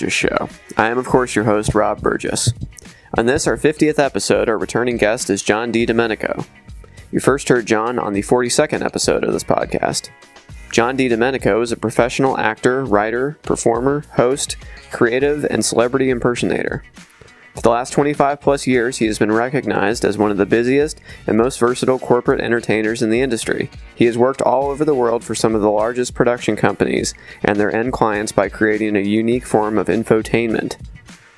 Burgess 0.00 0.14
Show. 0.14 0.48
I 0.78 0.88
am, 0.88 0.96
of 0.96 1.04
course, 1.04 1.34
your 1.34 1.44
host, 1.44 1.74
Rob 1.74 2.00
Burgess. 2.00 2.54
On 3.18 3.26
this, 3.26 3.46
our 3.46 3.58
50th 3.58 3.98
episode, 3.98 4.48
our 4.48 4.56
returning 4.56 4.96
guest 4.96 5.28
is 5.28 5.42
John 5.42 5.70
Di 5.70 5.84
Domenico. 5.84 6.46
You 7.12 7.20
first 7.20 7.50
heard 7.50 7.66
John 7.66 7.98
on 7.98 8.14
the 8.14 8.22
42nd 8.22 8.82
episode 8.82 9.24
of 9.24 9.34
this 9.34 9.44
podcast. 9.44 10.08
John 10.72 10.96
Di 10.96 11.08
Domenico 11.08 11.60
is 11.60 11.70
a 11.70 11.76
professional 11.76 12.38
actor, 12.38 12.82
writer, 12.82 13.36
performer, 13.42 14.04
host, 14.14 14.56
creative, 14.90 15.44
and 15.44 15.62
celebrity 15.62 16.08
impersonator. 16.08 16.82
For 17.60 17.64
the 17.64 17.70
last 17.72 17.92
25 17.92 18.40
plus 18.40 18.66
years, 18.66 18.96
he 18.96 19.04
has 19.04 19.18
been 19.18 19.30
recognized 19.30 20.02
as 20.02 20.16
one 20.16 20.30
of 20.30 20.38
the 20.38 20.46
busiest 20.46 20.98
and 21.26 21.36
most 21.36 21.60
versatile 21.60 21.98
corporate 21.98 22.40
entertainers 22.40 23.02
in 23.02 23.10
the 23.10 23.20
industry. 23.20 23.68
He 23.94 24.06
has 24.06 24.16
worked 24.16 24.40
all 24.40 24.70
over 24.70 24.82
the 24.82 24.94
world 24.94 25.22
for 25.22 25.34
some 25.34 25.54
of 25.54 25.60
the 25.60 25.70
largest 25.70 26.14
production 26.14 26.56
companies 26.56 27.12
and 27.42 27.60
their 27.60 27.70
end 27.70 27.92
clients 27.92 28.32
by 28.32 28.48
creating 28.48 28.96
a 28.96 29.00
unique 29.00 29.44
form 29.44 29.76
of 29.76 29.88
infotainment. 29.88 30.78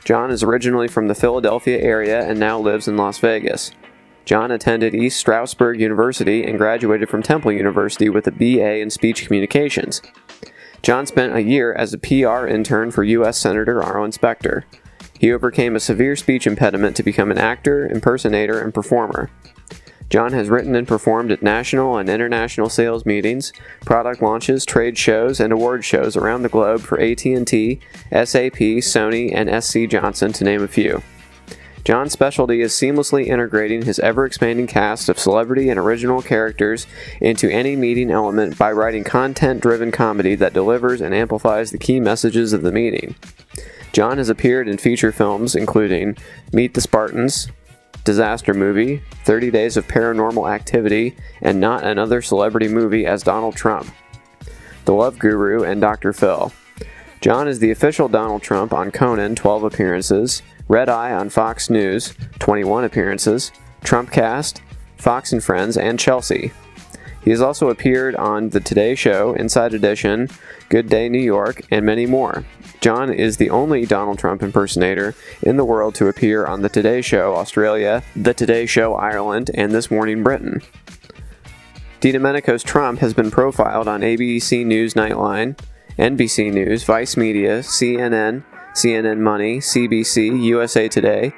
John 0.04 0.30
is 0.30 0.44
originally 0.44 0.86
from 0.86 1.08
the 1.08 1.16
Philadelphia 1.16 1.80
area 1.80 2.24
and 2.24 2.38
now 2.38 2.56
lives 2.56 2.86
in 2.86 2.96
Las 2.96 3.18
Vegas. 3.18 3.72
John 4.24 4.52
attended 4.52 4.94
East 4.94 5.18
Stroudsburg 5.18 5.80
University 5.80 6.44
and 6.44 6.56
graduated 6.56 7.08
from 7.08 7.24
Temple 7.24 7.50
University 7.50 8.08
with 8.08 8.28
a 8.28 8.30
BA 8.30 8.78
in 8.78 8.90
Speech 8.90 9.26
Communications. 9.26 10.00
John 10.82 11.04
spent 11.04 11.34
a 11.34 11.42
year 11.42 11.72
as 11.72 11.92
a 11.92 11.98
PR 11.98 12.46
intern 12.46 12.92
for 12.92 13.02
U.S. 13.02 13.38
Senator 13.38 13.82
Arlen 13.82 14.12
Specter. 14.12 14.64
He 15.22 15.32
overcame 15.32 15.76
a 15.76 15.80
severe 15.80 16.16
speech 16.16 16.48
impediment 16.48 16.96
to 16.96 17.04
become 17.04 17.30
an 17.30 17.38
actor, 17.38 17.86
impersonator, 17.86 18.60
and 18.60 18.74
performer. 18.74 19.30
John 20.10 20.32
has 20.32 20.48
written 20.48 20.74
and 20.74 20.86
performed 20.86 21.30
at 21.30 21.44
national 21.44 21.96
and 21.96 22.10
international 22.10 22.68
sales 22.68 23.06
meetings, 23.06 23.52
product 23.84 24.20
launches, 24.20 24.64
trade 24.66 24.98
shows, 24.98 25.38
and 25.38 25.52
award 25.52 25.84
shows 25.84 26.16
around 26.16 26.42
the 26.42 26.48
globe 26.48 26.80
for 26.80 27.00
AT&T, 27.00 27.78
SAP, 28.10 28.58
Sony, 28.82 29.30
and 29.32 29.62
SC 29.62 29.88
Johnson 29.88 30.32
to 30.32 30.42
name 30.42 30.64
a 30.64 30.66
few. 30.66 31.00
John's 31.84 32.12
specialty 32.12 32.60
is 32.60 32.72
seamlessly 32.72 33.26
integrating 33.26 33.82
his 33.82 34.00
ever 34.00 34.26
expanding 34.26 34.66
cast 34.66 35.08
of 35.08 35.20
celebrity 35.20 35.70
and 35.70 35.78
original 35.78 36.20
characters 36.20 36.88
into 37.20 37.48
any 37.48 37.76
meeting 37.76 38.10
element 38.10 38.58
by 38.58 38.72
writing 38.72 39.04
content 39.04 39.60
driven 39.60 39.92
comedy 39.92 40.34
that 40.34 40.52
delivers 40.52 41.00
and 41.00 41.14
amplifies 41.14 41.70
the 41.70 41.78
key 41.78 42.00
messages 42.00 42.52
of 42.52 42.62
the 42.62 42.72
meeting. 42.72 43.14
John 43.92 44.18
has 44.18 44.30
appeared 44.30 44.68
in 44.68 44.78
feature 44.78 45.12
films 45.12 45.54
including 45.54 46.16
Meet 46.52 46.74
the 46.74 46.80
Spartans, 46.80 47.48
Disaster 48.04 48.54
Movie, 48.54 49.02
30 49.24 49.50
Days 49.50 49.76
of 49.76 49.86
Paranormal 49.86 50.50
Activity, 50.50 51.14
and 51.40 51.60
Not 51.60 51.84
Another 51.84 52.20
Celebrity 52.22 52.68
Movie 52.68 53.06
as 53.06 53.22
Donald 53.22 53.54
Trump, 53.54 53.92
The 54.86 54.94
Love 54.94 55.18
Guru, 55.18 55.62
and 55.62 55.80
Dr. 55.80 56.12
Phil. 56.12 56.52
John 57.20 57.46
is 57.46 57.60
the 57.60 57.70
official 57.70 58.08
Donald 58.08 58.42
Trump 58.42 58.72
on 58.72 58.90
Conan, 58.90 59.36
12 59.36 59.62
appearances, 59.62 60.42
Red 60.66 60.88
Eye 60.88 61.12
on 61.12 61.28
Fox 61.28 61.70
News, 61.70 62.14
21 62.40 62.84
appearances, 62.84 63.52
Trumpcast, 63.82 64.60
Fox 64.96 65.32
and 65.32 65.44
Friends, 65.44 65.76
and 65.76 66.00
Chelsea. 66.00 66.52
He 67.22 67.30
has 67.30 67.40
also 67.40 67.68
appeared 67.68 68.16
on 68.16 68.48
The 68.48 68.58
Today 68.58 68.96
Show, 68.96 69.34
Inside 69.34 69.74
Edition, 69.74 70.28
Good 70.68 70.88
Day 70.88 71.08
New 71.08 71.20
York, 71.20 71.62
and 71.70 71.86
many 71.86 72.06
more. 72.06 72.44
John 72.82 73.12
is 73.12 73.36
the 73.36 73.48
only 73.50 73.86
Donald 73.86 74.18
Trump 74.18 74.42
impersonator 74.42 75.14
in 75.40 75.56
the 75.56 75.64
world 75.64 75.94
to 75.94 76.08
appear 76.08 76.46
on 76.46 76.62
The 76.62 76.68
Today 76.68 77.00
Show 77.00 77.36
Australia, 77.36 78.02
The 78.16 78.34
Today 78.34 78.66
Show 78.66 78.94
Ireland, 78.94 79.52
and 79.54 79.70
This 79.70 79.88
Morning 79.88 80.24
Britain. 80.24 80.60
DiDomenico's 82.00 82.64
Trump 82.64 82.98
has 82.98 83.14
been 83.14 83.30
profiled 83.30 83.86
on 83.86 84.00
ABC 84.00 84.66
News 84.66 84.94
Nightline, 84.94 85.56
NBC 85.96 86.52
News, 86.52 86.82
Vice 86.82 87.16
Media, 87.16 87.60
CNN, 87.60 88.42
CNN 88.72 89.18
Money, 89.18 89.58
CBC, 89.58 90.42
USA 90.42 90.88
Today, 90.88 91.32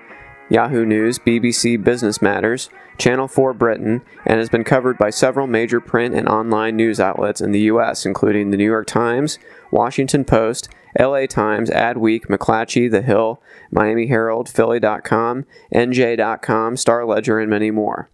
Yahoo 0.48 0.86
News, 0.86 1.18
BBC 1.18 1.84
Business 1.84 2.22
Matters, 2.22 2.70
Channel 2.96 3.28
4 3.28 3.52
Britain, 3.52 4.00
and 4.24 4.38
has 4.38 4.48
been 4.48 4.64
covered 4.64 4.96
by 4.96 5.10
several 5.10 5.46
major 5.46 5.80
print 5.80 6.14
and 6.14 6.26
online 6.26 6.76
news 6.76 6.98
outlets 6.98 7.42
in 7.42 7.52
the 7.52 7.60
U.S., 7.60 8.06
including 8.06 8.50
the 8.50 8.56
New 8.56 8.64
York 8.64 8.86
Times, 8.86 9.38
Washington 9.70 10.24
Post, 10.24 10.70
LA 10.98 11.26
Times, 11.26 11.70
Adweek, 11.70 12.26
McClatchy, 12.26 12.90
The 12.90 13.02
Hill, 13.02 13.42
Miami 13.70 14.06
Herald, 14.06 14.48
Philly.com, 14.48 15.44
NJ.com, 15.74 16.76
Star 16.76 17.04
Ledger, 17.04 17.38
and 17.38 17.50
many 17.50 17.70
more. 17.70 18.10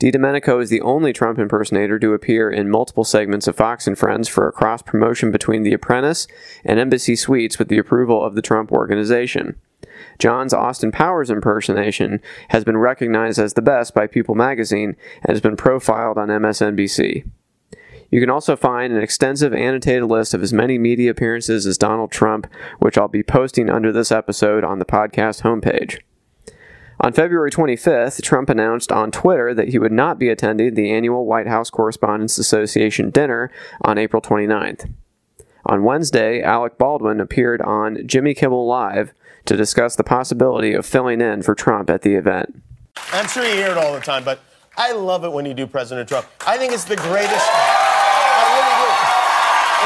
DiDomenico 0.00 0.62
is 0.62 0.70
the 0.70 0.80
only 0.80 1.12
Trump 1.12 1.38
impersonator 1.38 1.98
to 1.98 2.14
appear 2.14 2.50
in 2.50 2.70
multiple 2.70 3.04
segments 3.04 3.46
of 3.46 3.56
Fox 3.56 3.86
and 3.86 3.98
Friends 3.98 4.28
for 4.28 4.48
a 4.48 4.52
cross 4.52 4.80
promotion 4.80 5.30
between 5.30 5.62
The 5.62 5.74
Apprentice 5.74 6.26
and 6.64 6.78
Embassy 6.78 7.14
Suites 7.14 7.58
with 7.58 7.68
the 7.68 7.76
approval 7.76 8.24
of 8.24 8.34
the 8.34 8.40
Trump 8.40 8.72
Organization. 8.72 9.56
John's 10.18 10.54
Austin 10.54 10.90
Powers 10.90 11.30
impersonation 11.30 12.20
has 12.48 12.64
been 12.64 12.78
recognized 12.78 13.38
as 13.38 13.52
the 13.52 13.62
best 13.62 13.94
by 13.94 14.06
People 14.06 14.34
magazine 14.34 14.96
and 15.22 15.28
has 15.28 15.40
been 15.42 15.56
profiled 15.56 16.16
on 16.16 16.28
MSNBC. 16.28 17.24
You 18.10 18.20
can 18.20 18.30
also 18.30 18.56
find 18.56 18.92
an 18.92 19.02
extensive 19.02 19.54
annotated 19.54 20.04
list 20.04 20.34
of 20.34 20.42
as 20.42 20.52
many 20.52 20.78
media 20.78 21.10
appearances 21.12 21.66
as 21.66 21.78
Donald 21.78 22.10
Trump, 22.10 22.46
which 22.78 22.98
I'll 22.98 23.08
be 23.08 23.22
posting 23.22 23.70
under 23.70 23.92
this 23.92 24.10
episode 24.10 24.64
on 24.64 24.78
the 24.80 24.84
podcast 24.84 25.42
homepage. 25.42 26.00
On 27.02 27.12
February 27.14 27.50
25th, 27.50 28.20
Trump 28.22 28.50
announced 28.50 28.92
on 28.92 29.10
Twitter 29.10 29.54
that 29.54 29.68
he 29.68 29.78
would 29.78 29.92
not 29.92 30.18
be 30.18 30.28
attending 30.28 30.74
the 30.74 30.90
annual 30.90 31.24
White 31.24 31.46
House 31.46 31.70
Correspondents 31.70 32.36
Association 32.36 33.08
dinner 33.08 33.50
on 33.80 33.96
April 33.96 34.20
29th. 34.20 34.92
On 35.64 35.84
Wednesday, 35.84 36.42
Alec 36.42 36.76
Baldwin 36.76 37.20
appeared 37.20 37.62
on 37.62 38.06
Jimmy 38.06 38.34
Kimmel 38.34 38.66
Live 38.66 39.14
to 39.46 39.56
discuss 39.56 39.96
the 39.96 40.04
possibility 40.04 40.74
of 40.74 40.84
filling 40.84 41.20
in 41.20 41.42
for 41.42 41.54
Trump 41.54 41.88
at 41.88 42.02
the 42.02 42.14
event. 42.16 42.62
I'm 43.12 43.28
sure 43.28 43.44
you 43.44 43.54
hear 43.54 43.70
it 43.70 43.78
all 43.78 43.94
the 43.94 44.00
time, 44.00 44.24
but 44.24 44.40
I 44.76 44.92
love 44.92 45.24
it 45.24 45.32
when 45.32 45.46
you 45.46 45.54
do 45.54 45.66
President 45.66 46.08
Trump. 46.08 46.26
I 46.46 46.58
think 46.58 46.72
it's 46.72 46.84
the 46.84 46.96
greatest. 46.96 47.48
I 47.48 48.44
really 48.56 48.76
do. 48.76 48.88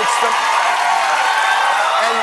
It's 0.02 0.16
the. 0.18 0.30
And 2.04 2.16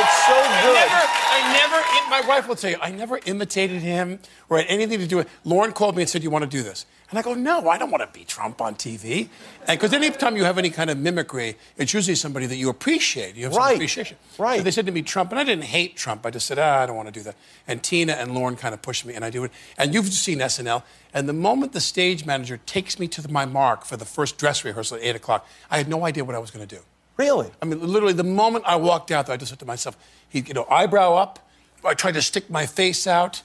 it's 0.00 0.16
so 0.26 0.38
good. 0.64 0.88
I 0.90 1.38
never, 1.54 1.78
I 1.78 1.94
never, 2.00 2.03
my 2.20 2.26
wife 2.28 2.48
will 2.48 2.56
tell 2.56 2.70
you, 2.70 2.76
I 2.80 2.90
never 2.90 3.18
imitated 3.26 3.82
him 3.82 4.20
or 4.48 4.58
had 4.58 4.66
anything 4.68 5.00
to 5.00 5.06
do 5.06 5.16
with 5.16 5.28
Lauren 5.44 5.72
called 5.72 5.96
me 5.96 6.02
and 6.02 6.08
said, 6.08 6.22
You 6.22 6.30
want 6.30 6.44
to 6.44 6.50
do 6.50 6.62
this? 6.62 6.86
And 7.10 7.18
I 7.18 7.22
go, 7.22 7.34
No, 7.34 7.68
I 7.68 7.76
don't 7.78 7.90
want 7.90 8.02
to 8.02 8.18
be 8.18 8.24
Trump 8.24 8.60
on 8.60 8.74
TV. 8.76 9.28
Because 9.68 9.92
anytime 9.92 10.36
you 10.36 10.44
have 10.44 10.56
any 10.58 10.70
kind 10.70 10.90
of 10.90 10.98
mimicry, 10.98 11.56
it's 11.76 11.92
usually 11.92 12.14
somebody 12.14 12.46
that 12.46 12.56
you 12.56 12.68
appreciate. 12.68 13.34
You 13.34 13.44
have 13.44 13.54
some 13.54 13.62
Right. 13.62 13.74
appreciation. 13.74 14.16
Right. 14.38 14.58
So 14.58 14.62
they 14.62 14.70
said 14.70 14.86
to 14.86 14.92
me, 14.92 15.02
Trump, 15.02 15.30
and 15.32 15.38
I 15.40 15.44
didn't 15.44 15.64
hate 15.64 15.96
Trump. 15.96 16.24
I 16.24 16.30
just 16.30 16.46
said, 16.46 16.58
ah, 16.58 16.82
I 16.82 16.86
don't 16.86 16.96
want 16.96 17.08
to 17.08 17.12
do 17.12 17.22
that. 17.24 17.34
And 17.66 17.82
Tina 17.82 18.12
and 18.12 18.32
Lauren 18.34 18.56
kind 18.56 18.74
of 18.74 18.80
pushed 18.82 19.04
me, 19.04 19.14
and 19.14 19.24
I 19.24 19.30
do 19.30 19.42
it. 19.44 19.50
And 19.76 19.92
you've 19.92 20.06
seen 20.12 20.38
SNL. 20.38 20.82
And 21.12 21.28
the 21.28 21.32
moment 21.32 21.72
the 21.72 21.80
stage 21.80 22.24
manager 22.24 22.58
takes 22.64 22.98
me 22.98 23.08
to 23.08 23.28
my 23.30 23.44
mark 23.44 23.84
for 23.84 23.96
the 23.96 24.04
first 24.04 24.38
dress 24.38 24.64
rehearsal 24.64 24.96
at 24.98 25.02
8 25.04 25.16
o'clock, 25.16 25.48
I 25.70 25.78
had 25.78 25.88
no 25.88 26.04
idea 26.04 26.24
what 26.24 26.34
I 26.34 26.38
was 26.38 26.50
going 26.50 26.66
to 26.66 26.76
do. 26.76 26.82
Really? 27.16 27.50
I 27.62 27.64
mean, 27.66 27.80
literally, 27.80 28.12
the 28.12 28.24
moment 28.24 28.64
I 28.66 28.76
walked 28.76 29.10
out, 29.12 29.26
there, 29.26 29.34
I 29.34 29.36
just 29.36 29.50
said 29.50 29.60
to 29.60 29.66
myself, 29.66 29.96
he, 30.28 30.40
you 30.40 30.54
know, 30.54 30.66
eyebrow 30.70 31.14
up. 31.14 31.38
I 31.84 31.94
tried 31.94 32.14
to 32.14 32.22
stick 32.22 32.48
my 32.50 32.66
face 32.66 33.06
out, 33.06 33.42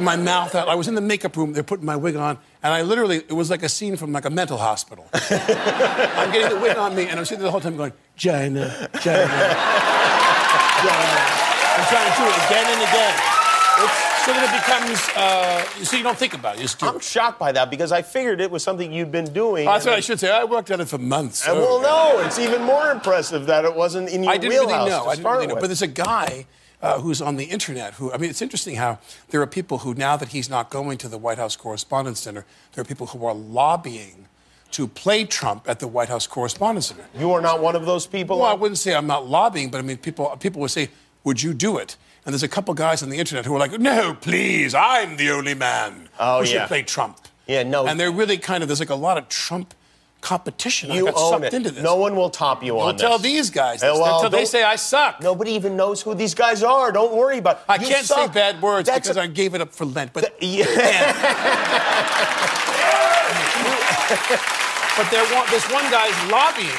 my 0.00 0.16
mouth 0.16 0.54
out. 0.54 0.68
I 0.68 0.74
was 0.74 0.88
in 0.88 0.94
the 0.94 1.00
makeup 1.00 1.36
room. 1.36 1.52
They're 1.52 1.62
putting 1.62 1.86
my 1.86 1.96
wig 1.96 2.16
on, 2.16 2.38
and 2.62 2.72
I 2.72 2.82
literally, 2.82 3.16
it 3.18 3.32
was 3.32 3.50
like 3.50 3.62
a 3.62 3.68
scene 3.68 3.96
from 3.96 4.12
like 4.12 4.24
a 4.24 4.30
mental 4.30 4.58
hospital. 4.58 5.06
I'm 5.12 6.32
getting 6.32 6.56
the 6.56 6.62
wig 6.62 6.76
on 6.76 6.94
me, 6.96 7.06
and 7.08 7.18
I'm 7.18 7.24
sitting 7.24 7.40
there 7.40 7.48
the 7.48 7.52
whole 7.52 7.60
time 7.60 7.76
going, 7.76 7.92
China, 8.16 8.68
China, 9.00 9.28
China. 10.82 11.14
I'm 11.76 11.84
trying 11.90 12.10
to 12.10 12.16
do 12.18 12.24
it 12.26 12.36
again 12.46 12.66
and 12.72 12.82
again. 12.82 13.14
It's, 13.76 14.14
so 14.24 14.32
that 14.32 14.46
it 14.48 14.54
becomes, 14.62 15.00
uh, 15.16 15.84
so 15.84 15.96
you 15.96 16.02
don't 16.02 16.16
think 16.16 16.32
about 16.32 16.54
it. 16.54 16.58
You 16.58 16.64
just 16.64 16.78
do 16.78 16.86
I'm 16.86 16.96
it. 16.96 17.02
shocked 17.02 17.38
by 17.38 17.52
that 17.52 17.70
because 17.70 17.92
I 17.92 18.02
figured 18.02 18.40
it 18.40 18.50
was 18.50 18.62
something 18.62 18.92
you'd 18.92 19.12
been 19.12 19.32
doing. 19.32 19.66
Oh, 19.68 19.72
that's 19.72 19.84
what 19.84 19.96
I 19.96 20.00
should 20.00 20.18
say. 20.18 20.30
I 20.30 20.44
worked 20.44 20.70
on 20.70 20.80
it 20.80 20.88
for 20.88 20.96
months. 20.96 21.46
And 21.46 21.58
well, 21.58 21.82
no, 21.82 22.20
it's 22.24 22.38
even 22.38 22.62
more 22.62 22.90
impressive 22.90 23.46
that 23.46 23.64
it 23.64 23.74
wasn't 23.74 24.08
in 24.08 24.22
your 24.22 24.32
I 24.32 24.38
didn't 24.38 24.52
really 24.52 24.66
wheelhouse 24.68 24.88
know. 24.88 25.04
to 25.04 25.08
I 25.10 25.16
didn't 25.16 25.30
really 25.30 25.46
know. 25.48 25.54
with. 25.54 25.62
But 25.62 25.66
there's 25.66 25.82
a 25.82 25.86
guy 25.88 26.46
uh, 26.84 27.00
who's 27.00 27.22
on 27.22 27.36
the 27.36 27.44
internet 27.44 27.94
who, 27.94 28.12
I 28.12 28.18
mean, 28.18 28.28
it's 28.28 28.42
interesting 28.42 28.76
how 28.76 28.98
there 29.30 29.40
are 29.40 29.46
people 29.46 29.78
who, 29.78 29.94
now 29.94 30.16
that 30.18 30.28
he's 30.28 30.50
not 30.50 30.68
going 30.68 30.98
to 30.98 31.08
the 31.08 31.16
White 31.16 31.38
House 31.38 31.56
Correspondents' 31.56 32.22
Dinner, 32.24 32.44
there 32.72 32.82
are 32.82 32.84
people 32.84 33.06
who 33.08 33.24
are 33.24 33.32
lobbying 33.34 34.26
to 34.72 34.86
play 34.86 35.24
Trump 35.24 35.66
at 35.66 35.80
the 35.80 35.88
White 35.88 36.10
House 36.10 36.26
Correspondents' 36.26 36.90
Dinner. 36.90 37.06
you 37.18 37.32
are 37.32 37.40
not 37.40 37.62
one 37.62 37.74
of 37.74 37.86
those 37.86 38.06
people. 38.06 38.38
Well, 38.40 38.50
I 38.50 38.54
wouldn't 38.54 38.78
say 38.78 38.94
I'm 38.94 39.06
not 39.06 39.26
lobbying, 39.26 39.70
but 39.70 39.78
I 39.78 39.82
mean, 39.82 39.96
people, 39.96 40.28
people 40.38 40.60
would 40.60 40.70
say, 40.70 40.90
Would 41.24 41.42
you 41.42 41.54
do 41.54 41.78
it? 41.78 41.96
And 42.26 42.32
there's 42.34 42.42
a 42.42 42.48
couple 42.48 42.74
guys 42.74 43.02
on 43.02 43.08
the 43.08 43.18
internet 43.18 43.46
who 43.46 43.54
are 43.54 43.58
like, 43.58 43.78
No, 43.80 44.14
please, 44.14 44.74
I'm 44.74 45.16
the 45.16 45.30
only 45.30 45.54
man 45.54 46.08
Oh, 46.20 46.40
who 46.40 46.46
should 46.46 46.68
play 46.68 46.82
Trump. 46.82 47.18
Yeah, 47.46 47.62
no. 47.62 47.86
And 47.86 47.98
they're 47.98 48.12
really 48.12 48.36
kind 48.36 48.62
of, 48.62 48.68
there's 48.68 48.80
like 48.80 48.90
a 48.90 48.94
lot 48.94 49.16
of 49.16 49.28
Trump 49.30 49.72
competition. 50.24 50.90
I 50.90 50.94
you 50.96 51.04
got 51.04 51.14
own 51.16 51.42
sucked 51.42 51.44
it. 51.44 51.54
into 51.54 51.70
this. 51.70 51.82
No 51.84 51.96
one 51.96 52.16
will 52.16 52.30
top 52.30 52.64
you 52.64 52.80
on 52.80 52.96
Don't 52.96 52.98
tell 52.98 53.18
this. 53.18 53.30
these 53.30 53.50
guys 53.50 53.80
this. 53.82 53.92
well, 53.92 54.16
Until 54.16 54.30
they 54.30 54.46
say 54.46 54.62
I 54.64 54.76
suck. 54.76 55.22
Nobody 55.22 55.52
even 55.52 55.76
knows 55.76 56.00
who 56.02 56.14
these 56.14 56.34
guys 56.34 56.62
are. 56.62 56.90
Don't 56.90 57.14
worry 57.14 57.38
about. 57.38 57.60
I 57.68 57.76
You 57.76 57.86
can't 57.86 58.06
suck. 58.06 58.32
say 58.32 58.40
bad 58.40 58.60
words 58.62 58.88
That's 58.88 59.06
because 59.06 59.18
a- 59.18 59.22
I 59.22 59.26
gave 59.26 59.54
it 59.54 59.60
up 59.60 59.72
for 59.72 59.84
Lent. 59.84 60.12
But 60.14 60.34
Yeah. 60.42 60.64
but 64.96 65.10
there, 65.10 65.24
wa- 65.34 65.46
this 65.50 65.64
one 65.72 65.84
guy's 65.90 66.14
lobbying 66.30 66.70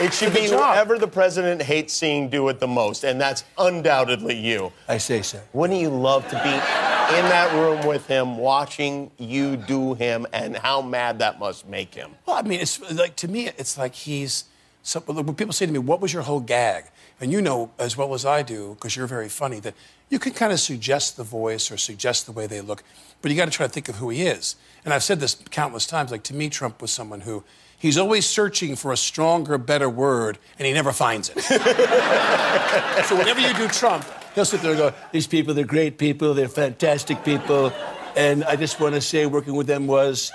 It 0.00 0.12
should 0.14 0.32
be 0.34 0.46
job. 0.46 0.74
whoever 0.74 0.98
the 0.98 1.08
president 1.08 1.62
hates 1.62 1.92
seeing 1.94 2.28
do 2.28 2.48
it 2.48 2.60
the 2.60 2.66
most, 2.68 3.02
and 3.04 3.20
that's 3.20 3.44
undoubtedly 3.58 4.36
you. 4.36 4.72
I 4.88 4.98
say 4.98 5.22
so. 5.22 5.40
Wouldn't 5.52 5.80
you 5.80 5.90
love 5.90 6.28
to 6.28 6.36
be 6.44 6.95
in 7.10 7.24
that 7.26 7.52
room 7.54 7.86
with 7.86 8.06
him, 8.06 8.38
watching 8.38 9.10
you 9.18 9.56
do 9.56 9.94
him, 9.94 10.26
and 10.32 10.56
how 10.56 10.82
mad 10.82 11.18
that 11.20 11.38
must 11.38 11.66
make 11.66 11.94
him? 11.94 12.12
Well, 12.26 12.36
I 12.36 12.42
mean, 12.42 12.60
it's 12.60 12.80
like 12.92 13.16
to 13.16 13.28
me, 13.28 13.48
it's 13.48 13.78
like 13.78 13.94
he's. 13.94 14.44
So, 14.82 15.00
when 15.00 15.34
people 15.34 15.52
say 15.52 15.66
to 15.66 15.72
me, 15.72 15.78
"What 15.78 16.00
was 16.00 16.12
your 16.12 16.22
whole 16.22 16.40
gag?" 16.40 16.84
and 17.20 17.32
you 17.32 17.40
know 17.40 17.70
as 17.78 17.96
well 17.96 18.14
as 18.14 18.24
I 18.24 18.42
do, 18.42 18.74
because 18.74 18.96
you're 18.96 19.06
very 19.06 19.28
funny, 19.28 19.60
that 19.60 19.74
you 20.08 20.18
can 20.18 20.32
kind 20.32 20.52
of 20.52 20.60
suggest 20.60 21.16
the 21.16 21.24
voice 21.24 21.70
or 21.70 21.76
suggest 21.76 22.26
the 22.26 22.32
way 22.32 22.46
they 22.46 22.60
look, 22.60 22.82
but 23.22 23.30
you 23.30 23.36
got 23.36 23.46
to 23.46 23.50
try 23.50 23.66
to 23.66 23.72
think 23.72 23.88
of 23.88 23.96
who 23.96 24.10
he 24.10 24.22
is. 24.22 24.56
And 24.84 24.92
I've 24.94 25.02
said 25.02 25.20
this 25.20 25.34
countless 25.50 25.86
times. 25.86 26.10
Like 26.10 26.22
to 26.24 26.34
me, 26.34 26.48
Trump 26.48 26.80
was 26.80 26.90
someone 26.90 27.22
who 27.22 27.42
he's 27.78 27.98
always 27.98 28.26
searching 28.26 28.76
for 28.76 28.92
a 28.92 28.96
stronger, 28.96 29.58
better 29.58 29.88
word, 29.88 30.38
and 30.58 30.66
he 30.66 30.72
never 30.72 30.92
finds 30.92 31.30
it. 31.30 31.40
so 33.06 33.16
whenever 33.16 33.40
you 33.40 33.52
do 33.54 33.68
Trump, 33.68 34.04
he'll 34.36 34.44
sit 34.44 34.62
there 34.62 34.70
and 34.70 34.78
go, 34.78 34.94
"These 35.10 35.26
people, 35.26 35.52
they're 35.52 35.64
great 35.64 35.98
people, 35.98 36.32
they're 36.32 36.48
fantastic 36.48 37.24
people." 37.24 37.72
And 38.14 38.44
I 38.44 38.54
just 38.54 38.78
want 38.80 38.94
to 38.94 39.00
say, 39.00 39.26
working 39.26 39.54
with 39.56 39.66
them 39.66 39.88
was 39.88 40.30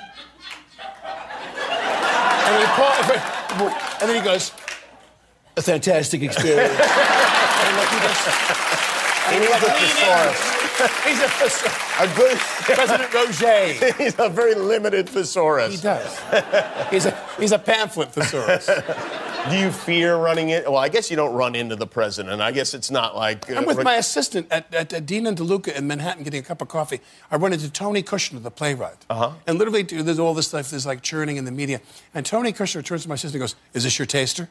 and, 2.51 2.59
he 2.59 2.68
pa- 2.68 3.98
and 4.01 4.09
then 4.09 4.15
he 4.18 4.24
goes, 4.24 4.51
a 5.57 5.62
fantastic 5.62 6.21
experience. 6.21 6.74
and 6.80 7.77
like 7.77 7.89
he 7.89 8.00
just, 8.00 8.27
He 9.31 9.39
needs 9.39 9.51
a 9.51 9.71
thesaurus. 9.71 10.39
he's 11.06 11.19
a, 11.21 11.30
thesaurus. 11.30 11.75
A 12.00 12.07
good. 12.15 12.38
President 12.38 13.13
Roger. 13.13 13.94
He's 14.03 14.19
a 14.19 14.30
very 14.30 14.56
limited 14.56 15.07
thesaurus. 15.09 15.75
He 15.75 15.81
does. 15.81 16.19
He's 16.89 17.06
a, 17.06 17.18
he's 17.39 17.51
a 17.51 17.59
pamphlet 17.59 18.12
thesaurus. 18.12 18.69
Do 19.50 19.58
you 19.58 19.72
fear 19.72 20.18
running 20.18 20.50
it? 20.50 20.66
Well, 20.66 20.78
I 20.78 20.88
guess 20.88 21.10
you 21.10 21.16
don't 21.16 21.34
run 21.34 21.56
into 21.56 21.76
the 21.76 21.88
president. 21.88 22.42
I 22.42 22.52
guess 22.52 22.74
it's 22.74 22.92
not 22.92 23.16
like. 23.16 23.50
uh, 23.50 23.56
I'm 23.56 23.66
with 23.66 23.84
my 23.84 23.96
assistant 23.96 24.48
at, 24.52 24.72
at, 24.74 24.94
at 24.94 25.06
Dean 25.06 25.26
and 25.26 25.38
DeLuca 25.38 25.76
in 25.76 25.88
Manhattan 25.88 26.24
getting 26.24 26.42
a 26.42 26.44
cup 26.44 26.62
of 26.62 26.68
coffee. 26.68 27.02
I 27.32 27.38
run 27.38 27.52
into 27.52 27.70
Tony 27.70 28.04
Kushner, 28.04 28.42
the 28.42 28.52
playwright. 28.52 29.06
Uh-huh. 29.10 29.34
And 29.48 29.58
literally, 29.58 29.82
there's 29.84 30.20
all 30.20 30.34
this 30.34 30.48
stuff, 30.48 30.70
there's 30.70 30.86
like 30.86 31.02
churning 31.02 31.38
in 31.38 31.46
the 31.46 31.52
media. 31.52 31.82
And 32.14 32.26
Tony 32.26 32.54
Kushner 32.54 32.86
turns 32.86 33.04
to 33.04 33.10
my 33.10 33.16
assistant 33.16 33.42
and 33.42 33.42
goes, 33.42 33.56
Is 33.74 33.84
this 33.84 33.98
your 33.98 34.06
taster? 34.06 34.50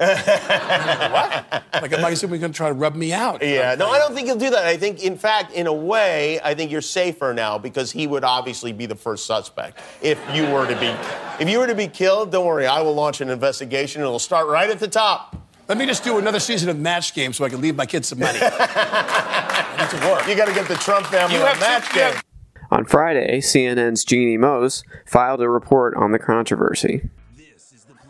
And 0.00 0.10
I 0.18 1.08
go, 1.08 1.12
what? 1.12 1.82
Like, 1.82 1.92
am 1.92 2.04
I 2.04 2.10
assuming 2.10 2.40
going 2.40 2.52
to 2.52 2.56
try 2.56 2.68
to 2.68 2.74
rub 2.74 2.94
me 2.94 3.12
out? 3.12 3.42
Yeah, 3.42 3.74
no, 3.76 3.88
I 3.90 3.98
don't 3.98 4.14
think 4.14 4.26
he'll 4.26 4.36
do 4.36 4.50
that. 4.50 4.64
I 4.64 4.76
think, 4.76 5.02
in 5.04 5.16
fact, 5.16 5.52
in 5.52 5.66
a 5.66 5.72
way, 5.72 6.40
I 6.42 6.54
think 6.54 6.70
you're 6.70 6.80
safer 6.80 7.32
now 7.34 7.58
because 7.58 7.92
he 7.92 8.06
would 8.06 8.24
obviously 8.24 8.72
be 8.72 8.86
the 8.86 8.96
first 8.96 9.26
suspect 9.26 9.80
if 10.02 10.18
you 10.34 10.44
were 10.50 10.66
to 10.66 10.76
be, 10.80 10.94
if 11.42 11.48
you 11.48 11.58
were 11.58 11.66
to 11.66 11.74
be 11.74 11.86
killed. 11.88 12.32
Don't 12.32 12.46
worry, 12.46 12.66
I 12.66 12.80
will 12.80 12.94
launch 12.94 13.20
an 13.20 13.30
investigation. 13.30 14.00
and 14.02 14.06
It'll 14.08 14.18
start 14.18 14.46
right 14.48 14.68
at 14.70 14.78
the 14.80 14.88
top. 14.88 15.36
Let 15.68 15.78
me 15.78 15.86
just 15.86 16.04
do 16.04 16.18
another 16.18 16.40
season 16.40 16.68
of 16.68 16.78
Match 16.78 17.14
Game 17.14 17.32
so 17.32 17.44
I 17.44 17.48
can 17.48 17.60
leave 17.60 17.74
my 17.76 17.86
kids 17.86 18.08
some 18.08 18.18
money. 18.18 18.38
I 18.42 19.76
need 19.78 19.98
to 20.00 20.06
work. 20.08 20.28
You 20.28 20.34
got 20.36 20.46
to 20.48 20.54
get 20.54 20.68
the 20.68 20.74
Trump 20.76 21.06
family 21.06 21.36
You 21.36 21.42
on 21.42 21.58
match 21.58 21.88
to- 21.88 21.94
game. 21.94 22.12
have- 22.14 22.24
On 22.70 22.84
Friday, 22.84 23.40
CNN's 23.40 24.04
Jeanne 24.04 24.40
Moos 24.40 24.82
filed 25.06 25.40
a 25.40 25.48
report 25.48 25.94
on 25.96 26.12
the 26.12 26.18
controversy. 26.18 27.08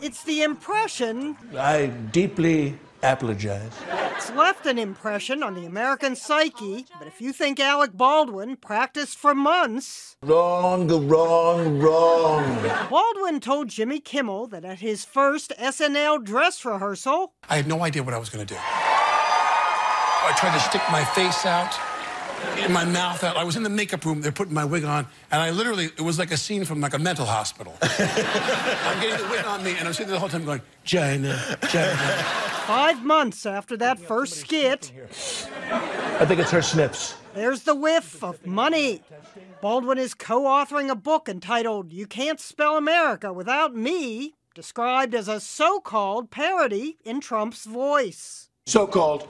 It's 0.04 0.22
the 0.22 0.42
impression 0.42 1.34
I 1.56 1.86
deeply 1.86 2.78
apologize. 3.02 3.72
It's 4.14 4.30
left 4.32 4.66
an 4.66 4.78
impression 4.78 5.42
on 5.42 5.54
the 5.54 5.64
American 5.64 6.14
psyche, 6.14 6.84
but 6.98 7.06
if 7.08 7.22
you 7.22 7.32
think 7.32 7.58
Alec 7.58 7.94
Baldwin 7.94 8.56
practiced 8.56 9.16
for 9.16 9.34
months, 9.34 10.16
Wrong, 10.22 10.88
wrong, 11.08 11.78
wrong. 11.78 12.70
Baldwin 12.90 13.40
told 13.40 13.68
Jimmy 13.68 13.98
Kimmel 13.98 14.46
that 14.48 14.62
at 14.66 14.80
his 14.80 15.06
first 15.06 15.54
SNL 15.58 16.22
dress 16.22 16.66
rehearsal, 16.66 17.32
I 17.48 17.56
had 17.56 17.66
no 17.66 17.82
idea 17.82 18.02
what 18.02 18.12
I 18.12 18.18
was 18.18 18.28
going 18.28 18.46
to 18.46 18.54
do. 18.54 18.60
I 18.60 20.34
tried 20.36 20.52
to 20.52 20.60
stick 20.60 20.82
my 20.92 21.02
face 21.02 21.46
out, 21.46 21.72
in 22.64 22.72
my 22.72 22.84
mouth 22.84 23.22
out. 23.24 23.36
I 23.36 23.44
was 23.44 23.56
in 23.56 23.62
the 23.62 23.68
makeup 23.70 24.04
room. 24.04 24.20
They're 24.20 24.32
putting 24.32 24.54
my 24.54 24.64
wig 24.64 24.84
on, 24.84 25.06
and 25.30 25.40
I 25.42 25.50
literally, 25.50 25.86
it 25.86 26.00
was 26.00 26.18
like 26.18 26.30
a 26.32 26.36
scene 26.36 26.64
from 26.64 26.80
like 26.80 26.94
a 26.94 26.98
mental 26.98 27.26
hospital. 27.26 27.76
I'm 27.82 29.00
getting 29.00 29.24
the 29.24 29.30
wig 29.30 29.44
on 29.44 29.62
me, 29.64 29.74
and 29.78 29.86
I'm 29.86 29.92
sitting 29.92 30.08
there 30.08 30.16
the 30.16 30.20
whole 30.20 30.28
time 30.28 30.44
going, 30.44 30.62
China, 30.84 31.38
China. 31.68 31.96
five 32.66 33.04
months 33.04 33.46
after 33.46 33.76
that 33.78 33.98
first 33.98 34.34
skit, 34.34 34.92
I 35.70 36.24
think 36.26 36.40
it's 36.40 36.50
her 36.50 36.62
snips. 36.62 37.14
there's 37.34 37.62
the 37.62 37.74
whiff 37.74 38.22
of 38.22 38.46
money. 38.46 39.02
Baldwin 39.60 39.98
is 39.98 40.14
co 40.14 40.42
authoring 40.42 40.90
a 40.90 40.94
book 40.94 41.28
entitled 41.28 41.92
You 41.92 42.06
Can't 42.06 42.40
Spell 42.40 42.76
America 42.76 43.32
Without 43.32 43.74
Me, 43.74 44.34
described 44.54 45.14
as 45.14 45.26
a 45.28 45.40
so 45.40 45.80
called 45.80 46.30
parody 46.30 46.98
in 47.04 47.20
Trump's 47.20 47.64
voice. 47.64 48.50
So 48.66 48.86
called, 48.86 49.26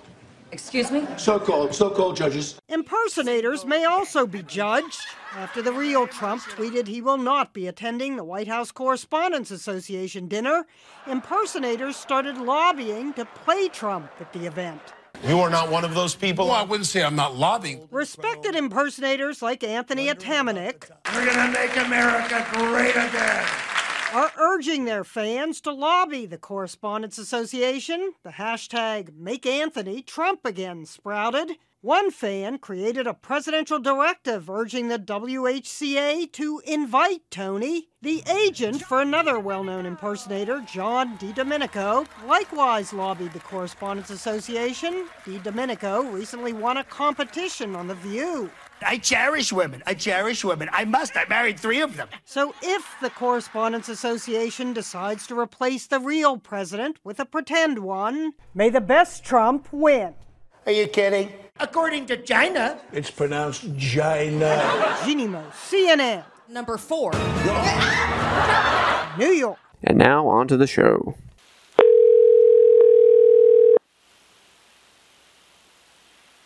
Excuse 0.55 0.93
me? 0.93 1.05
so 1.17 1.41
called, 1.41 1.75
so 1.75 1.91
called 1.91 2.17
judges. 2.17 2.61
Impersonators 2.69 3.65
may 3.65 3.85
also 3.85 4.25
be 4.25 4.41
judged. 4.45 5.01
After 5.37 5.61
the 5.61 5.73
real 5.73 6.07
Trump 6.07 6.43
tweeted 6.43 6.87
he 6.87 7.01
will 7.01 7.19
not 7.19 7.53
be 7.53 7.67
attending 7.67 8.15
the 8.15 8.23
White 8.23 8.47
House 8.47 8.71
Correspondents 8.71 9.51
Association 9.51 10.29
dinner, 10.29 10.65
impersonators 11.09 11.97
started 11.97 12.39
lobbying 12.39 13.13
to 13.15 13.25
play 13.25 13.67
Trump 13.67 14.13
at 14.21 14.33
the 14.33 14.47
event. 14.47 14.81
You 15.27 15.41
are 15.41 15.51
not 15.51 15.73
one 15.73 15.85
of 15.85 15.95
those 15.95 16.15
people. 16.15 16.47
Well, 16.47 16.55
I 16.55 16.63
wouldn't 16.63 16.87
say 16.87 17.03
I'm 17.03 17.17
not 17.17 17.35
lobbying. 17.35 17.89
Respected 17.91 18.55
impersonators 18.55 19.43
like 19.43 19.65
Anthony 19.65 20.07
Atamanuik 20.07 20.89
We're 21.13 21.27
gonna 21.27 21.51
make 21.51 21.77
America 21.77 22.47
great 22.53 22.95
again. 22.95 23.45
Are 24.15 24.31
urging 24.39 24.85
their 24.85 25.03
fans 25.03 25.61
to 25.61 25.73
lobby 25.73 26.25
the 26.25 26.39
Correspondents 26.39 27.19
Association. 27.19 28.13
The 28.23 28.31
hashtag 28.31 29.11
MakeAnthonyTrumpAgain 29.11 30.87
sprouted. 30.87 31.57
One 31.81 32.13
fan 32.13 32.59
created 32.59 33.09
a 33.09 33.13
presidential 33.13 33.81
directive 33.81 34.49
urging 34.49 34.87
the 34.87 35.01
WHCA 35.01 36.31
to 36.31 36.63
invite 36.65 37.23
Tony. 37.29 37.89
The 38.03 38.23
agent 38.31 38.83
for 38.83 39.03
another 39.03 39.41
well 39.41 39.65
known 39.65 39.85
impersonator, 39.85 40.61
John 40.61 41.19
DiDomenico, 41.19 42.07
likewise 42.25 42.93
lobbied 42.93 43.33
the 43.33 43.41
Correspondents 43.41 44.11
Association. 44.11 45.09
DiDomenico 45.25 46.13
recently 46.13 46.53
won 46.53 46.77
a 46.77 46.85
competition 46.85 47.75
on 47.75 47.89
The 47.89 47.97
View. 47.97 48.49
I 48.87 48.99
cherish 48.99 49.53
women. 49.53 49.83
I 49.87 49.95
cherish 49.95 50.45
women. 50.45 50.69
I 50.73 50.85
must. 50.85 51.17
I 51.17 51.25
married 51.29 51.59
three 51.59 51.81
of 51.81 51.97
them. 51.97 52.09
So, 52.25 52.55
if 52.63 52.97
the 53.01 53.11
Correspondents 53.11 53.89
Association 53.89 54.73
decides 54.73 55.27
to 55.29 55.39
replace 55.39 55.87
the 55.87 56.01
real 56.01 56.37
president 56.39 56.99
with 57.05 57.19
a 57.21 57.25
pretend 57.25 57.79
one, 57.79 58.33
may 58.55 58.71
the 58.71 58.81
best 58.81 59.25
Trump 59.25 59.69
win. 59.73 60.15
Are 60.67 60.73
you 60.73 60.87
kidding? 60.87 61.33
According 61.61 62.07
to 62.07 62.17
China, 62.17 62.79
It's 62.93 63.11
pronounced 63.11 63.63
Gina. 63.77 64.99
Jeanne 65.05 65.31
Moos, 65.31 65.53
CNN, 65.53 66.25
Number 66.49 66.77
four. 66.77 67.13
New 69.19 69.31
York. 69.33 69.59
And 69.83 69.97
now 69.99 70.27
on 70.27 70.49
to 70.49 70.57
the 70.57 70.67
show. 70.67 71.15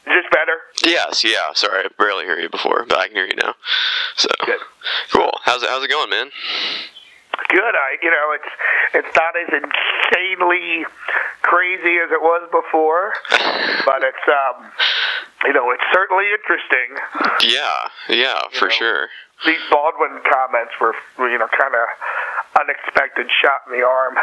Is 0.07 0.15
this 0.15 0.25
better? 0.33 0.58
Yes, 0.85 1.25
yeah. 1.25 1.53
Sorry, 1.55 1.85
I 1.85 1.89
barely 1.99 2.25
hear 2.25 2.39
you 2.39 2.49
before, 2.49 2.85
but 2.89 2.99
I 2.99 3.07
can 3.09 3.17
hear 3.17 3.27
you 3.27 3.37
now. 3.37 3.55
So 4.17 4.29
Good. 4.47 4.61
cool. 5.13 5.33
How's 5.43 5.63
it? 5.63 5.69
How's 5.69 5.83
it 5.85 5.91
going, 5.91 6.11
man? 6.11 6.31
Good. 7.49 7.75
I, 7.75 7.97
you 8.03 8.11
know, 8.11 8.35
it's 8.35 9.07
it's 9.07 9.17
not 9.17 9.35
as 9.37 9.49
insanely 9.49 10.85
crazy 11.43 11.97
as 12.05 12.11
it 12.13 12.21
was 12.21 12.49
before, 12.51 13.13
but 13.87 14.03
it's 14.03 14.27
um, 14.29 14.71
you 15.47 15.53
know, 15.53 15.71
it's 15.71 15.85
certainly 15.93 16.25
interesting. 16.33 17.49
Yeah, 17.49 17.89
yeah, 18.09 18.41
for 18.53 18.67
know. 18.69 18.75
sure. 18.75 19.09
These 19.47 19.63
Baldwin 19.71 20.21
comments 20.27 20.73
were, 20.81 20.95
you 21.31 21.39
know, 21.39 21.47
kind 21.47 21.75
of 21.75 21.87
unexpected 22.59 23.27
shot 23.43 23.63
in 23.67 23.79
the 23.79 23.87
arm. 23.87 24.15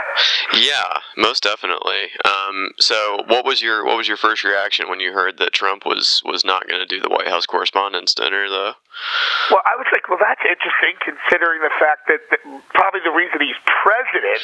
Yeah, 0.60 1.00
most 1.18 1.44
definitely. 1.44 2.12
Um, 2.26 2.72
so, 2.80 3.24
what 3.28 3.46
was 3.46 3.62
your 3.62 3.86
what 3.86 3.98
was 3.98 4.08
your 4.08 4.18
first 4.18 4.44
reaction 4.44 4.90
when 4.90 5.00
you 5.00 5.14
heard 5.14 5.38
that 5.38 5.54
Trump 5.54 5.86
was 5.86 6.22
was 6.26 6.44
not 6.44 6.68
going 6.68 6.80
to 6.80 6.86
do 6.86 7.00
the 7.00 7.10
White 7.10 7.28
House 7.28 7.46
Correspondents' 7.46 8.14
Dinner, 8.14 8.50
though? 8.50 8.74
Well, 9.52 9.62
I 9.66 9.76
was 9.76 9.88
like, 9.92 10.08
well, 10.10 10.20
that's 10.20 10.42
interesting 10.42 10.96
considering 11.04 11.60
the 11.62 11.74
fact 11.80 12.08
that, 12.08 12.24
that 12.32 12.40
probably 12.72 13.04
the 13.04 13.12
reason 13.12 13.44
he's 13.44 13.60
president 13.84 14.44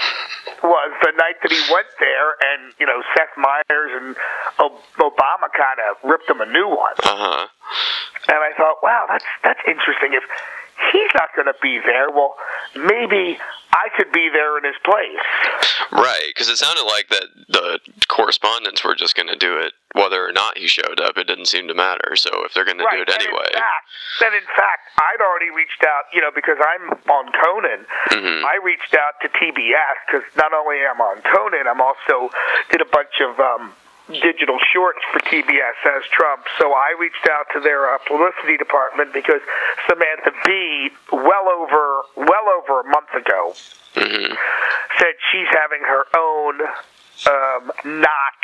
was 0.64 0.90
the 1.04 1.12
night 1.16 1.36
that 1.44 1.52
he 1.52 1.60
went 1.72 1.88
there, 2.00 2.36
and 2.52 2.72
you 2.80 2.86
know, 2.86 3.02
Seth 3.16 3.36
Meyers 3.36 3.92
and 3.96 4.16
Obama 4.58 5.48
kind 5.52 5.78
of 5.88 6.00
ripped 6.04 6.28
him 6.28 6.40
a 6.40 6.48
new 6.48 6.68
one. 6.68 6.96
Uh 7.04 7.16
huh. 7.16 7.46
And 8.28 8.38
I 8.38 8.52
thought, 8.56 8.82
wow, 8.82 9.06
that's 9.08 9.24
that's 9.42 9.60
interesting. 9.66 10.14
If 10.14 10.22
he's 10.90 11.10
not 11.14 11.30
going 11.36 11.46
to 11.46 11.54
be 11.62 11.78
there. 11.84 12.10
Well, 12.10 12.34
maybe 12.74 13.38
I 13.72 13.88
could 13.96 14.10
be 14.10 14.28
there 14.32 14.58
in 14.58 14.64
his 14.64 14.76
place. 14.84 15.26
Right, 15.92 16.32
because 16.34 16.48
it 16.48 16.56
sounded 16.56 16.84
like 16.84 17.08
that 17.08 17.24
the 17.48 17.78
correspondents 18.08 18.82
were 18.82 18.94
just 18.94 19.14
going 19.14 19.28
to 19.28 19.36
do 19.36 19.58
it 19.58 19.72
whether 19.94 20.24
or 20.26 20.32
not 20.32 20.58
he 20.58 20.66
showed 20.66 21.00
up. 21.00 21.16
It 21.16 21.26
didn't 21.26 21.46
seem 21.46 21.68
to 21.68 21.74
matter. 21.74 22.16
So 22.16 22.30
if 22.44 22.54
they're 22.54 22.64
going 22.64 22.78
to 22.78 22.88
do 22.90 23.02
it 23.02 23.08
and 23.08 23.22
anyway, 23.22 23.52
In 23.52 23.60
fact, 23.60 23.86
then 24.20 24.32
in 24.34 24.48
fact, 24.56 24.88
I'd 24.98 25.20
already 25.20 25.52
reached 25.54 25.84
out, 25.84 26.08
you 26.12 26.20
know, 26.20 26.30
because 26.34 26.56
I'm 26.58 26.96
on 27.12 27.26
Conan. 27.32 27.84
Mm-hmm. 28.10 28.44
I 28.44 28.58
reached 28.64 28.94
out 28.96 29.20
to 29.22 29.28
TBS 29.28 29.96
because 30.08 30.24
not 30.36 30.52
only 30.52 30.80
am 30.80 31.00
I 31.00 31.16
on 31.16 31.20
Conan, 31.22 31.68
I'm 31.68 31.80
also 31.80 32.32
did 32.70 32.80
a 32.80 32.88
bunch 32.88 33.20
of 33.20 33.38
um, 33.38 33.72
digital 34.08 34.58
shorts 34.72 34.98
for 35.12 35.20
TBS 35.20 35.78
as 35.96 36.02
Trump. 36.10 36.44
So 36.58 36.72
I 36.72 36.94
reached 36.98 37.26
out 37.30 37.46
to 37.54 37.60
their 37.60 37.86
uh, 37.94 37.98
publicity 38.06 38.56
department 38.56 39.12
because 39.12 39.40
Samantha 39.88 40.32
Bee, 40.44 40.90
well 41.12 41.48
over 41.48 42.02
well 42.16 42.46
over 42.60 42.80
a 42.80 42.84
month 42.90 43.10
ago, 43.14 43.54
Mm-hmm. 43.92 44.32
said 44.98 45.12
she's 45.30 45.48
having 45.52 45.84
her 45.84 46.08
own 46.16 46.64
um, 47.28 47.68
not 48.00 48.40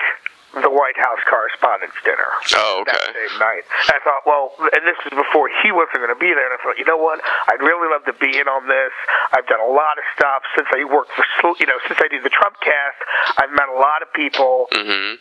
the 0.61 0.69
White 0.69 0.97
House 1.00 1.21
Correspondents' 1.25 1.97
Dinner 2.05 2.29
Oh, 2.57 2.85
that 2.85 2.97
okay. 3.00 3.12
same 3.17 3.38
night. 3.41 3.65
I 3.88 3.97
thought, 4.05 4.29
well, 4.29 4.53
and 4.61 4.85
this 4.85 4.97
was 5.09 5.17
before 5.17 5.49
he 5.65 5.73
wasn't 5.73 6.05
going 6.05 6.12
to 6.12 6.21
be 6.21 6.33
there. 6.37 6.45
And 6.53 6.57
I 6.57 6.61
thought, 6.61 6.77
you 6.77 6.85
know 6.85 6.97
what? 7.00 7.21
I'd 7.49 7.65
really 7.65 7.88
love 7.88 8.05
to 8.09 8.17
be 8.21 8.37
in 8.37 8.45
on 8.49 8.69
this. 8.69 8.93
I've 9.33 9.49
done 9.49 9.61
a 9.65 9.73
lot 9.73 9.97
of 9.97 10.05
stuff 10.17 10.45
since 10.57 10.69
I 10.69 10.85
worked 10.85 11.12
for, 11.17 11.57
you 11.61 11.65
know, 11.69 11.81
since 11.88 11.97
I 11.97 12.09
did 12.12 12.25
the 12.25 12.33
Trump 12.33 12.61
cast. 12.61 13.00
I've 13.41 13.53
met 13.53 13.69
a 13.73 13.77
lot 13.81 14.05
of 14.05 14.12
people. 14.12 14.69
Mm-hmm. 14.73 15.17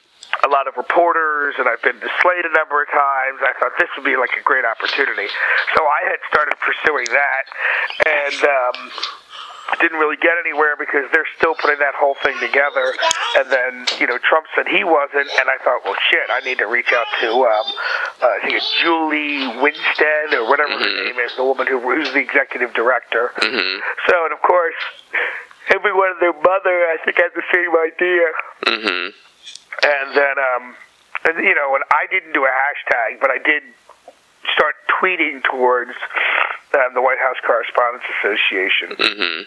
A 0.47 0.49
lot 0.49 0.71
of 0.71 0.79
reporters, 0.79 1.59
and 1.59 1.67
I've 1.67 1.83
been 1.83 1.99
to 1.99 2.09
Slate 2.23 2.47
a 2.47 2.53
number 2.55 2.79
of 2.79 2.87
times. 2.87 3.43
I 3.43 3.51
thought 3.59 3.75
this 3.75 3.91
would 3.99 4.07
be 4.07 4.15
like 4.15 4.31
a 4.39 4.43
great 4.47 4.63
opportunity, 4.63 5.27
so 5.75 5.83
I 5.83 6.07
had 6.07 6.19
started 6.31 6.55
pursuing 6.63 7.11
that, 7.11 7.43
and 8.07 8.39
um, 8.47 8.77
didn't 9.83 9.99
really 9.99 10.15
get 10.17 10.39
anywhere 10.39 10.79
because 10.79 11.11
they're 11.11 11.27
still 11.35 11.53
putting 11.59 11.79
that 11.79 11.93
whole 11.99 12.15
thing 12.23 12.39
together. 12.39 12.95
And 13.37 13.51
then, 13.51 13.71
you 13.99 14.07
know, 14.07 14.17
Trump 14.23 14.47
said 14.55 14.71
he 14.71 14.87
wasn't, 14.87 15.27
and 15.27 15.51
I 15.51 15.59
thought, 15.63 15.83
well, 15.83 15.99
shit, 16.09 16.31
I 16.31 16.39
need 16.47 16.63
to 16.63 16.67
reach 16.71 16.95
out 16.95 17.07
to, 17.21 17.29
um, 17.43 17.67
uh, 18.23 18.31
I 18.31 18.39
think 18.41 18.55
it's 18.55 18.71
Julie 18.79 19.51
Winstead 19.59 20.31
or 20.31 20.47
whatever 20.47 20.79
her 20.79 20.93
name 21.03 21.19
is, 21.19 21.35
the 21.35 21.43
woman 21.43 21.67
who, 21.67 21.83
who's 21.83 22.11
the 22.15 22.23
executive 22.23 22.73
director. 22.73 23.35
Mm-hmm. 23.37 23.83
So, 24.07 24.15
and 24.23 24.33
of 24.33 24.41
course, 24.41 24.79
everyone 25.75 26.15
and 26.15 26.21
their 26.23 26.39
mother, 26.39 26.87
I 26.87 26.97
think, 27.03 27.19
had 27.19 27.35
the 27.35 27.45
same 27.51 27.75
idea. 27.75 28.25
Mm-hmm. 28.63 29.26
And 29.83 30.15
then, 30.15 30.35
um, 30.39 30.75
and, 31.25 31.37
you 31.43 31.55
know, 31.55 31.75
and 31.75 31.83
I 31.91 32.07
didn't 32.09 32.33
do 32.33 32.45
a 32.45 32.49
hashtag, 32.49 33.19
but 33.21 33.29
I 33.29 33.37
did 33.37 33.63
start 34.53 34.75
tweeting 34.99 35.43
towards 35.43 35.91
um, 36.73 36.93
the 36.93 37.01
White 37.01 37.19
House 37.19 37.37
Correspondents 37.45 38.05
Association 38.19 38.89
Mm-hmm. 38.97 39.43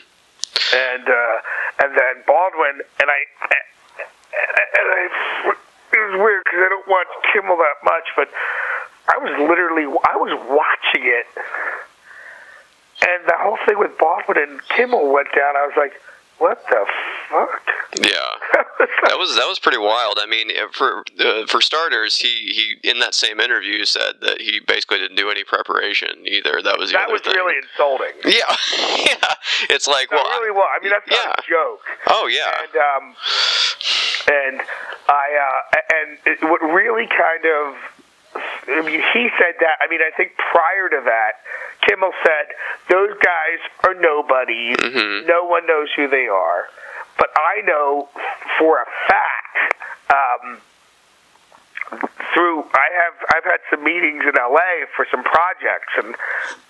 and 0.76 1.04
uh, 1.08 1.82
and 1.82 1.90
then 1.96 2.14
Baldwin 2.26 2.82
and 3.00 3.08
I 3.10 3.20
and 3.50 4.86
I 4.86 5.08
it 5.92 5.98
was 6.10 6.20
weird 6.20 6.44
because 6.44 6.60
I 6.62 6.68
don't 6.68 6.86
watch 6.88 7.08
Kimmel 7.32 7.56
that 7.56 7.82
much, 7.84 8.06
but 8.14 8.28
I 9.08 9.18
was 9.18 9.32
literally 9.48 9.84
I 9.84 10.16
was 10.16 10.32
watching 10.46 11.02
it, 11.06 11.26
and 13.02 13.26
the 13.26 13.36
whole 13.38 13.58
thing 13.66 13.78
with 13.78 13.96
Baldwin 13.98 14.38
and 14.38 14.60
Kimmel 14.68 15.10
went 15.12 15.28
down. 15.34 15.56
I 15.56 15.66
was 15.66 15.74
like, 15.76 15.94
what 16.40 16.62
the 16.68 16.84
fuck? 17.28 17.62
Yeah. 17.96 18.12
That 19.06 19.18
was 19.18 19.36
that 19.36 19.46
was 19.46 19.58
pretty 19.58 19.78
wild. 19.78 20.18
I 20.20 20.26
mean, 20.26 20.50
for 20.72 21.04
uh, 21.18 21.46
for 21.46 21.60
starters, 21.60 22.16
he, 22.16 22.28
he 22.82 22.88
in 22.88 22.98
that 23.00 23.14
same 23.14 23.40
interview 23.40 23.84
said 23.84 24.20
that 24.22 24.40
he 24.40 24.60
basically 24.66 24.98
didn't 24.98 25.16
do 25.16 25.30
any 25.30 25.44
preparation 25.44 26.26
either. 26.26 26.60
That 26.62 26.78
was 26.78 26.92
that 26.92 27.10
was 27.10 27.20
thing. 27.22 27.34
really 27.34 27.56
insulting. 27.62 28.14
Yeah, 28.24 28.56
yeah. 29.06 29.34
It's 29.70 29.86
like 29.86 30.08
That 30.10 30.16
well, 30.24 30.40
really 30.40 30.50
was. 30.52 30.68
I 30.74 30.82
mean, 30.82 30.92
that's 30.92 31.10
not 31.10 31.38
a 31.38 31.42
joke. 31.48 31.80
oh 32.08 32.26
yeah, 32.26 32.52
and 32.64 32.76
um, 32.76 33.16
and 34.28 34.60
I 35.08 35.26
uh, 35.36 35.78
and 35.94 36.18
it, 36.26 36.42
what 36.42 36.60
really 36.62 37.06
kind 37.06 37.44
of 37.44 37.74
I 38.34 38.82
mean, 38.82 39.02
he 39.12 39.28
said 39.38 39.54
that. 39.60 39.78
I 39.82 39.88
mean, 39.88 40.00
I 40.00 40.10
think 40.16 40.32
prior 40.36 40.88
to 40.90 41.00
that, 41.06 41.32
Kimmel 41.86 42.12
said 42.24 42.46
those 42.88 43.10
guys 43.18 43.58
are 43.84 43.94
nobodies. 43.94 44.76
Mhm. 44.76 45.26
No 45.26 45.44
one 45.44 45.66
knows 45.66 45.88
who 45.96 46.06
they 46.08 46.28
are. 46.28 46.68
But 47.18 47.30
I 47.36 47.62
know 47.62 48.08
for 48.58 48.78
a 48.80 48.86
fact. 49.08 49.74
Um, 50.10 50.60
through 52.34 52.62
I 52.72 52.86
have 52.94 53.14
I've 53.34 53.44
had 53.44 53.58
some 53.68 53.82
meetings 53.82 54.22
in 54.22 54.34
LA 54.38 54.86
for 54.94 55.04
some 55.10 55.24
projects 55.24 55.90
and 55.98 56.14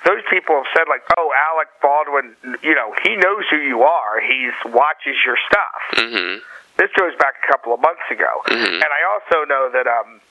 those 0.06 0.22
people 0.30 0.56
have 0.56 0.64
said 0.74 0.88
like 0.88 1.02
oh 1.18 1.28
Alec 1.52 1.68
Baldwin 1.82 2.34
you 2.62 2.74
know 2.74 2.94
he 3.04 3.16
knows 3.16 3.44
who 3.50 3.58
you 3.58 3.82
are 3.82 4.20
he's 4.20 4.56
watches 4.72 5.16
your 5.26 5.36
stuff 5.46 5.80
mm-hmm. 6.00 6.40
this 6.78 6.88
goes 6.96 7.12
back 7.18 7.34
a 7.44 7.52
couple 7.52 7.74
of 7.74 7.80
months 7.80 8.00
ago 8.10 8.40
Mhm. 8.48 8.80
and 8.80 8.84
I 8.88 9.02
also 9.12 9.44
know 9.44 9.68
that 9.68 9.86
um 9.86 10.22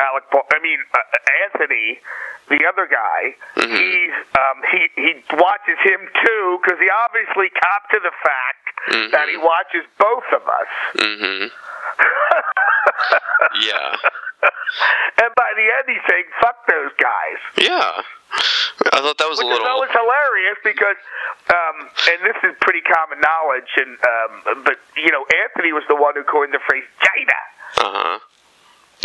Alec 0.00 0.24
I 0.54 0.58
mean 0.62 0.78
uh, 0.94 0.98
Anthony 1.44 1.98
the 2.48 2.60
other 2.66 2.86
guy 2.86 3.34
Mhm. 3.56 3.76
he's 3.76 4.14
um 4.38 4.58
he 4.72 4.80
he 4.96 5.10
watches 5.36 5.78
him 5.84 6.00
too 6.24 6.60
cuz 6.66 6.78
he 6.78 6.88
obviously 7.04 7.50
copped 7.50 7.90
to 7.92 8.00
the 8.00 8.12
fact 8.22 8.64
Mhm. 8.88 9.10
that 9.12 9.28
he 9.28 9.36
watches 9.36 9.84
both 9.98 10.24
of 10.32 10.42
us 10.48 10.68
Mm-hmm. 10.94 11.46
Yeah. 13.60 13.96
and 15.22 15.30
by 15.34 15.50
the 15.56 15.66
end 15.66 15.84
he's 15.88 16.04
saying 16.08 16.24
fuck 16.40 16.66
those 16.66 16.92
guys 16.98 17.38
Yeah. 17.56 18.02
I 18.92 19.00
thought 19.02 19.18
that 19.18 19.28
was 19.28 19.38
which 19.38 19.46
a 19.46 19.48
little. 19.48 19.64
is 19.66 19.70
always 19.70 19.90
hilarious 19.90 20.58
because, 20.62 20.96
um, 21.50 21.76
and 22.12 22.18
this 22.22 22.36
is 22.44 22.54
pretty 22.60 22.80
common 22.82 23.18
knowledge, 23.20 23.66
and 23.76 23.96
um, 24.04 24.62
but 24.64 24.78
you 24.96 25.10
know 25.10 25.24
Anthony 25.44 25.72
was 25.72 25.82
the 25.88 25.96
one 25.96 26.14
who 26.14 26.22
coined 26.24 26.52
the 26.52 26.60
phrase 26.68 26.84
"China," 27.00 27.38
Uh 27.78 27.90
huh. 27.90 28.18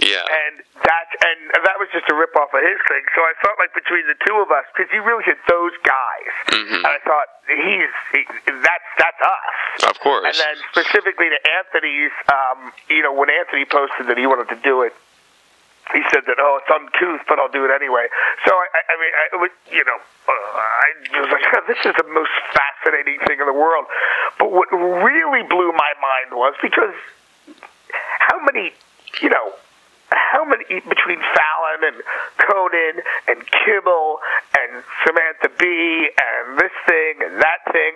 Yeah. 0.02 0.26
and 0.26 0.66
that 0.84 1.08
and 1.22 1.38
that 1.64 1.78
was 1.78 1.88
just 1.94 2.10
a 2.10 2.16
rip 2.18 2.34
off 2.36 2.50
of 2.54 2.62
his 2.66 2.82
thing. 2.90 3.06
So 3.14 3.22
I 3.22 3.34
felt 3.46 3.62
like 3.62 3.74
between 3.78 4.08
the 4.10 4.18
two 4.26 4.36
of 4.42 4.50
us, 4.50 4.66
because 4.74 4.90
he 4.92 4.98
really 4.98 5.24
hit 5.24 5.38
those 5.48 5.72
guys, 5.86 6.34
Mhm. 6.50 6.82
and 6.82 6.88
I 6.88 6.98
thought 7.06 7.30
he's 7.46 7.94
he, 8.12 8.22
that's 8.66 8.90
that's 8.98 9.22
us. 9.22 9.90
Of 9.94 10.00
course. 10.02 10.26
And 10.26 10.36
then 10.36 10.56
specifically 10.74 11.30
to 11.30 11.40
Anthony's, 11.62 12.12
um, 12.32 12.74
you 12.90 13.04
know, 13.06 13.14
when 13.14 13.30
Anthony 13.30 13.66
posted 13.66 14.08
that 14.08 14.18
he 14.18 14.26
wanted 14.26 14.50
to 14.50 14.56
do 14.66 14.82
it, 14.82 14.96
he 15.94 16.02
said 16.10 16.24
that, 16.26 16.38
oh, 16.40 16.60
it's 16.64 16.72
uncouth, 16.72 17.22
but 17.28 17.38
I'll 17.40 17.52
do 17.52 17.66
it 17.66 17.72
anyway. 17.72 18.08
So, 18.48 18.56
I, 18.56 18.68
I, 18.88 18.96
mean, 18.98 19.12
I, 19.14 19.24
it 19.36 19.40
was, 19.44 19.52
you 19.70 19.84
know, 19.84 20.00
uh, 20.00 20.32
I 20.32 21.20
was 21.20 21.30
like, 21.30 21.44
this 21.68 21.78
is 21.86 21.94
the 22.00 22.08
most 22.10 22.32
fascinating 22.56 23.20
thing 23.28 23.40
in 23.42 23.46
the 23.46 23.54
world. 23.54 23.86
But 24.40 24.52
what 24.52 24.72
really 24.72 25.44
blew 25.44 25.72
my 25.74 25.92
mind 26.00 26.40
was 26.40 26.56
because 26.62 26.96
how 28.20 28.40
many, 28.40 28.72
you 29.22 29.30
know, 29.30 29.54
how 30.34 30.44
many 30.44 30.66
between 30.66 31.22
Fallon 31.22 31.80
and 31.94 31.98
Conan 32.42 32.96
and 33.30 33.40
Kimmel 33.54 34.18
and 34.58 34.84
Samantha 35.06 35.50
Bee 35.62 36.10
and 36.10 36.58
this 36.58 36.74
thing 36.90 37.14
and 37.22 37.38
that 37.42 37.62
thing, 37.72 37.94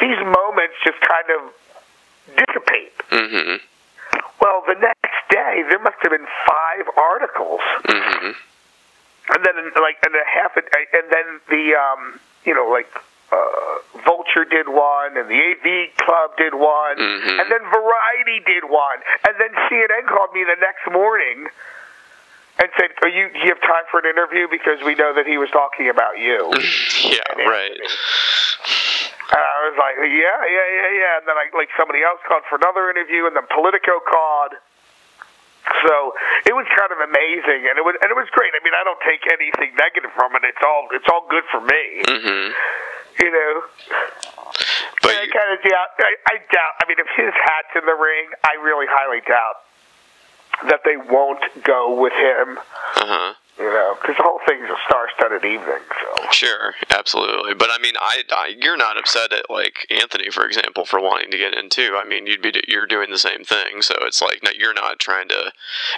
these 0.00 0.18
moments 0.24 0.74
just 0.82 1.00
kind 1.04 1.28
of 1.36 1.40
dissipate. 2.40 2.96
mm-hmm. 3.12 3.56
Well, 4.40 4.62
the 4.66 4.74
next 4.80 5.20
day 5.30 5.62
there 5.68 5.78
must 5.78 5.96
have 6.02 6.12
been 6.12 6.26
five 6.48 6.86
articles, 6.96 7.60
Mm-hmm. 7.84 8.32
and 9.34 9.40
then 9.44 9.56
like 9.80 9.96
and 10.04 10.14
a 10.14 10.24
half, 10.24 10.56
and 10.56 11.06
then 11.12 11.26
the 11.48 11.74
um, 11.76 12.20
you 12.44 12.54
know 12.54 12.68
like 12.68 12.88
uh, 13.32 13.93
Vulture 14.04 14.44
did 14.44 14.68
one, 14.68 15.16
and 15.16 15.28
the 15.28 15.40
AV 15.40 15.96
Club 15.96 16.36
did 16.36 16.54
one, 16.54 16.96
Mhm. 16.96 17.40
and 17.40 17.50
then 17.50 17.62
Variety 17.70 18.40
did 18.40 18.64
one, 18.64 18.98
and 19.26 19.36
then 19.38 19.50
CNN 19.68 20.06
called 20.08 20.32
me 20.34 20.44
the 20.44 20.56
next 20.56 20.86
morning 20.90 21.48
and 22.58 22.68
said, 22.78 22.92
"Are 23.02 23.08
you? 23.08 23.28
Do 23.30 23.38
you 23.40 23.48
have 23.48 23.60
time 23.60 23.84
for 23.90 23.98
an 24.00 24.06
interview? 24.06 24.46
Because 24.48 24.82
we 24.82 24.94
know 24.94 25.12
that 25.14 25.26
he 25.26 25.38
was 25.38 25.50
talking 25.50 25.88
about 25.88 26.18
you." 26.18 26.50
Yeah. 27.04 27.20
And 27.36 27.48
Right. 27.48 27.78
And 29.34 29.40
I 29.42 29.68
was 29.68 29.76
like, 29.76 29.96
yeah, 29.96 30.04
yeah, 30.06 30.68
yeah, 30.70 30.88
yeah. 30.88 31.16
And 31.18 31.26
then 31.26 31.36
I, 31.36 31.48
like 31.56 31.68
somebody 31.76 32.02
else 32.02 32.20
called 32.28 32.44
for 32.48 32.56
another 32.56 32.88
interview, 32.90 33.26
and 33.26 33.34
then 33.34 33.46
Politico 33.48 34.00
called. 34.00 34.54
So 35.64 36.12
it 36.44 36.52
was 36.52 36.66
kind 36.76 36.92
of 36.92 37.00
amazing, 37.08 37.64
and 37.68 37.74
it 37.80 37.84
was 37.84 37.96
and 38.04 38.08
it 38.12 38.16
was 38.18 38.28
great. 38.36 38.52
I 38.52 38.60
mean, 38.64 38.76
I 38.76 38.84
don't 38.84 39.00
take 39.00 39.24
anything 39.32 39.72
negative 39.80 40.12
from 40.12 40.36
it. 40.36 40.44
It's 40.44 40.60
all 40.64 40.88
it's 40.92 41.08
all 41.08 41.24
good 41.30 41.44
for 41.50 41.60
me, 41.64 41.84
Mm-hmm. 42.04 42.46
you 43.24 43.30
know. 43.32 43.52
But 45.02 45.10
And 45.16 45.24
I 45.24 45.26
kind 45.32 45.50
of 45.56 45.60
doubt. 45.64 45.88
I, 46.00 46.12
I 46.28 46.34
doubt. 46.52 46.74
I 46.80 46.88
mean, 46.88 47.00
if 47.00 47.08
his 47.16 47.32
hat's 47.32 47.72
in 47.76 47.84
the 47.86 47.96
ring, 47.96 48.26
I 48.44 48.60
really 48.62 48.86
highly 48.88 49.20
doubt 49.24 49.56
that 50.70 50.80
they 50.84 50.96
won't 50.96 51.42
go 51.64 52.00
with 52.00 52.12
him. 52.12 52.58
uh 52.58 53.06
huh. 53.08 53.34
You 53.58 53.70
know, 53.70 53.94
because 54.00 54.16
the 54.16 54.22
whole 54.24 54.40
thing's 54.48 54.68
a 54.68 54.74
star-studded 54.88 55.44
evening. 55.44 55.78
So 56.02 56.14
Sure, 56.32 56.74
absolutely. 56.90 57.54
But 57.54 57.70
I 57.70 57.78
mean, 57.78 57.94
I, 57.96 58.22
I 58.30 58.54
you're 58.58 58.76
not 58.76 58.98
upset 58.98 59.32
at 59.32 59.46
like 59.48 59.86
Anthony, 59.90 60.30
for 60.30 60.44
example, 60.44 60.84
for 60.84 61.00
wanting 61.00 61.30
to 61.30 61.38
get 61.38 61.54
in 61.54 61.70
too. 61.70 61.94
I 61.96 62.04
mean, 62.04 62.26
you'd 62.26 62.42
be 62.42 62.52
you're 62.66 62.86
doing 62.86 63.10
the 63.10 63.18
same 63.18 63.44
thing, 63.44 63.82
so 63.82 63.94
it's 64.02 64.20
like 64.20 64.42
no, 64.42 64.50
you're 64.58 64.74
not 64.74 64.98
trying 64.98 65.28
to 65.28 65.52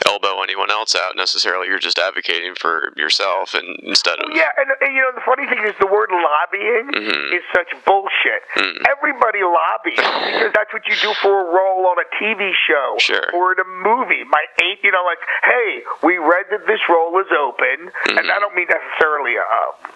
elbow 0.06 0.42
anyone 0.42 0.70
else 0.70 0.94
out 0.94 1.16
necessarily. 1.16 1.68
You're 1.68 1.78
just 1.78 1.98
advocating 1.98 2.54
for 2.54 2.92
yourself, 2.96 3.54
and 3.54 3.78
instead 3.84 4.18
of 4.20 4.28
Yeah, 4.34 4.52
and, 4.58 4.68
and 4.80 4.94
you 4.94 5.00
know 5.00 5.12
the 5.14 5.24
funny 5.24 5.48
thing 5.48 5.64
is 5.64 5.72
the 5.80 5.88
word 5.88 6.10
lobbying 6.12 6.92
mm-hmm. 6.92 7.34
is 7.34 7.42
such 7.54 7.72
bullshit. 7.84 8.44
Mm. 8.56 8.84
Everybody 8.92 9.40
lobbies 9.40 9.96
because 9.96 10.52
that's 10.52 10.72
what 10.72 10.84
you 10.86 10.96
do 11.00 11.14
for 11.22 11.32
a 11.32 11.46
role 11.48 11.86
on 11.88 11.96
a 11.96 12.08
TV 12.20 12.52
show 12.68 12.96
Sure. 12.98 13.32
or 13.32 13.52
in 13.52 13.60
a 13.60 13.68
movie. 13.80 14.24
My 14.28 14.44
eight, 14.62 14.84
you 14.84 14.92
know, 14.92 15.04
like, 15.08 15.24
hey, 15.44 15.82
we 16.02 16.18
read 16.18 16.46
that 16.50 16.66
this 16.66 16.80
role 16.88 17.16
is 17.20 17.26
open, 17.46 17.94
and 18.10 18.18
mm-hmm. 18.18 18.34
I 18.34 18.38
don't 18.42 18.54
mean 18.58 18.66
necessarily 18.66 19.38
a, 19.38 19.46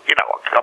you 0.07 0.15
know, 0.15 0.29
a, 0.31 0.63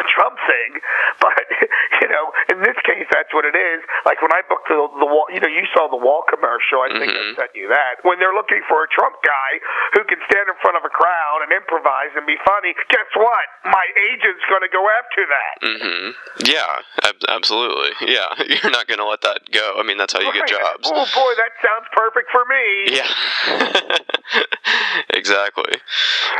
Trump 0.00 0.40
thing, 0.48 0.80
but 1.20 1.44
you 2.00 2.08
know, 2.08 2.32
in 2.48 2.64
this 2.64 2.76
case, 2.88 3.04
that's 3.12 3.28
what 3.36 3.44
it 3.44 3.52
is. 3.52 3.84
Like 4.08 4.24
when 4.24 4.32
I 4.32 4.40
booked 4.48 4.72
the, 4.72 4.80
the 4.96 5.08
wall, 5.08 5.28
you 5.28 5.44
know, 5.44 5.52
you 5.52 5.68
saw 5.76 5.92
the 5.92 6.00
wall 6.00 6.24
commercial. 6.24 6.80
I 6.80 6.96
think 6.96 7.12
I 7.12 7.36
sent 7.36 7.52
you 7.52 7.68
that. 7.68 8.00
When 8.00 8.16
they're 8.16 8.32
looking 8.32 8.64
for 8.64 8.80
a 8.80 8.88
Trump 8.88 9.20
guy 9.20 9.50
who 9.92 10.08
can 10.08 10.16
stand 10.24 10.48
in 10.48 10.56
front 10.64 10.80
of 10.80 10.88
a 10.88 10.92
crowd 10.92 11.44
and 11.44 11.52
improvise 11.52 12.16
and 12.16 12.24
be 12.24 12.40
funny, 12.48 12.72
guess 12.88 13.08
what? 13.12 13.44
My 13.68 13.84
agent's 14.08 14.44
going 14.48 14.64
to 14.64 14.72
go 14.72 14.80
after 14.96 15.22
that. 15.28 15.54
Mm-hmm. 15.60 16.06
yeah, 16.48 16.72
ab- 17.04 17.26
absolutely, 17.28 17.92
yeah. 18.08 18.32
You're 18.48 18.72
not 18.72 18.88
gonna 18.88 19.04
let 19.06 19.20
that 19.22 19.44
go. 19.52 19.76
I 19.76 19.84
mean, 19.84 19.98
that's 19.98 20.12
how 20.12 20.20
you 20.20 20.32
get 20.32 20.48
jobs. 20.48 20.88
Oh 20.88 21.04
boy, 21.12 21.32
that 21.36 21.52
sounds 21.60 21.86
perfect 21.92 22.32
for 22.32 22.44
me. 22.48 22.96
Yeah, 22.96 23.10
exactly. 25.14 25.78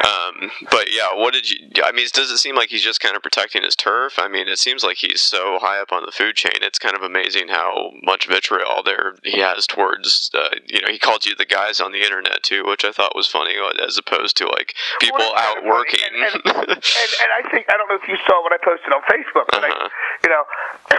Um, 0.05 0.51
but 0.71 0.93
yeah, 0.93 1.15
what 1.15 1.35
did 1.35 1.49
you? 1.51 1.59
I 1.85 1.93
mean, 1.93 2.07
does 2.13 2.31
it 2.31 2.39
seem 2.39 2.57
like 2.57 2.71
he's 2.71 2.83
just 2.83 3.01
kind 3.01 3.17
of 3.17 3.23
protecting 3.23 3.42
his 3.51 3.75
turf? 3.75 4.15
I 4.19 4.29
mean, 4.29 4.47
it 4.49 4.59
seems 4.59 4.85
like 4.85 4.99
he's 4.99 5.21
so 5.21 5.59
high 5.61 5.81
up 5.81 5.91
on 5.93 6.05
the 6.07 6.13
food 6.13 6.37
chain. 6.37 6.53
It's 6.63 6.79
kind 6.79 6.95
of 6.95 7.03
amazing 7.03 7.49
how 7.49 7.91
much 8.03 8.27
vitriol 8.29 8.83
there 8.85 9.17
he 9.25 9.41
has 9.41 9.67
towards. 9.67 10.31
Uh, 10.33 10.49
you 10.67 10.81
know, 10.81 10.89
he 10.89 10.99
called 10.99 11.27
you 11.27 11.35
the 11.35 11.45
guys 11.45 11.81
on 11.81 11.93
the 11.93 12.03
internet 12.03 12.43
too, 12.43 12.65
which 12.65 12.85
I 12.85 12.93
thought 12.93 13.17
was 13.17 13.27
funny, 13.27 13.55
as 13.85 13.99
opposed 13.99 14.37
to 14.39 14.47
like 14.47 14.75
people 15.01 15.19
Well, 15.19 15.35
out 15.35 15.57
kind 15.57 15.59
of 15.59 15.65
funny. 15.65 15.71
working. 15.71 16.01
And, 16.07 16.17
and, 16.23 16.45
and, 16.71 17.13
and 17.23 17.31
I 17.35 17.43
think 17.51 17.67
I 17.69 17.77
don't 17.77 17.89
know 17.89 17.99
if 18.01 18.09
you 18.09 18.17
saw 18.27 18.43
what 18.43 18.53
I 18.53 18.59
posted 18.63 18.93
on 18.93 19.03
Facebook, 19.11 19.47
but 19.51 19.65
Uh-huh. 19.65 19.89
I, 19.89 20.25
you 20.25 20.31
know, 20.31 20.45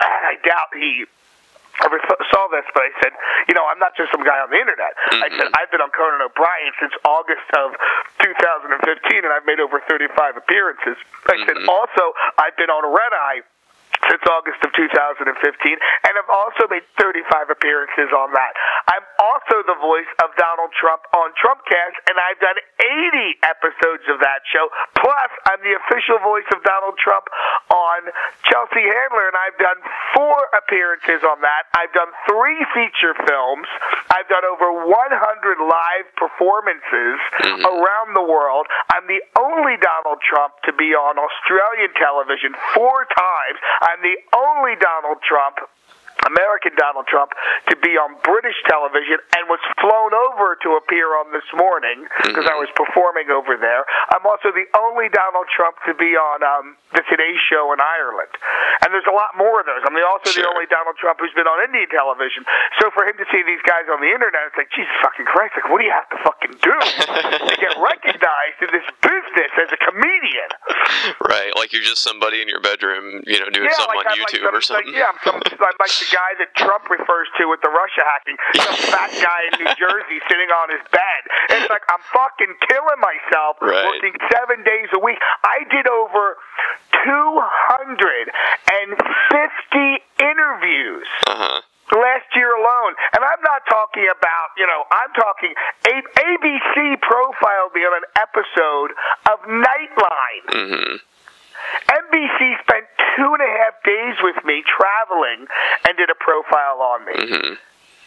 I 0.00 0.34
doubt 0.44 0.74
he 0.74 1.04
ever 1.84 1.98
th- 2.00 2.22
saw 2.32 2.48
this, 2.48 2.64
but 2.72 2.82
I 2.86 2.92
said, 3.02 3.12
you 3.48 3.54
know, 3.54 3.66
I'm 3.66 3.78
not 3.78 3.96
just 3.96 4.12
some 4.12 4.24
guy 4.24 4.38
on 4.40 4.48
the 4.48 4.60
internet. 4.60 4.92
I 5.20 5.28
said 5.32 5.48
I've 5.52 5.70
been 5.70 5.80
on 5.84 5.90
Conan 5.92 6.22
O'Brien 6.24 6.72
since 6.80 6.92
August 7.04 7.44
of 7.58 7.76
2015, 8.22 9.24
and 9.24 9.32
I've 9.32 9.44
made 9.44 9.60
over 9.60 9.82
35 9.88 10.36
appearances. 10.36 10.96
I 11.28 11.36
said 11.44 11.56
also 11.68 12.14
I've 12.38 12.56
been 12.56 12.70
on 12.70 12.84
Red 12.88 13.12
Eye 13.12 13.40
since 14.08 14.22
August 14.26 14.62
of 14.62 14.70
2015, 14.74 15.26
and 15.26 16.12
I've 16.14 16.32
also 16.32 16.66
made 16.70 16.86
35 16.98 17.50
appearances 17.50 18.10
on 18.14 18.32
that. 18.34 18.52
I'm 18.90 19.04
also 19.18 19.66
the 19.66 19.78
voice 19.82 20.08
of 20.22 20.30
Donald 20.38 20.70
Trump 20.78 21.02
on 21.14 21.34
Trumpcast, 21.38 21.96
and 22.06 22.16
I've 22.18 22.38
done 22.38 22.58
80 22.78 23.42
episodes 23.42 24.06
of 24.10 24.22
that 24.22 24.46
show. 24.50 24.70
Plus, 24.98 25.30
I'm 25.50 25.60
the 25.62 25.74
official 25.86 26.22
voice 26.22 26.46
of 26.54 26.62
Donald 26.62 26.96
Trump 27.02 27.26
on 27.70 28.10
Chelsea 28.46 28.86
Handler, 28.86 29.26
and 29.26 29.36
I've 29.36 29.58
done 29.58 29.78
four 30.14 30.38
appearances 30.54 31.26
on 31.26 31.42
that. 31.42 31.66
I've 31.74 31.92
done 31.92 32.10
three 32.30 32.62
feature 32.72 33.14
films. 33.26 33.66
I've 34.14 34.28
done 34.30 34.46
over 34.46 34.86
100 34.86 34.90
live 34.90 36.06
performances 36.14 37.18
mm-hmm. 37.42 37.66
around 37.66 38.14
the 38.14 38.22
world. 38.22 38.70
I'm 38.94 39.06
the 39.10 39.22
only 39.38 39.76
Donald 39.82 40.22
Trump 40.22 40.54
to 40.64 40.72
be 40.72 40.94
on 40.94 41.18
Australian 41.18 41.92
television 41.98 42.54
four 42.74 43.06
times. 43.10 43.58
I'm 43.96 44.02
the 44.02 44.36
only 44.36 44.76
Donald 44.76 45.18
Trump. 45.26 45.56
American 46.26 46.74
Donald 46.74 47.06
Trump 47.06 47.32
to 47.70 47.74
be 47.78 47.94
on 47.94 48.18
British 48.26 48.58
television 48.66 49.22
and 49.38 49.46
was 49.46 49.62
flown 49.78 50.12
over 50.12 50.58
to 50.66 50.74
appear 50.78 51.14
on 51.22 51.30
this 51.30 51.46
morning 51.54 52.06
because 52.26 52.46
I 52.50 52.58
was 52.58 52.68
performing 52.74 53.30
over 53.30 53.54
there. 53.54 53.86
I'm 54.10 54.26
also 54.26 54.50
the 54.50 54.66
only 54.74 55.06
Donald 55.10 55.46
Trump 55.54 55.78
to 55.86 55.94
be 55.94 56.18
on 56.18 56.42
um, 56.42 56.76
the 56.92 57.06
Today 57.06 57.38
Show 57.46 57.70
in 57.70 57.78
Ireland, 57.78 58.32
and 58.82 58.90
there's 58.90 59.06
a 59.06 59.14
lot 59.14 59.38
more 59.38 59.62
of 59.62 59.66
those. 59.70 59.82
I'm 59.86 59.94
the, 59.94 60.02
also 60.02 60.34
the 60.34 60.46
only 60.46 60.66
Donald 60.66 60.98
Trump 60.98 61.22
who's 61.22 61.34
been 61.34 61.48
on 61.48 61.62
Indian 61.62 61.88
television. 61.90 62.42
So 62.82 62.90
for 62.90 63.06
him 63.06 63.14
to 63.22 63.26
see 63.30 63.46
these 63.46 63.62
guys 63.62 63.86
on 63.86 64.02
the 64.02 64.10
internet, 64.10 64.50
it's 64.50 64.58
like 64.58 64.70
Jesus 64.74 64.92
fucking 65.02 65.26
Christ! 65.30 65.54
Like, 65.54 65.70
what 65.70 65.78
do 65.78 65.86
you 65.86 65.94
have 65.94 66.10
to 66.10 66.18
fucking 66.26 66.54
do 66.58 66.74
to 66.74 67.56
get 67.56 67.74
recognized 67.92 68.58
in 68.66 68.70
this 68.74 68.86
business 68.98 69.52
as 69.62 69.70
a 69.70 69.78
comedian? 69.78 70.50
right, 71.30 71.54
like 71.54 71.70
you're 71.70 71.86
just 71.86 72.02
somebody 72.02 72.42
in 72.42 72.48
your 72.48 72.60
bedroom, 72.60 73.22
you 73.26 73.38
know, 73.38 73.48
doing 73.50 73.70
something 73.72 74.00
on 74.02 74.06
I'm 74.10 74.18
YouTube 74.18 74.48
like 74.48 74.58
or 74.58 74.62
something. 74.62 74.90
Like, 74.90 74.98
yeah, 74.98 75.12
I'm, 75.12 75.20
some, 75.22 75.38
I'm 75.38 75.78
like 75.78 75.94
the 75.94 76.08
guy 76.16 76.32
that 76.40 76.48
Trump 76.56 76.88
refers 76.88 77.28
to 77.36 77.52
with 77.52 77.60
the 77.60 77.68
Russia 77.68 78.00
hacking. 78.08 78.40
Some 78.56 78.72
fat 78.96 79.12
guy 79.20 79.40
in 79.52 79.60
New 79.60 79.68
Jersey 79.76 80.24
sitting 80.32 80.48
on 80.48 80.72
his 80.72 80.80
bed. 80.88 81.20
It's 81.52 81.68
like 81.68 81.84
I'm 81.92 82.00
fucking 82.16 82.56
killing 82.64 83.00
myself 83.04 83.60
Right. 83.60 83.84
working 83.84 84.16
seven 84.32 84.64
days 84.64 84.88
a 84.96 85.00
week. 85.04 85.20
I 85.44 85.68
did 85.68 85.84
over 85.84 86.40
250 87.04 88.32
interviews 90.24 91.04
Uh 91.28 91.36
huh. 91.36 91.60
last 91.92 92.24
year 92.34 92.56
alone. 92.56 92.94
And 93.14 93.20
I'm 93.24 93.42
not 93.44 93.62
talking 93.68 94.08
about, 94.08 94.48
you 94.56 94.64
know, 94.66 94.84
I'm 94.90 95.12
talking 95.12 95.52
A- 95.86 96.08
ABC 96.16 96.96
profiled 97.04 97.74
me 97.74 97.82
on 97.84 97.94
an 98.00 98.06
episode 98.16 98.92
of 99.30 99.40
Nightline. 99.44 100.44
hmm 100.48 100.96
NBC 101.88 102.60
spent 102.62 102.85
two 103.16 103.30
and 103.34 103.42
a 103.42 103.50
half 103.64 103.74
days 103.84 104.16
with 104.22 104.36
me 104.44 104.62
traveling 104.68 105.46
and 105.88 105.96
did 105.96 106.10
a 106.10 106.18
profile 106.20 106.80
on 106.80 107.04
me. 107.04 107.14
hmm 107.16 107.54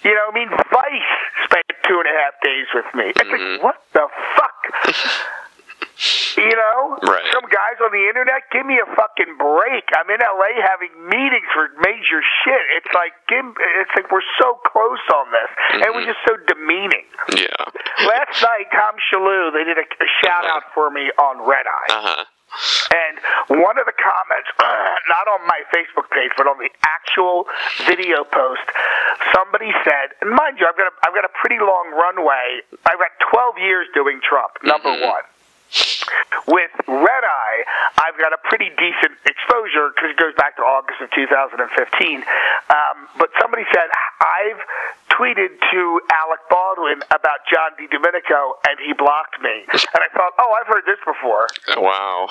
You 0.08 0.13
know, 0.15 0.26
I 0.30 0.34
mean, 0.34 0.50
Vice 0.50 1.12
spent 1.45 1.65
two 1.84 2.00
and 2.00 2.08
a 2.08 2.15
half 2.15 2.34
days 2.41 2.67
with 2.74 2.88
me. 2.95 3.06
It's 3.12 3.22
Mhm. 3.22 3.58
like, 3.60 3.63
what 3.63 3.78
the 3.93 4.08
fuck? 4.38 4.60
you 6.38 6.56
know? 6.56 6.95
Right. 7.04 7.26
Some 7.34 7.43
guys 7.52 7.78
on 7.84 7.91
the 7.91 8.08
internet, 8.08 8.48
give 8.52 8.65
me 8.65 8.80
a 8.80 8.88
fucking 8.95 9.36
break. 9.36 9.84
I'm 9.98 10.08
in 10.10 10.19
LA 10.24 10.62
having 10.63 10.93
meetings 11.10 11.48
for 11.54 11.67
major 11.84 12.22
shit. 12.43 12.63
It's 12.80 12.93
like, 12.95 13.12
give, 13.28 13.43
it's 13.82 13.91
like 13.95 14.08
we're 14.12 14.24
so 14.39 14.60
close 14.72 15.04
on 15.13 15.28
this. 15.32 15.50
And 15.74 15.84
it 15.84 15.93
was 15.93 16.06
just 16.06 16.19
so 16.28 16.38
demeaning. 16.48 17.04
Yeah. 17.36 18.08
Last 18.08 18.39
night, 18.41 18.72
Tom 18.72 18.95
Shillue, 19.12 19.52
they 19.52 19.65
did 19.65 19.78
a, 19.78 19.84
a 19.84 20.08
shout 20.24 20.45
out 20.45 20.63
for 20.74 20.89
me 20.89 21.12
on 21.19 21.43
Red 21.48 21.65
Eye. 21.67 21.89
Uh 21.91 22.02
huh. 22.02 22.26
And 22.90 23.60
one 23.62 23.78
of 23.78 23.86
the 23.86 23.94
comments, 23.94 24.50
not 24.60 25.26
on 25.30 25.46
my 25.48 25.62
Facebook 25.74 26.10
page, 26.10 26.32
but 26.38 26.48
on 26.48 26.58
the 26.58 26.70
actual 26.84 27.46
video 27.86 28.24
post, 28.24 28.66
somebody 29.36 29.72
said, 29.84 30.18
and 30.22 30.32
mind 30.32 30.58
you, 30.60 30.66
I've 30.68 30.78
got 30.78 30.88
a, 30.90 30.96
I've 31.06 31.14
got 31.16 31.26
a 31.26 31.34
pretty 31.40 31.60
long 31.60 31.92
runway. 31.94 32.62
I've 32.86 32.98
got 33.00 33.12
12 33.32 33.58
years 33.60 33.88
doing 33.94 34.20
Trump, 34.22 34.52
number 34.64 34.90
Mhm. 34.90 35.06
one. 35.08 35.24
With 36.48 36.72
Red 36.88 37.24
Eye, 37.24 37.64
I've 38.02 38.18
got 38.18 38.34
a 38.34 38.38
pretty 38.50 38.70
decent 38.70 39.14
exposure 39.26 39.92
because 39.94 40.10
it 40.10 40.18
goes 40.18 40.34
back 40.34 40.56
to 40.58 40.64
August 40.64 41.00
of 41.02 41.12
2015. 41.12 42.26
Um, 42.74 43.08
but 43.18 43.30
somebody 43.40 43.66
said, 43.72 43.90
I've 44.20 44.62
tweeted 45.19 45.60
to 45.71 46.01
Alec 46.15 46.39
Baldwin 46.49 47.01
about 47.12 47.39
John 47.51 47.71
Di 47.77 47.88
Domenico, 47.91 48.55
and 48.67 48.79
he 48.86 48.93
blocked 48.93 49.36
me. 49.41 49.67
And 49.67 50.01
I 50.01 50.08
thought, 50.15 50.32
oh, 50.39 50.55
I've 50.60 50.67
heard 50.67 50.84
this 50.86 50.99
before. 51.05 51.47
Wow. 51.75 52.29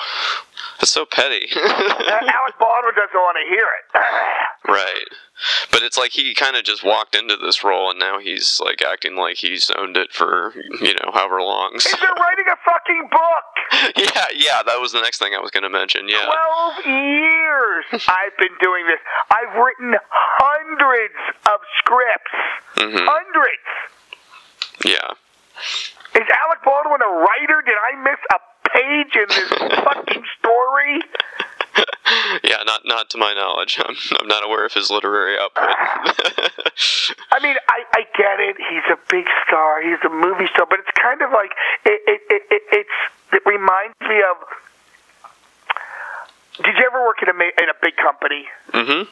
That's 0.79 0.89
so 0.91 1.05
petty. 1.05 1.47
Alec 1.55 2.55
Baldwin 2.59 2.95
doesn't 2.95 3.13
want 3.13 3.37
to 3.37 3.45
hear 3.47 3.67
it. 3.77 4.01
right. 4.71 5.05
But 5.71 5.83
it's 5.83 5.97
like 5.97 6.11
he 6.11 6.33
kind 6.33 6.57
of 6.57 6.63
just 6.65 6.83
walked 6.83 7.15
into 7.15 7.37
this 7.37 7.63
role 7.63 7.89
and 7.91 7.97
now 7.99 8.19
he's 8.19 8.59
like 8.63 8.81
acting 8.81 9.15
like 9.15 9.37
he's 9.37 9.71
owned 9.77 9.95
it 9.95 10.11
for, 10.11 10.53
you 10.81 10.93
know, 10.95 11.11
however 11.13 11.41
long. 11.41 11.71
He's 11.73 11.89
So. 11.89 11.95
been 11.97 12.09
writing 12.19 12.45
a 12.51 12.57
fucking 12.65 13.07
book. 13.09 13.95
yeah, 13.95 14.25
yeah, 14.35 14.63
that 14.65 14.81
was 14.81 14.91
the 14.91 14.99
next 14.99 15.19
thing 15.19 15.33
I 15.33 15.39
was 15.39 15.51
going 15.51 15.63
to 15.63 15.69
mention. 15.69 16.09
Yeah. 16.09 16.25
12 16.83 16.85
years 16.87 17.85
I've 18.09 18.35
been 18.37 18.51
doing 18.61 18.85
this. 18.87 18.99
I've 19.31 19.55
written 19.55 19.95
hundreds 20.11 21.15
of 21.45 21.59
scripts. 21.77 22.35
Mhm. 22.79 23.05
Hundreds. 23.05 23.69
Yeah. 24.85 25.11
Is 26.15 26.27
Alec 26.45 26.63
Baldwin 26.63 27.01
a 27.01 27.07
writer? 27.11 27.61
Did 27.61 27.75
I 27.75 27.95
miss 28.01 28.19
a 28.31 28.39
page 28.69 29.15
in 29.15 29.27
this 29.29 29.49
fucking 29.83 30.25
story? 30.39 31.01
Yeah, 32.43 32.63
not 32.65 32.81
not 32.85 33.09
to 33.11 33.17
my 33.19 33.33
knowledge. 33.35 33.79
I'm, 33.85 33.95
I'm 34.19 34.27
not 34.27 34.43
aware 34.43 34.65
of 34.65 34.73
his 34.73 34.89
literary 34.89 35.37
output. 35.37 35.63
I 35.63 37.39
mean, 37.41 37.55
I, 37.69 37.83
I 37.93 38.01
get 38.17 38.39
it. 38.39 38.57
He's 38.57 38.83
a 38.91 38.97
big 39.09 39.25
star. 39.45 39.81
He's 39.81 39.99
a 40.03 40.09
movie 40.09 40.47
star, 40.47 40.65
but 40.67 40.79
it's 40.79 40.89
kind 40.99 41.21
of 41.21 41.29
like 41.31 41.51
it. 41.85 42.01
It, 42.07 42.21
it, 42.29 42.41
it 42.49 42.61
it's 42.71 43.33
it 43.33 43.41
reminds 43.45 43.95
me 44.01 44.21
of. 44.25 44.37
Did 46.65 46.75
you 46.77 46.83
ever 46.87 47.05
work 47.05 47.21
in 47.21 47.29
a 47.29 47.33
in 47.33 47.69
a 47.69 47.75
big 47.81 47.95
company? 47.95 48.47
mhm. 48.71 49.07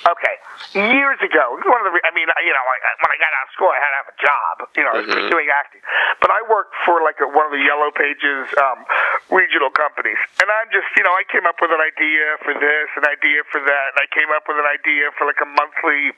Okay, 0.00 0.36
years 0.74 1.20
ago, 1.20 1.60
one 1.60 1.80
of 1.84 1.92
the. 1.92 1.92
I 2.02 2.10
mean, 2.16 2.24
you 2.24 2.52
know, 2.54 2.64
I, 2.64 2.76
when 3.04 3.10
I 3.12 3.18
got 3.20 3.30
out 3.36 3.46
of 3.48 3.52
school, 3.52 3.68
I 3.68 3.78
had 3.78 3.90
to 3.92 3.98
have 4.00 4.10
a 4.10 4.18
job. 4.18 4.54
You 4.72 4.82
know, 4.86 4.92
I 4.96 4.98
was 5.04 5.10
pursuing 5.12 5.52
acting, 5.52 5.84
but 6.24 6.32
I 6.32 6.40
worked 6.48 6.72
for 6.88 7.04
like 7.04 7.20
a, 7.20 7.28
one 7.28 7.44
of 7.44 7.52
the 7.52 7.60
Yellow 7.60 7.92
Pages 7.92 8.48
um, 8.56 8.86
regional 9.28 9.68
companies, 9.68 10.18
and 10.40 10.48
I'm 10.48 10.72
just, 10.72 10.88
you 10.96 11.04
know, 11.04 11.12
I 11.12 11.28
came 11.28 11.44
up 11.44 11.60
with 11.60 11.74
an 11.74 11.82
idea 11.84 12.40
for 12.40 12.56
this, 12.56 12.86
an 12.96 13.04
idea 13.04 13.44
for 13.52 13.60
that, 13.60 13.86
and 13.92 13.98
I 14.00 14.08
came 14.08 14.32
up 14.32 14.48
with 14.48 14.56
an 14.56 14.68
idea 14.68 15.12
for 15.18 15.28
like 15.28 15.42
a 15.44 15.48
monthly 15.48 16.16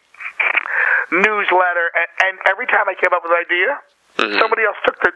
newsletter, 1.11 1.87
and, 1.92 2.08
and 2.30 2.35
every 2.48 2.70
time 2.70 2.87
I 2.88 2.94
came 2.94 3.12
up 3.12 3.26
with 3.26 3.35
an 3.35 3.42
idea, 3.42 3.70
somebody 4.38 4.62
else 4.62 4.78
took 4.87 5.00
the, 5.02 5.11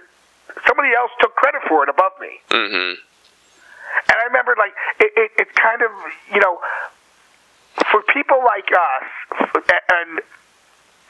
somebody 0.66 0.90
else 0.92 1.12
took 1.20 1.34
credit 1.36 1.62
for 1.68 1.84
it 1.84 1.88
above 1.88 2.12
me. 2.20 2.40
Mm-hmm. 2.50 2.98
And 4.10 4.16
I 4.18 4.24
remember, 4.26 4.54
like, 4.58 4.74
it, 5.00 5.12
it, 5.16 5.30
it's 5.38 5.54
kind 5.56 5.80
of, 5.80 5.90
you 6.32 6.40
know, 6.40 6.60
for 7.90 8.02
people 8.12 8.38
like 8.44 8.68
us, 8.72 9.06
and 9.90 10.20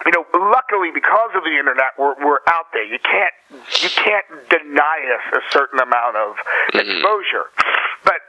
you 0.04 0.12
know, 0.12 0.24
luckily 0.32 0.90
because 0.94 1.30
of 1.34 1.42
the 1.42 1.56
internet, 1.58 1.98
we're, 1.98 2.14
we're 2.22 2.44
out 2.46 2.70
there. 2.72 2.84
You 2.84 2.98
can't 3.02 3.34
you 3.82 3.90
can't 3.90 4.26
deny 4.50 5.02
us 5.16 5.40
a 5.40 5.52
certain 5.52 5.80
amount 5.80 6.16
of 6.16 6.36
mm-hmm. 6.36 6.78
exposure. 6.78 7.50
But 8.04 8.20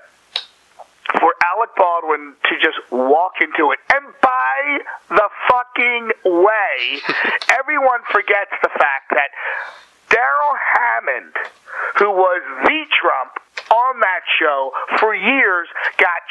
for 1.20 1.36
Alec 1.44 1.70
Baldwin 1.78 2.34
to 2.50 2.54
just 2.58 2.80
walk 2.92 3.42
into 3.42 3.72
it, 3.72 3.80
and 3.94 4.06
by 4.22 4.80
the 5.10 5.30
fucking 5.50 6.12
way, 6.26 7.02
everyone 7.60 8.02
forgets 8.12 8.52
the 8.64 8.70
fact 8.70 9.12
that 9.12 9.30
Darrell 10.10 10.56
Hammond, 10.74 11.36
who 12.00 12.10
was 12.10 12.42
the 12.64 12.86
Trump 12.90 13.38
on 13.72 14.00
that 14.00 14.22
show 14.40 14.72
for 15.00 15.14
years, 15.16 15.68
got 15.98 16.22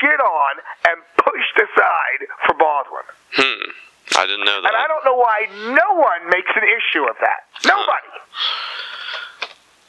shit 0.00 0.20
on 0.20 0.52
and 0.88 0.96
pushed 1.16 1.56
aside 1.56 2.20
for 2.46 2.54
Baldwin. 2.54 3.06
Hmm. 3.34 3.70
I 4.16 4.26
didn't 4.26 4.44
know 4.44 4.60
that. 4.62 4.68
And 4.68 4.76
I 4.76 4.86
don't 4.86 5.04
know 5.04 5.16
why 5.16 5.48
no 5.74 5.98
one 5.98 6.28
makes 6.30 6.50
an 6.54 6.62
issue 6.62 7.04
of 7.08 7.16
that. 7.20 7.48
Nobody. 7.66 8.12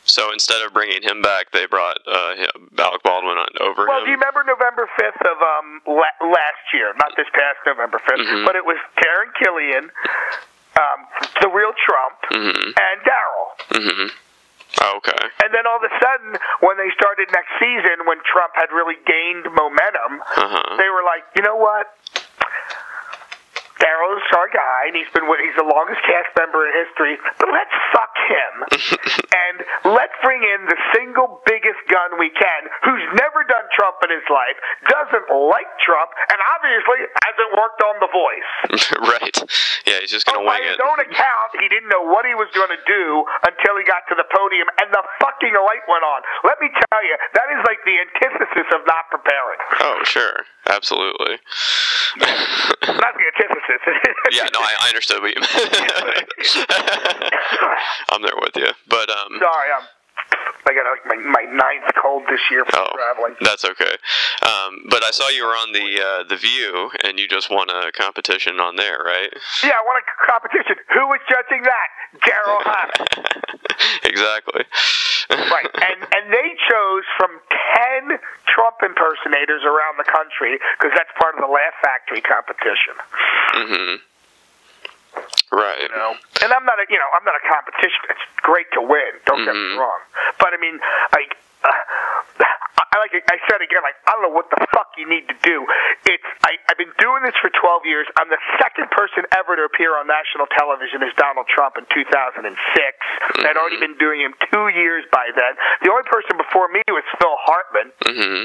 So 0.08 0.32
instead 0.32 0.62
of 0.62 0.72
bringing 0.74 1.02
him 1.02 1.22
back, 1.22 1.52
they 1.52 1.66
brought 1.66 1.98
uh, 2.08 2.36
him- 2.36 2.70
Alec 2.78 3.02
Baldwin 3.04 3.38
on 3.38 3.48
over 3.60 3.86
Well, 3.88 4.02
do 4.06 4.12
you 4.12 4.18
remember 4.18 4.44
November 4.46 4.88
5th 5.00 5.22
of 5.26 5.38
um, 5.42 5.82
la- 5.88 6.28
last 6.30 6.64
year? 6.74 6.94
Not 6.98 7.12
this 7.18 7.26
past 7.34 7.58
November 7.66 8.00
5th, 8.08 8.22
Mhm. 8.22 8.46
but 8.46 8.56
it 8.56 8.64
was 8.66 8.78
Taran 9.02 9.34
Killam, 9.34 9.90
um, 10.78 11.00
the 11.42 11.50
real 11.50 11.74
Trump, 11.86 12.16
Mhm. 12.32 12.74
and 12.78 13.02
Daryl. 13.02 13.48
Mm-hmm. 13.82 14.08
Oh, 14.82 14.98
okay. 14.98 15.18
And 15.44 15.54
then 15.54 15.64
all 15.68 15.78
of 15.78 15.86
a 15.88 15.94
sudden, 16.04 16.36
when 16.60 16.78
they 16.78 16.90
started 16.98 17.30
next 17.32 17.52
season, 17.60 18.04
when 18.06 18.18
Trump 18.28 18.54
had 18.56 18.72
really 18.76 18.96
gained 19.08 19.46
momentum, 19.54 20.20
Uh-huh. 20.22 20.76
they 20.78 20.90
were 20.90 21.04
like, 21.04 21.24
you 21.36 21.44
know 21.44 21.56
what? 21.56 21.88
Daryl's 23.80 24.24
our 24.36 24.48
guy, 24.48 24.88
and 24.88 24.96
he's 24.96 25.10
been 25.12 25.28
with, 25.28 25.44
he's 25.44 25.56
the 25.60 25.68
longest 25.68 26.00
cast 26.08 26.32
member 26.40 26.64
in 26.64 26.72
history. 26.88 27.20
But 27.38 27.52
let's 27.52 27.76
fuck 27.92 28.14
him, 28.28 28.54
and 29.46 29.56
let's 29.92 30.16
bring 30.24 30.40
in 30.44 30.64
the 30.72 30.80
single 30.96 31.44
biggest 31.44 31.80
gun 31.92 32.16
we 32.16 32.32
can, 32.32 32.62
who's 32.88 33.04
never 33.20 33.44
done 33.44 33.68
Trump 33.76 34.00
in 34.08 34.16
his 34.16 34.24
life, 34.32 34.56
doesn't 34.88 35.28
like 35.28 35.68
Trump, 35.84 36.08
and 36.32 36.40
obviously 36.56 37.04
hasn't 37.28 37.52
worked 37.52 37.82
on 37.84 37.96
The 38.00 38.12
Voice. 38.16 38.52
right. 39.12 39.36
Yeah, 39.84 40.00
he's 40.00 40.12
just 40.12 40.26
gonna 40.26 40.42
By 40.48 40.64
wing 40.64 40.72
his 40.72 40.80
it. 40.80 40.86
own 40.86 41.00
account, 41.04 41.50
he 41.60 41.68
didn't 41.68 41.92
know 41.92 42.08
what 42.08 42.24
he 42.24 42.34
was 42.34 42.48
going 42.56 42.72
to 42.72 42.82
do 42.88 43.04
until 43.44 43.76
he 43.76 43.84
got 43.84 44.08
to 44.08 44.16
the 44.16 44.26
podium, 44.32 44.72
and 44.82 44.88
the 44.96 45.04
fucking 45.20 45.52
light 45.52 45.84
went 45.92 46.08
on. 46.08 46.24
Let 46.48 46.64
me 46.64 46.72
tell 46.72 47.02
you, 47.04 47.16
that 47.36 47.48
is 47.52 47.62
like 47.68 47.84
the 47.84 47.96
antithesis 48.00 48.68
of 48.72 48.88
not 48.88 49.12
preparing. 49.12 49.60
Oh, 49.84 50.00
sure. 50.08 50.48
Absolutely. 50.68 51.38
Not 52.18 53.14
the 53.14 53.26
antithesis. 53.34 53.82
yeah, 54.32 54.48
no, 54.54 54.60
I, 54.60 54.74
I 54.82 54.88
understood 54.90 55.22
what 55.22 55.34
you 55.36 55.42
meant. 55.42 55.52
I'm 58.12 58.22
there 58.22 58.36
with 58.42 58.56
you. 58.56 58.68
But 58.88 59.10
um 59.10 59.38
Sorry, 59.40 59.70
I'm. 59.78 59.84
I 60.68 60.74
got 60.74 60.86
like 60.90 61.06
my, 61.06 61.16
my 61.24 61.46
ninth 61.52 61.94
cold 62.02 62.24
this 62.30 62.42
year 62.50 62.66
from 62.66 62.86
Oh, 62.88 62.96
traveling. 62.96 63.36
that's 63.42 63.64
okay. 63.66 63.96
Um, 64.42 64.86
but 64.90 65.04
I 65.04 65.12
saw 65.12 65.30
you 65.30 65.46
were 65.46 65.54
on 65.56 65.72
the 65.74 65.88
uh, 66.02 66.24
the 66.28 66.38
View, 66.38 66.92
and 67.04 67.20
you 67.20 67.28
just 67.28 67.50
won 67.50 67.70
a 67.70 67.92
competition 67.92 68.60
on 68.60 68.76
there, 68.76 69.00
right? 69.06 69.30
Yeah, 69.64 69.78
I 69.78 69.84
won 69.86 69.96
a 70.02 70.06
competition. 70.32 70.76
Who 70.94 71.08
was 71.08 71.20
judging 71.30 71.64
that? 71.64 71.88
Darrell 72.26 72.62
Hammond. 72.66 73.10
exactly. 74.04 74.64
right, 75.30 75.70
and 75.74 76.00
and 76.02 76.34
they 76.34 76.50
chose 76.70 77.04
from 77.18 77.32
ten 77.76 78.18
Trump 78.48 78.78
impersonators 78.84 79.64
around 79.64 79.98
the 79.98 80.08
country 80.10 80.58
because 80.80 80.94
that's 80.96 81.12
part 81.20 81.36
of 81.36 81.42
the 81.42 81.52
Laugh 81.52 81.76
Factory 81.82 82.22
competition. 82.22 82.96
hmm 83.54 83.96
Right. 85.52 85.80
You 85.82 85.90
know, 85.96 86.14
and 86.44 86.52
I'm 86.52 86.66
not 86.66 86.80
a 86.80 86.86
you 86.90 86.98
know 87.00 87.10
I'm 87.16 87.24
not 87.24 87.36
a 87.36 87.44
competition. 87.48 88.02
It's 88.10 88.26
great 88.42 88.68
to 88.74 88.82
win. 88.82 89.12
Don't 89.26 89.44
get 89.46 89.54
me 89.56 89.76
Mhm. 89.76 89.80
wrong, 89.80 90.00
but 90.40 90.54
I 90.54 90.58
mean 90.58 90.80
like. 91.14 91.36
Uh, 91.64 91.72
I 92.96 93.00
like 93.00 93.12
I 93.16 93.40
said 93.52 93.60
again, 93.64 93.80
like 93.84 93.96
I 94.08 94.12
don't 94.16 94.24
know 94.24 94.36
what 94.36 94.48
the 94.52 94.60
fuck 94.72 94.92
you 95.00 95.08
need 95.08 95.28
to 95.32 95.36
do. 95.44 95.64
It's 96.08 96.24
I, 96.44 96.56
I've 96.68 96.78
been 96.80 96.92
doing 97.00 97.24
this 97.24 97.36
for 97.40 97.48
12 97.52 97.84
years. 97.88 98.08
I'm 98.20 98.28
the 98.30 98.40
second 98.60 98.92
person 98.92 99.24
ever 99.36 99.56
to 99.56 99.64
appear 99.64 99.96
on 100.00 100.08
national 100.08 100.48
television 100.56 101.04
as 101.04 101.12
Donald 101.16 101.48
Trump 101.48 101.76
in 101.80 101.84
2006. 101.92 102.48
I'd 103.48 103.56
already 103.60 103.80
been 103.80 103.98
doing 103.98 104.20
him 104.22 104.36
two 104.52 104.68
years 104.76 105.04
by 105.12 105.28
then. 105.36 105.56
The 105.84 105.92
only 105.92 106.04
person 106.08 106.36
before 106.38 106.68
me 106.72 106.84
was 106.88 107.04
Phil 107.20 107.36
Hartman. 107.40 107.88
hmm 108.04 108.44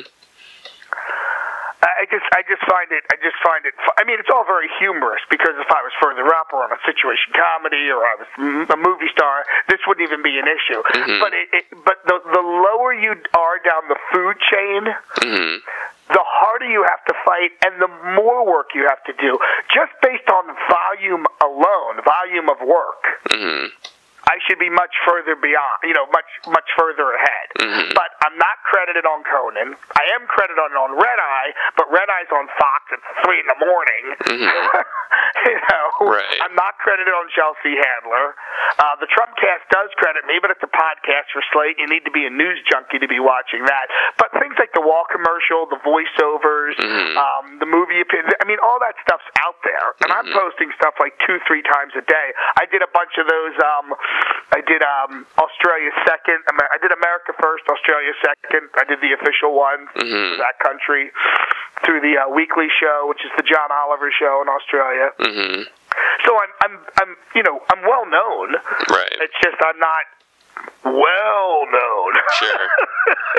I 1.81 2.05
just, 2.13 2.29
I 2.37 2.45
just 2.45 2.61
find 2.69 2.93
it, 2.93 3.05
I 3.09 3.17
just 3.25 3.41
find 3.41 3.65
it. 3.65 3.73
I 3.97 4.05
mean, 4.05 4.21
it's 4.21 4.29
all 4.29 4.45
very 4.45 4.69
humorous 4.79 5.25
because 5.33 5.57
if 5.57 5.71
I 5.73 5.81
was 5.81 5.93
further 5.97 6.29
up 6.29 6.53
or 6.53 6.65
on 6.65 6.73
a 6.73 6.81
situation 6.85 7.33
comedy 7.33 7.89
or 7.89 8.05
I 8.05 8.15
was 8.21 8.29
a 8.69 8.77
movie 8.77 9.09
star, 9.13 9.45
this 9.69 9.81
wouldn't 9.89 10.05
even 10.05 10.21
be 10.21 10.37
an 10.37 10.45
issue. 10.45 10.81
But 11.21 11.33
it, 11.33 11.49
it, 11.53 11.65
but 11.85 12.05
the 12.05 12.21
the 12.21 12.45
lower 12.45 12.93
you 12.93 13.17
are 13.33 13.57
down 13.65 13.89
the 13.89 14.01
food 14.13 14.37
chain, 14.53 14.81
hmm 15.25 15.57
the 16.11 16.19
harder 16.27 16.67
you 16.67 16.83
have 16.83 17.05
to 17.07 17.15
fight 17.25 17.55
and 17.65 17.81
the 17.81 17.87
more 18.19 18.45
work 18.45 18.75
you 18.75 18.83
have 18.89 18.99
to 19.05 19.13
do, 19.15 19.39
just 19.73 19.93
based 20.03 20.27
on 20.29 20.43
volume 20.67 21.25
alone, 21.41 22.03
volume 22.03 22.49
of 22.51 22.59
work. 22.67 23.03
hmm 23.31 23.67
I 24.31 24.39
should 24.47 24.63
be 24.63 24.71
much 24.71 24.95
further 25.03 25.35
beyond, 25.35 25.83
you 25.83 25.93
know, 25.93 26.07
much 26.15 26.31
much 26.47 26.71
further 26.79 27.11
ahead. 27.19 27.47
Mhm. 27.59 27.95
But 27.99 28.15
I'm 28.23 28.39
not 28.39 28.63
credited 28.63 29.05
on 29.05 29.25
Conan. 29.25 29.75
I 29.99 30.05
am 30.15 30.27
credited 30.29 30.59
on 30.63 30.71
on 30.77 30.95
Red 30.95 31.19
Eye, 31.19 31.51
but 31.75 31.91
Red 31.91 32.09
Eye's 32.09 32.31
on 32.31 32.47
Fox 32.55 32.80
at 32.93 33.01
three 33.25 33.39
in 33.41 33.47
the 33.47 33.59
morning. 33.65 34.05
you 35.47 35.57
know, 35.69 35.89
Right. 36.01 36.39
I'm 36.41 36.57
not 36.57 36.79
credited 36.81 37.13
on 37.13 37.29
Chelsea 37.37 37.77
Handler. 37.77 38.33
Uh, 38.81 38.97
the 39.05 39.09
Trumpcast 39.13 39.69
does 39.69 39.93
credit 40.01 40.25
me, 40.25 40.41
but 40.41 40.49
it's 40.51 40.63
a 40.65 40.73
podcast 40.73 41.29
for 41.33 41.45
Slate. 41.53 41.77
You 41.77 41.87
need 41.93 42.05
to 42.09 42.11
be 42.15 42.25
a 42.25 42.33
news 42.33 42.57
junkie 42.73 42.99
to 42.99 43.09
be 43.09 43.21
watching 43.21 43.65
that. 43.69 43.87
But 44.17 44.33
things 44.41 44.57
like 44.59 44.73
the 44.73 44.81
wall 44.81 45.05
commercial, 45.13 45.67
the 45.69 45.77
voiceovers, 45.85 46.75
Mhm. 46.81 47.17
um, 47.21 47.59
the 47.61 47.67
movie 47.69 48.01
opinion. 48.01 48.33
I 48.41 48.45
mean, 48.49 48.59
all 48.65 48.81
that 48.81 48.97
stuff's 49.05 49.29
out 49.45 49.61
there, 49.63 49.93
and 50.03 50.13
I'm 50.13 50.27
posting 50.33 50.73
stuff 50.81 50.95
like 50.99 51.13
two, 51.27 51.39
three 51.47 51.63
times 51.63 51.93
a 51.97 52.03
day. 52.03 52.29
I 52.59 52.65
did 52.67 52.81
a 52.83 52.89
bunch 52.89 53.19
of 53.19 53.29
those. 53.29 53.55
Um, 53.61 53.95
I 54.57 54.61
did 54.65 54.83
um, 54.83 55.27
Australia 55.39 55.91
second. 56.09 56.41
I 56.49 56.79
did 56.81 56.93
America 56.93 57.35
first, 57.41 57.69
Australia 57.69 58.13
second. 58.25 58.71
I 58.81 58.85
did 58.85 59.01
the 59.01 59.13
official 59.13 59.53
one 59.53 59.87
Mhm. 60.01 60.33
for 60.33 60.37
that 60.43 60.59
country 60.61 61.13
through 61.85 62.01
the 62.01 62.19
uh, 62.19 62.29
weekly 62.29 62.69
show, 62.81 63.05
which 63.07 63.21
is 63.21 63.31
the 63.37 63.45
John 63.45 63.69
Oliver 63.71 64.09
show 64.11 64.41
in 64.41 64.49
Australia. 64.49 65.13
hmm 65.21 65.63
So 66.25 66.31
I'm, 66.33 66.53
I'm, 66.65 66.75
I'm, 67.01 67.13
you 67.37 67.45
know, 67.45 67.61
I'm 67.69 67.83
well 67.85 68.09
known. 68.09 68.57
Right. 68.89 69.13
It's 69.21 69.37
just 69.45 69.61
I'm 69.61 69.79
not 69.79 70.09
well 70.85 71.63
known. 71.71 72.13
Sure. 72.39 72.69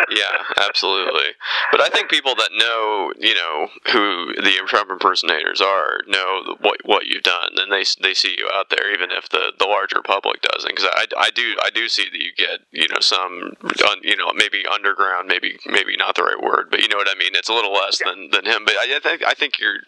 Yeah, 0.09 0.43
absolutely. 0.57 1.31
But 1.71 1.81
I 1.81 1.89
think 1.89 2.09
people 2.09 2.35
that 2.35 2.49
know, 2.53 3.13
you 3.17 3.33
know, 3.33 3.67
who 3.91 4.33
the 4.35 4.61
Trump 4.67 4.89
impersonators 4.91 5.61
are, 5.61 6.01
know 6.07 6.55
what 6.59 6.79
what 6.83 7.05
you've 7.07 7.23
done, 7.23 7.51
and 7.57 7.71
they 7.71 7.83
they 8.01 8.13
see 8.13 8.35
you 8.37 8.49
out 8.53 8.69
there, 8.69 8.91
even 8.93 9.11
if 9.11 9.29
the, 9.29 9.53
the 9.57 9.65
larger 9.65 10.01
public 10.01 10.41
doesn't. 10.41 10.69
Because 10.75 10.89
I, 10.91 11.05
I 11.17 11.29
do 11.29 11.55
I 11.63 11.69
do 11.69 11.87
see 11.87 12.05
that 12.11 12.21
you 12.21 12.31
get 12.35 12.59
you 12.71 12.87
know 12.89 12.99
some 12.99 13.53
un, 13.89 13.99
you 14.03 14.15
know 14.17 14.31
maybe 14.35 14.63
underground, 14.71 15.27
maybe 15.27 15.57
maybe 15.65 15.95
not 15.97 16.15
the 16.15 16.23
right 16.23 16.41
word, 16.41 16.67
but 16.69 16.81
you 16.81 16.87
know 16.87 16.97
what 16.97 17.09
I 17.09 17.15
mean. 17.17 17.31
It's 17.33 17.49
a 17.49 17.53
little 17.53 17.73
less 17.73 17.99
than, 18.03 18.29
than 18.31 18.45
him, 18.45 18.65
but 18.65 18.75
I, 18.75 18.97
I 18.97 18.99
think 18.99 19.23
I 19.25 19.33
think 19.33 19.59
you're 19.59 19.79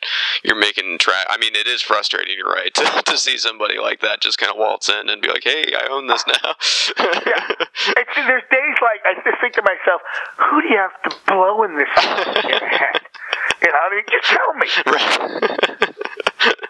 you're 0.43 0.60
making 0.60 0.98
track. 1.00 1.26
I 1.30 1.38
mean, 1.38 1.56
it 1.56 1.67
is 1.67 1.82
frustrating. 1.82 2.36
You're 2.38 2.52
right 2.52 2.74
to, 2.76 3.04
to 3.06 3.17
see 3.17 3.38
somebody 3.38 3.78
like 3.80 4.02
that 4.02 4.22
just 4.22 4.38
kind 4.38 4.52
of 4.52 4.58
waltz 4.58 4.89
in 4.89 5.10
and 5.10 5.22
be 5.22 5.30
like, 5.30 5.43
hey, 5.43 5.74
I 5.76 5.88
own 5.91 6.08
this 6.08 6.24
now. 6.28 6.56
yeah. 7.26 7.44
It's, 7.98 8.16
there's 8.16 8.44
days 8.50 8.78
like 8.82 9.02
I 9.04 9.14
just 9.24 9.42
think 9.42 9.54
to 9.56 9.64
myself, 9.64 10.02
who 10.38 10.62
do 10.62 10.68
you 10.70 10.78
have 10.78 10.96
to 11.04 11.12
blow 11.28 11.64
in 11.64 11.76
this 11.76 11.90
head? 11.96 13.02
You 13.62 13.70
know, 13.72 13.80
I 13.80 13.88
mean, 13.92 14.06
just 14.08 14.28
tell 14.28 14.54
me. 14.56 14.68
right. 14.88 15.94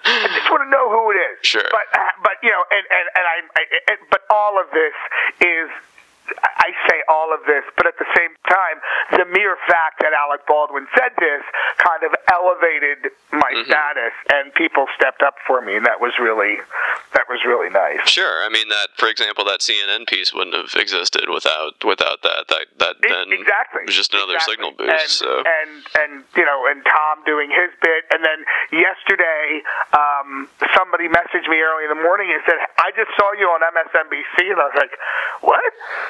I 0.06 0.28
just 0.30 0.50
want 0.50 0.62
to 0.66 0.70
know 0.70 0.90
who 0.90 1.12
it 1.12 1.18
is. 1.18 1.38
Sure. 1.42 1.66
But 1.70 1.88
uh, 1.94 2.02
but 2.24 2.38
you 2.42 2.50
know, 2.50 2.64
and 2.72 2.86
and 2.86 3.06
and 3.14 3.26
I, 3.26 3.36
I 3.58 3.64
and, 3.94 4.00
but 4.10 4.22
all 4.30 4.60
of 4.62 4.70
this 4.74 4.94
is 5.42 5.70
I 6.64 6.72
say 6.88 7.04
all 7.12 7.34
of 7.36 7.44
this, 7.46 7.64
but 7.76 7.86
at 7.88 8.00
the 8.00 8.08
same 8.16 8.32
time, 8.48 8.80
the 9.20 9.26
mere 9.28 9.58
fact 9.68 10.00
that 10.00 10.16
Alec 10.16 10.48
Baldwin 10.48 10.88
said 10.96 11.12
this 11.20 11.44
kind 11.78 12.04
of 12.08 12.16
elevated 12.32 13.12
my 13.36 13.52
status, 13.68 14.16
and 14.32 14.54
people 14.56 14.88
stepped 14.96 15.22
up 15.22 15.36
for 15.46 15.60
me, 15.62 15.76
and 15.76 15.86
that 15.86 16.00
was 16.00 16.14
really 16.20 16.58
that 17.14 17.28
was 17.28 17.44
really 17.46 17.70
nice. 17.70 18.00
Sure. 18.08 18.44
I 18.46 18.50
mean 18.50 18.70
that, 18.70 18.96
for 18.96 19.10
example, 19.10 19.44
that 19.46 19.60
CNN 19.60 20.08
piece 20.08 20.34
wouldn't 20.34 20.56
have 20.56 20.72
existed 20.80 21.28
without 21.28 21.84
without 21.84 22.24
that. 22.24 22.48
That 22.48 22.66
that 22.80 22.96
then 23.04 23.32
exactly. 23.36 23.84
was 23.86 23.96
just 23.96 24.14
another 24.14 24.40
Exactly. 24.40 24.56
signal 24.56 24.72
boost. 24.80 24.96
And, 24.96 25.12
so 25.12 25.44
and 25.44 25.72
and 26.00 26.12
you 26.40 26.46
know, 26.48 26.66
and 26.72 26.80
Tom 26.88 27.24
doing 27.28 27.52
his 27.52 27.76
bit, 27.84 28.08
and 28.16 28.24
then 28.24 28.40
yesterday, 28.72 29.62
um, 29.92 30.48
somebody 30.72 31.12
messaged 31.12 31.50
me 31.52 31.60
early 31.60 31.84
in 31.84 31.92
the 31.92 32.02
morning 32.02 32.32
and 32.32 32.42
said, 32.48 32.58
"I 32.80 32.96
just 32.96 33.12
saw 33.20 33.28
you 33.36 33.52
on 33.52 33.60
MSNBC," 33.62 34.52
and 34.52 34.60
I 34.60 34.66
was 34.72 34.78
like, 34.80 34.96
"What?" 35.42 35.64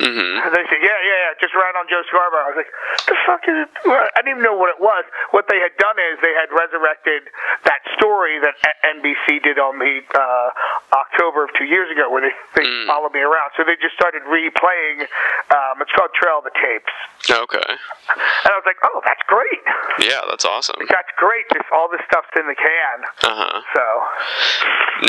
Mm-hmm. 0.00 0.32
And 0.40 0.50
they 0.56 0.64
said, 0.64 0.80
"Yeah, 0.80 0.96
yeah, 1.04 1.18
yeah, 1.28 1.32
just 1.44 1.52
right 1.52 1.76
on 1.76 1.84
Joe 1.84 2.00
Scarborough." 2.08 2.48
I 2.48 2.50
was 2.56 2.60
like, 2.64 2.72
"The 3.04 3.16
fuck 3.28 3.44
is 3.44 3.68
it?" 3.68 3.70
I 3.84 4.08
didn't 4.24 4.40
even 4.40 4.44
know 4.44 4.56
what 4.56 4.72
it 4.72 4.80
was. 4.80 5.04
What 5.36 5.44
they 5.52 5.60
had 5.60 5.76
done 5.76 5.92
is 6.00 6.16
they 6.24 6.32
had 6.32 6.48
resurrected 6.48 7.28
that 7.68 7.84
story 8.00 8.40
that 8.40 8.56
NBC 8.96 9.44
did 9.44 9.60
on 9.60 9.76
the 9.76 10.00
uh, 10.16 10.96
October 10.96 11.44
of 11.44 11.50
two 11.60 11.68
years 11.68 11.92
ago, 11.92 12.08
where 12.08 12.24
they 12.24 12.32
they 12.56 12.64
Mm. 12.64 12.86
followed 12.88 13.12
me 13.12 13.20
around. 13.20 13.52
So 13.60 13.64
they 13.64 13.76
just 13.76 13.92
started 13.94 14.24
replaying. 14.24 15.04
Um, 15.52 15.84
it's 15.84 15.92
called 15.92 16.16
Trail 16.16 16.40
of 16.40 16.48
the 16.48 16.54
Tapes, 16.56 16.94
okay. 17.28 17.68
and 17.68 18.48
I 18.48 18.56
was 18.56 18.64
like, 18.64 18.80
"Oh, 18.80 19.04
that's 19.04 19.22
great! 19.28 19.60
Yeah, 20.00 20.24
that's 20.32 20.48
awesome. 20.48 20.80
That's 20.88 21.12
great! 21.20 21.44
This 21.52 21.66
all 21.76 21.92
this 21.92 22.00
stuff's 22.08 22.32
in 22.40 22.48
the 22.48 22.56
can." 22.56 22.98
Uh 23.28 23.36
huh. 23.36 23.60
So 23.76 23.84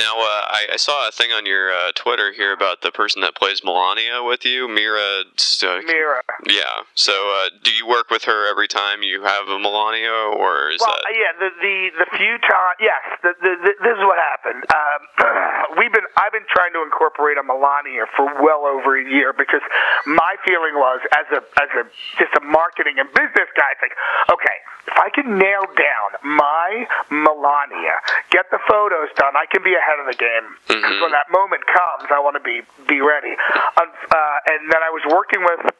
Now, 0.04 0.20
uh, 0.20 0.44
I, 0.52 0.68
I 0.74 0.78
saw 0.78 1.08
a 1.08 1.12
thing 1.12 1.32
on 1.32 1.46
your 1.46 1.72
uh, 1.72 1.92
Twitter 1.96 2.32
here 2.32 2.52
about 2.54 2.82
the 2.82 2.92
person 2.92 3.22
that 3.22 3.36
plays 3.36 3.64
Melania 3.64 4.21
with 4.26 4.46
you, 4.46 4.68
Mira. 4.68 5.24
Uh, 5.62 5.82
Mira. 5.86 6.22
Yeah. 6.48 6.86
So, 6.96 7.14
uh, 7.14 7.50
do 7.64 7.72
you 7.72 7.88
work 7.88 8.10
with 8.10 8.24
her 8.24 8.50
every 8.50 8.68
time 8.68 9.04
you 9.04 9.24
have 9.24 9.48
a 9.48 9.60
Melania, 9.60 10.34
or 10.34 10.72
is 10.72 10.82
Well, 10.82 10.90
that? 10.94 11.14
yeah, 11.14 11.34
the 11.38 11.50
the 11.62 12.06
the 12.06 12.08
few 12.18 12.38
times, 12.42 12.78
yes, 12.80 13.02
the, 13.22 13.32
the, 13.42 13.52
the, 13.62 13.72
this 13.84 13.96
is 13.98 14.04
what 14.06 14.18
happened. 14.18 14.66
Um, 14.74 15.02
we've 15.78 15.94
been, 15.94 16.06
I've 16.18 16.32
been 16.34 16.48
trying 16.50 16.74
to 16.74 16.82
incorporate 16.82 17.38
a 17.38 17.44
Melania 17.44 18.06
for 18.18 18.26
well 18.42 18.66
over 18.66 18.98
a 18.98 19.06
year 19.06 19.34
because 19.34 19.62
my 20.06 20.36
feeling 20.46 20.74
was, 20.76 21.02
as 21.14 21.28
a 21.30 21.42
as 21.62 21.70
a 21.78 21.84
just 22.18 22.34
a 22.38 22.44
marketing 22.46 22.98
and 22.98 23.08
business 23.14 23.50
guy, 23.54 23.70
it's 23.78 23.84
like, 23.86 23.98
okay, 24.34 24.58
if 24.88 24.98
I 24.98 25.10
can 25.14 25.38
nail 25.38 25.66
down 25.78 26.10
my 26.26 26.88
Melania, 27.10 28.02
get 28.34 28.50
the 28.50 28.60
photos 28.68 29.10
done, 29.16 29.38
I 29.38 29.46
can 29.46 29.62
be 29.64 29.74
ahead 29.78 30.02
of 30.02 30.08
the 30.10 30.18
game. 30.18 30.46
Because 30.68 30.98
when 31.02 31.12
that 31.14 31.30
moment 31.30 31.62
comes, 31.70 32.10
I 32.10 32.20
want 32.20 32.36
to 32.36 32.44
be 32.44 32.62
be 32.90 33.00
ready. 33.02 33.38
Um, 33.78 33.90
uh, 34.12 34.52
and 34.52 34.72
then 34.72 34.82
I 34.84 34.92
was 34.92 35.04
working 35.08 35.42
with 35.42 35.72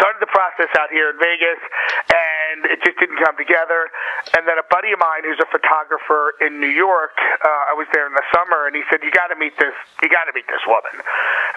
started 0.00 0.20
the 0.20 0.32
process 0.32 0.72
out 0.80 0.88
here 0.90 1.12
in 1.12 1.16
Vegas, 1.20 1.60
and 2.08 2.64
it 2.66 2.80
just 2.82 2.96
didn't 2.98 3.20
come 3.20 3.36
together. 3.36 3.92
And 4.36 4.48
then 4.48 4.56
a 4.56 4.66
buddy 4.72 4.92
of 4.92 4.98
mine, 4.98 5.22
who's 5.24 5.40
a 5.40 5.48
photographer 5.48 6.34
in 6.40 6.58
New 6.58 6.72
York, 6.72 7.14
uh, 7.20 7.70
I 7.70 7.74
was 7.76 7.86
there 7.92 8.08
in 8.08 8.14
the 8.16 8.24
summer, 8.32 8.66
and 8.66 8.74
he 8.74 8.82
said, 8.88 9.04
"You 9.04 9.12
got 9.12 9.28
to 9.28 9.36
meet 9.36 9.56
this. 9.60 9.74
You 10.02 10.08
got 10.08 10.24
to 10.24 10.34
meet 10.34 10.48
this 10.48 10.64
woman." 10.66 11.04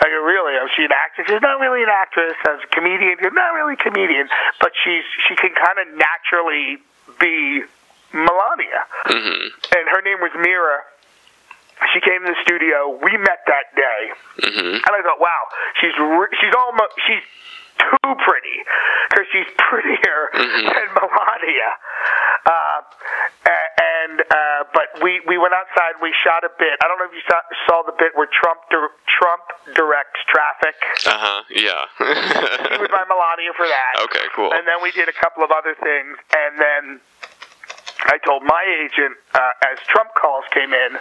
I 0.04 0.12
go, 0.12 0.20
"Really? 0.24 0.60
Oh, 0.60 0.68
she 0.76 0.84
an 0.84 0.92
actress?" 0.92 1.28
She's 1.28 1.42
not 1.42 1.60
really 1.60 1.84
an 1.84 1.92
actress. 1.92 2.36
Was 2.46 2.62
a 2.64 2.70
comedian. 2.76 3.18
He 3.18 3.24
goes, 3.24 3.34
not 3.34 3.56
really 3.56 3.74
a 3.80 3.84
comedian, 3.84 4.28
but 4.60 4.72
she's 4.84 5.04
she 5.28 5.36
can 5.36 5.56
kind 5.56 5.80
of 5.80 5.88
naturally 5.96 6.84
be 7.20 7.64
Melania. 8.14 8.84
And 9.76 9.84
her 9.90 10.02
name 10.04 10.20
was 10.20 10.32
Mira. 10.36 10.84
She 11.94 12.02
came 12.02 12.26
to 12.26 12.32
the 12.34 12.42
studio. 12.44 12.98
We 13.02 13.14
met 13.18 13.46
that 13.48 13.70
day, 13.78 14.02
and 14.50 14.82
I 14.92 15.02
thought, 15.06 15.20
"Wow, 15.22 15.42
she's 15.80 15.94
re- 15.98 16.34
she's 16.42 16.54
almost 16.58 16.94
she's 17.06 17.26
too 17.78 18.14
pretty 18.26 18.58
because 19.10 19.28
she's 19.32 19.50
prettier 19.70 20.20
than 20.34 20.88
Melania." 20.98 21.72
Uh, 22.48 22.80
and 23.46 24.22
uh, 24.22 24.62
but 24.74 24.88
we 25.04 25.22
we 25.28 25.38
went 25.38 25.54
outside. 25.54 25.96
and 26.00 26.02
We 26.02 26.14
shot 26.24 26.44
a 26.44 26.52
bit. 26.58 26.80
I 26.82 26.88
don't 26.88 26.98
know 26.98 27.06
if 27.06 27.14
you 27.16 27.22
saw, 27.30 27.40
saw 27.70 27.84
the 27.86 27.94
bit 27.98 28.16
where 28.16 28.28
Trump 28.32 28.62
dir- 28.72 28.94
Trump 29.20 29.44
directs 29.76 30.20
traffic. 30.32 30.76
Uh 31.06 31.18
huh. 31.18 31.40
Yeah. 31.54 31.84
He 32.74 32.82
was 32.82 32.90
my 32.92 33.06
Melania 33.12 33.54
for 33.56 33.68
that. 33.68 34.02
Okay, 34.10 34.26
cool. 34.36 34.54
And 34.54 34.66
then 34.68 34.82
we 34.82 34.92
did 34.92 35.10
a 35.10 35.16
couple 35.18 35.44
of 35.44 35.52
other 35.52 35.76
things, 35.76 36.18
and 36.34 36.58
then 36.58 36.82
I 38.06 38.18
told 38.24 38.44
my 38.44 38.64
agent 38.86 39.18
uh, 39.34 39.70
as 39.74 39.80
Trump 39.88 40.14
calls 40.14 40.46
came 40.54 40.72
in, 40.74 40.92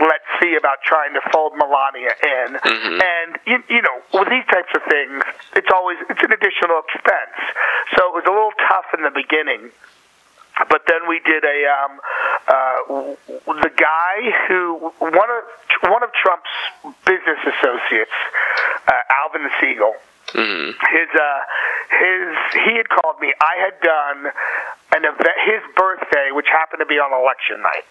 let's 0.00 0.26
see 0.40 0.56
about 0.56 0.82
trying 0.84 1.14
to 1.14 1.20
fold 1.32 1.52
Melania 1.56 2.10
in. 2.18 2.56
And 3.00 3.38
you, 3.46 3.62
you 3.70 3.82
know, 3.82 4.02
with 4.12 4.28
these 4.28 4.44
types 4.50 4.72
of 4.74 4.82
things, 4.90 5.22
it's 5.54 5.70
always 5.72 5.98
it's 6.10 6.22
an 6.22 6.32
additional 6.32 6.82
expense. 6.82 7.38
So 7.96 8.10
it 8.10 8.14
was 8.14 8.24
a 8.26 8.32
little 8.34 8.52
tough 8.68 8.90
in 8.96 9.02
the 9.02 9.14
beginning. 9.14 9.70
But 10.68 10.82
then 10.86 11.08
we 11.08 11.20
did 11.24 11.44
a 11.44 11.58
um, 11.70 11.92
uh, 12.46 12.78
w- 12.88 13.16
the 13.62 13.72
guy 13.72 14.30
who 14.48 14.92
one 15.00 15.30
of 15.30 15.42
one 15.90 16.02
of 16.02 16.10
Trump's 16.12 16.52
business 17.06 17.38
associates, 17.40 18.12
uh, 18.86 18.92
Alvin 19.24 19.48
Siegel 19.60 19.94
his 20.34 21.08
uh 21.12 21.40
his 21.90 22.28
he 22.64 22.76
had 22.76 22.88
called 22.88 23.20
me. 23.20 23.32
I 23.40 23.54
had 23.60 23.76
done 23.80 24.32
an 24.96 25.04
event 25.04 25.36
his 25.44 25.62
birthday 25.76 26.30
which 26.32 26.46
happened 26.48 26.80
to 26.80 26.86
be 26.86 26.96
on 26.96 27.12
election 27.12 27.60
night. 27.62 27.84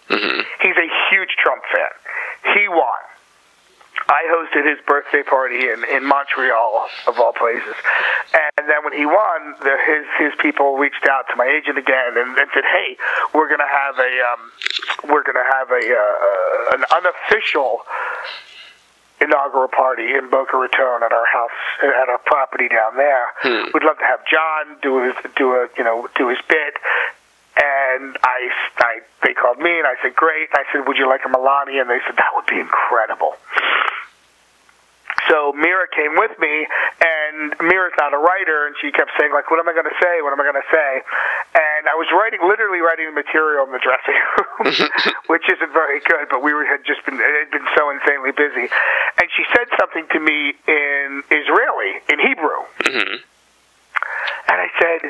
He's 0.62 0.76
a 0.76 0.88
huge 1.10 1.36
trump 1.42 1.62
fan. 1.72 2.54
He 2.54 2.68
won. 2.68 3.02
I 4.08 4.24
hosted 4.34 4.66
his 4.68 4.78
birthday 4.86 5.22
party 5.22 5.68
in, 5.68 5.84
in 5.84 6.04
Montreal, 6.04 6.88
of 7.06 7.18
all 7.20 7.32
places. 7.32 7.74
And 8.34 8.66
then 8.68 8.82
when 8.84 8.92
he 8.92 9.06
won, 9.06 9.54
the, 9.62 9.76
his 9.86 10.04
his 10.18 10.32
people 10.40 10.76
reached 10.76 11.06
out 11.08 11.28
to 11.30 11.36
my 11.36 11.46
agent 11.46 11.78
again 11.78 12.16
and, 12.16 12.36
and 12.36 12.48
said, 12.52 12.64
"Hey, 12.64 12.96
we're 13.32 13.48
gonna 13.48 13.68
have 13.68 13.98
a 13.98 14.12
um, 14.32 14.40
we're 15.10 15.22
gonna 15.22 15.44
have 15.44 15.70
a 15.70 15.84
uh, 15.84 16.74
an 16.76 16.84
unofficial 16.90 17.84
inaugural 19.22 19.68
party 19.68 20.12
in 20.14 20.28
Boca 20.28 20.56
Raton 20.56 21.02
at 21.02 21.12
our 21.12 21.26
house 21.26 21.56
at 21.82 22.08
our 22.08 22.18
property 22.26 22.68
down 22.68 22.96
there. 22.96 23.26
Hmm. 23.38 23.70
We'd 23.72 23.84
love 23.84 23.98
to 23.98 24.04
have 24.04 24.26
John 24.26 24.76
do 24.82 25.02
his 25.04 25.14
do 25.36 25.54
a 25.54 25.68
you 25.78 25.84
know 25.84 26.08
do 26.16 26.28
his 26.28 26.38
bit." 26.48 26.74
And 27.54 28.16
I, 28.24 28.48
I, 28.78 29.00
they 29.22 29.34
called 29.34 29.58
me, 29.58 29.76
and 29.76 29.86
I 29.86 29.94
said, 30.02 30.16
"Great." 30.16 30.48
I 30.54 30.64
said, 30.72 30.88
"Would 30.88 30.96
you 30.96 31.06
like 31.06 31.20
a 31.24 31.28
Melania?" 31.28 31.82
And 31.82 31.90
they 31.90 32.00
said, 32.06 32.16
"That 32.16 32.32
would 32.34 32.46
be 32.46 32.58
incredible." 32.58 33.36
So 35.28 35.52
Mira 35.52 35.86
came 35.88 36.16
with 36.16 36.34
me, 36.38 36.66
and 36.98 37.54
Mira's 37.60 37.94
not 37.98 38.14
a 38.14 38.18
writer, 38.18 38.66
and 38.66 38.74
she 38.80 38.90
kept 38.90 39.10
saying, 39.18 39.32
like, 39.32 39.50
what 39.50 39.60
am 39.60 39.68
I 39.68 39.72
going 39.72 39.86
to 39.86 39.98
say? 40.02 40.22
What 40.22 40.32
am 40.32 40.40
I 40.40 40.46
going 40.46 40.58
to 40.58 40.70
say? 40.70 40.90
And 41.54 41.86
I 41.86 41.94
was 41.94 42.08
writing, 42.10 42.40
literally 42.42 42.80
writing 42.80 43.06
the 43.06 43.16
material 43.16 43.66
in 43.66 43.72
the 43.72 43.82
dressing 43.82 44.18
room, 44.34 44.90
which 45.32 45.46
isn't 45.46 45.72
very 45.72 46.00
good, 46.00 46.26
but 46.30 46.42
we 46.42 46.52
were, 46.52 46.64
had 46.64 46.84
just 46.84 47.04
been, 47.04 47.14
it 47.14 47.34
had 47.46 47.50
been 47.50 47.68
so 47.76 47.90
insanely 47.90 48.32
busy. 48.32 48.66
And 49.18 49.26
she 49.36 49.44
said 49.54 49.70
something 49.78 50.06
to 50.10 50.18
me 50.18 50.54
in 50.66 51.22
Israeli, 51.30 52.02
in 52.10 52.18
Hebrew. 52.18 52.60
Mm-hmm. 52.82 53.16
And 54.50 54.56
I 54.58 54.68
said, 54.80 55.00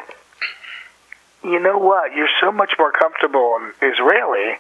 you 1.45 1.59
know 1.59 1.79
what? 1.79 2.15
You're 2.15 2.33
so 2.41 2.53
much 2.53 2.75
more 2.79 2.93
comfortable 2.93 3.59
in 3.61 3.73
Israeli. 3.81 4.59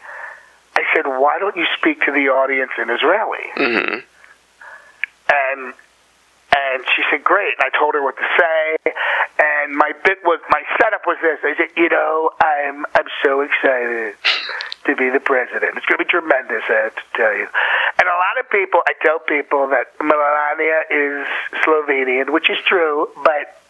I 0.75 0.83
said, 0.95 1.07
why 1.07 1.38
don't 1.38 1.57
you 1.57 1.67
speak 1.79 2.01
to 2.07 2.12
the 2.12 2.33
audience 2.33 2.73
in 2.81 2.91
Israeli? 2.91 3.45
Mm-hmm. 3.57 3.99
And 5.33 5.75
and 6.53 6.85
she 6.95 7.03
said, 7.11 7.25
"Great." 7.25 7.57
And 7.59 7.64
I 7.64 7.79
told 7.79 7.95
her 7.95 8.03
what 8.03 8.16
to 8.16 8.29
say, 8.37 8.92
and 9.40 9.75
my 9.75 9.92
bit 10.05 10.18
was 10.25 10.40
my 10.51 10.62
setup 10.81 11.07
was 11.07 11.16
this. 11.23 11.40
I 11.42 11.57
said, 11.57 11.73
"You 11.77 11.88
know, 11.88 12.31
I'm 12.40 12.85
I'm 12.95 13.09
so 13.25 13.40
excited 13.40 14.14
to 14.85 14.97
be 14.97 15.09
the 15.09 15.21
president. 15.21 15.77
It's 15.77 15.87
going 15.87 15.99
to 15.99 16.05
be 16.05 16.11
tremendous. 16.11 16.62
I 16.68 16.92
have 16.92 16.97
to 16.97 17.09
tell 17.16 17.33
you." 17.33 17.49
And 17.99 18.09
a 18.09 18.18
lot 18.18 18.37
of 18.40 18.51
people, 18.51 18.83
I 18.87 18.92
tell 19.01 19.18
people 19.21 19.68
that 19.68 19.97
Melania 20.03 20.85
is 20.90 21.27
Slovenian, 21.64 22.31
which 22.31 22.51
is 22.51 22.59
true, 22.66 23.09
but 23.25 23.62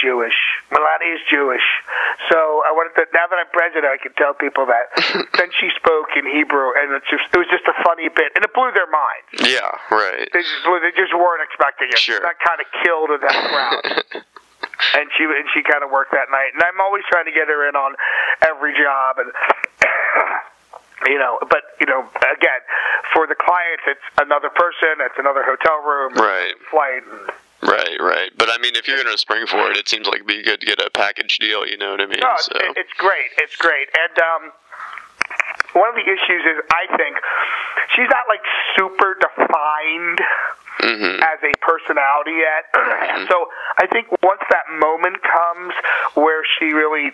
Jewish. 0.00 0.36
Melania 0.70 1.14
is 1.16 1.24
Jewish. 1.30 1.64
So 2.30 2.62
I 2.66 2.72
wanted 2.72 2.94
to, 3.00 3.06
now 3.12 3.26
that 3.28 3.38
I'm 3.38 3.50
president, 3.52 3.88
I 3.88 3.98
can 4.00 4.12
tell 4.14 4.32
people 4.34 4.66
that. 4.66 4.92
then 5.38 5.50
she 5.58 5.68
spoke 5.76 6.12
in 6.16 6.24
Hebrew, 6.28 6.72
and 6.76 6.92
it's 6.96 7.08
just, 7.08 7.24
it 7.32 7.38
was 7.38 7.48
just 7.50 7.64
a 7.68 7.76
funny 7.84 8.08
bit, 8.12 8.32
and 8.36 8.44
it 8.44 8.52
blew 8.54 8.70
their 8.72 8.88
minds. 8.90 9.48
yeah. 9.48 9.70
Right. 9.90 10.28
They 10.32 10.42
just, 10.44 10.62
blew, 10.64 10.80
they 10.80 10.92
just 10.96 11.12
weren't 11.16 11.42
expecting 11.44 11.88
it. 11.90 11.98
Sure. 11.98 12.20
That 12.20 12.38
kind 12.40 12.60
of 12.60 12.66
killed 12.84 13.10
in 13.16 13.20
that 13.24 13.38
crowd. 13.50 13.82
and 14.98 15.06
she 15.16 15.24
and 15.24 15.46
she 15.54 15.62
kind 15.62 15.82
of 15.84 15.90
worked 15.90 16.12
that 16.12 16.28
night. 16.30 16.52
And 16.54 16.62
I'm 16.62 16.80
always 16.80 17.04
trying 17.08 17.24
to 17.26 17.34
get 17.34 17.48
her 17.48 17.68
in 17.68 17.76
on 17.76 17.94
every 18.42 18.72
job, 18.76 19.18
and 19.18 19.30
you 21.08 21.18
know, 21.18 21.38
but 21.48 21.62
you 21.80 21.86
know, 21.86 22.06
again, 22.18 22.62
for 23.12 23.26
the 23.26 23.34
clients, 23.34 23.84
it's 23.86 24.06
another 24.18 24.50
person, 24.50 25.00
it's 25.00 25.18
another 25.18 25.42
hotel 25.44 25.80
room, 25.82 26.14
Right. 26.14 26.54
flight. 26.70 27.02
Right. 27.62 27.96
Right. 28.00 28.30
But 28.36 28.50
I 28.50 28.58
mean, 28.58 28.74
if 28.74 28.88
you're 28.88 29.02
gonna 29.02 29.16
spring 29.18 29.46
for 29.46 29.70
it, 29.70 29.76
it 29.76 29.88
seems 29.88 30.06
like 30.06 30.16
it'd 30.16 30.26
be 30.26 30.42
good 30.42 30.60
to 30.60 30.66
get 30.66 30.80
a 30.80 30.90
package 30.90 31.38
deal. 31.38 31.66
You 31.66 31.76
know 31.78 31.92
what 31.92 32.00
I 32.00 32.06
mean? 32.06 32.20
no, 32.20 32.32
it's, 32.34 32.46
so. 32.46 32.52
it's 32.58 32.92
great. 32.98 33.30
It's 33.38 33.56
great. 33.56 33.88
And 33.94 34.18
um, 34.18 34.52
one 35.74 35.88
of 35.88 35.94
the 35.94 36.02
issues 36.02 36.42
is 36.42 36.58
I 36.70 36.86
think 36.96 37.16
she's 37.94 38.10
not 38.10 38.26
like 38.28 38.42
super 38.76 39.14
defined 39.20 40.20
as 41.22 41.38
a 41.46 41.52
personality 41.62 42.42
yet. 42.42 42.66
so 43.30 43.46
I 43.78 43.86
think 43.86 44.10
once 44.22 44.42
that 44.50 44.66
moment 44.80 45.22
comes 45.22 45.72
where 46.14 46.42
she 46.58 46.72
really 46.72 47.12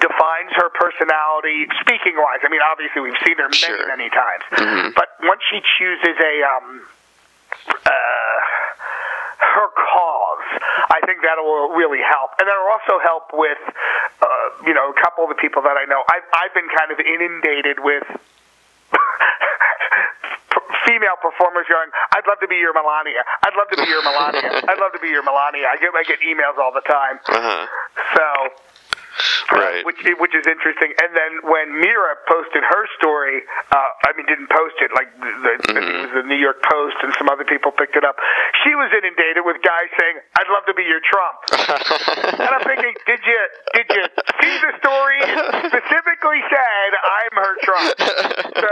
defines 0.00 0.48
her 0.56 0.70
personality 0.72 1.66
speaking 1.82 2.14
wise 2.16 2.40
i 2.42 2.48
mean 2.48 2.62
obviously 2.64 3.02
we've 3.02 3.20
seen 3.26 3.36
her 3.36 3.44
many 3.52 3.58
Sure. 3.68 3.86
many 3.86 4.08
times 4.08 4.40
but 4.96 5.08
once 5.22 5.42
she 5.52 5.60
chooses 5.76 6.16
a 6.16 6.34
um 6.40 6.80
uh 7.84 7.92
her 9.52 9.68
cause 9.76 10.48
i 10.90 11.00
think 11.04 11.20
that 11.20 11.36
will 11.38 11.76
really 11.76 12.00
help 12.00 12.32
and 12.40 12.48
that'll 12.48 12.72
also 12.72 12.96
help 13.02 13.28
with 13.32 13.60
uh 14.22 14.48
you 14.64 14.72
know 14.72 14.90
a 14.90 14.96
couple 15.00 15.24
of 15.24 15.30
the 15.30 15.40
people 15.40 15.60
that 15.60 15.76
i 15.76 15.84
know 15.84 16.02
i've 16.08 16.24
i've 16.32 16.54
been 16.54 16.68
kind 16.72 16.90
of 16.90 16.98
inundated 17.00 17.78
with 17.80 18.04
female 20.86 21.16
performers 21.20 21.66
going, 21.66 21.88
I'd 22.12 22.26
love 22.28 22.38
to 22.40 22.48
be 22.48 22.56
your 22.56 22.72
Melania. 22.76 23.24
I'd 23.42 23.56
love 23.56 23.68
to 23.72 23.78
be 23.80 23.88
your 23.88 24.04
Melania. 24.04 24.62
I'd 24.70 24.78
love 24.78 24.92
to 24.92 25.00
be 25.00 25.08
your 25.08 25.24
Melania. 25.24 25.66
I 25.72 25.76
get 25.80 25.90
I 25.96 26.04
get 26.04 26.20
emails 26.20 26.60
all 26.60 26.72
the 26.72 26.84
time. 26.84 27.18
Uh-huh. 27.24 27.66
So 28.14 28.24
Right. 29.52 29.84
which 29.84 30.00
which 30.18 30.34
is 30.34 30.46
interesting. 30.46 30.92
And 31.02 31.12
then 31.12 31.32
when 31.44 31.80
Mira 31.80 32.16
posted 32.28 32.64
her 32.64 32.84
story, 32.96 33.42
uh, 33.72 34.06
I 34.08 34.16
mean, 34.16 34.26
didn't 34.26 34.48
post 34.48 34.76
it 34.80 34.90
like 34.94 35.10
the, 35.20 35.52
think 35.68 35.84
it 35.84 36.00
was 36.08 36.14
the 36.16 36.26
New 36.26 36.38
York 36.40 36.62
Post 36.64 36.96
and 37.04 37.12
some 37.18 37.28
other 37.28 37.44
people 37.44 37.72
picked 37.72 37.96
it 37.96 38.04
up. 38.04 38.16
She 38.64 38.72
was 38.74 38.88
inundated 38.92 39.44
with 39.44 39.60
guys 39.60 39.88
saying, 40.00 40.16
"I'd 40.40 40.48
love 40.48 40.64
to 40.66 40.74
be 40.74 40.84
your 40.84 41.00
Trump," 41.04 41.36
and 42.40 42.50
I'm 42.50 42.64
thinking, 42.64 42.94
did 43.04 43.20
you 43.24 43.40
did 43.76 43.86
you 43.92 44.04
see 44.40 44.54
the 44.64 44.72
story? 44.80 45.18
It 45.20 45.70
specifically 45.72 46.40
said, 46.48 46.90
"I'm 46.96 47.34
her 47.40 47.54
Trump." 47.62 47.94
So. 48.64 48.70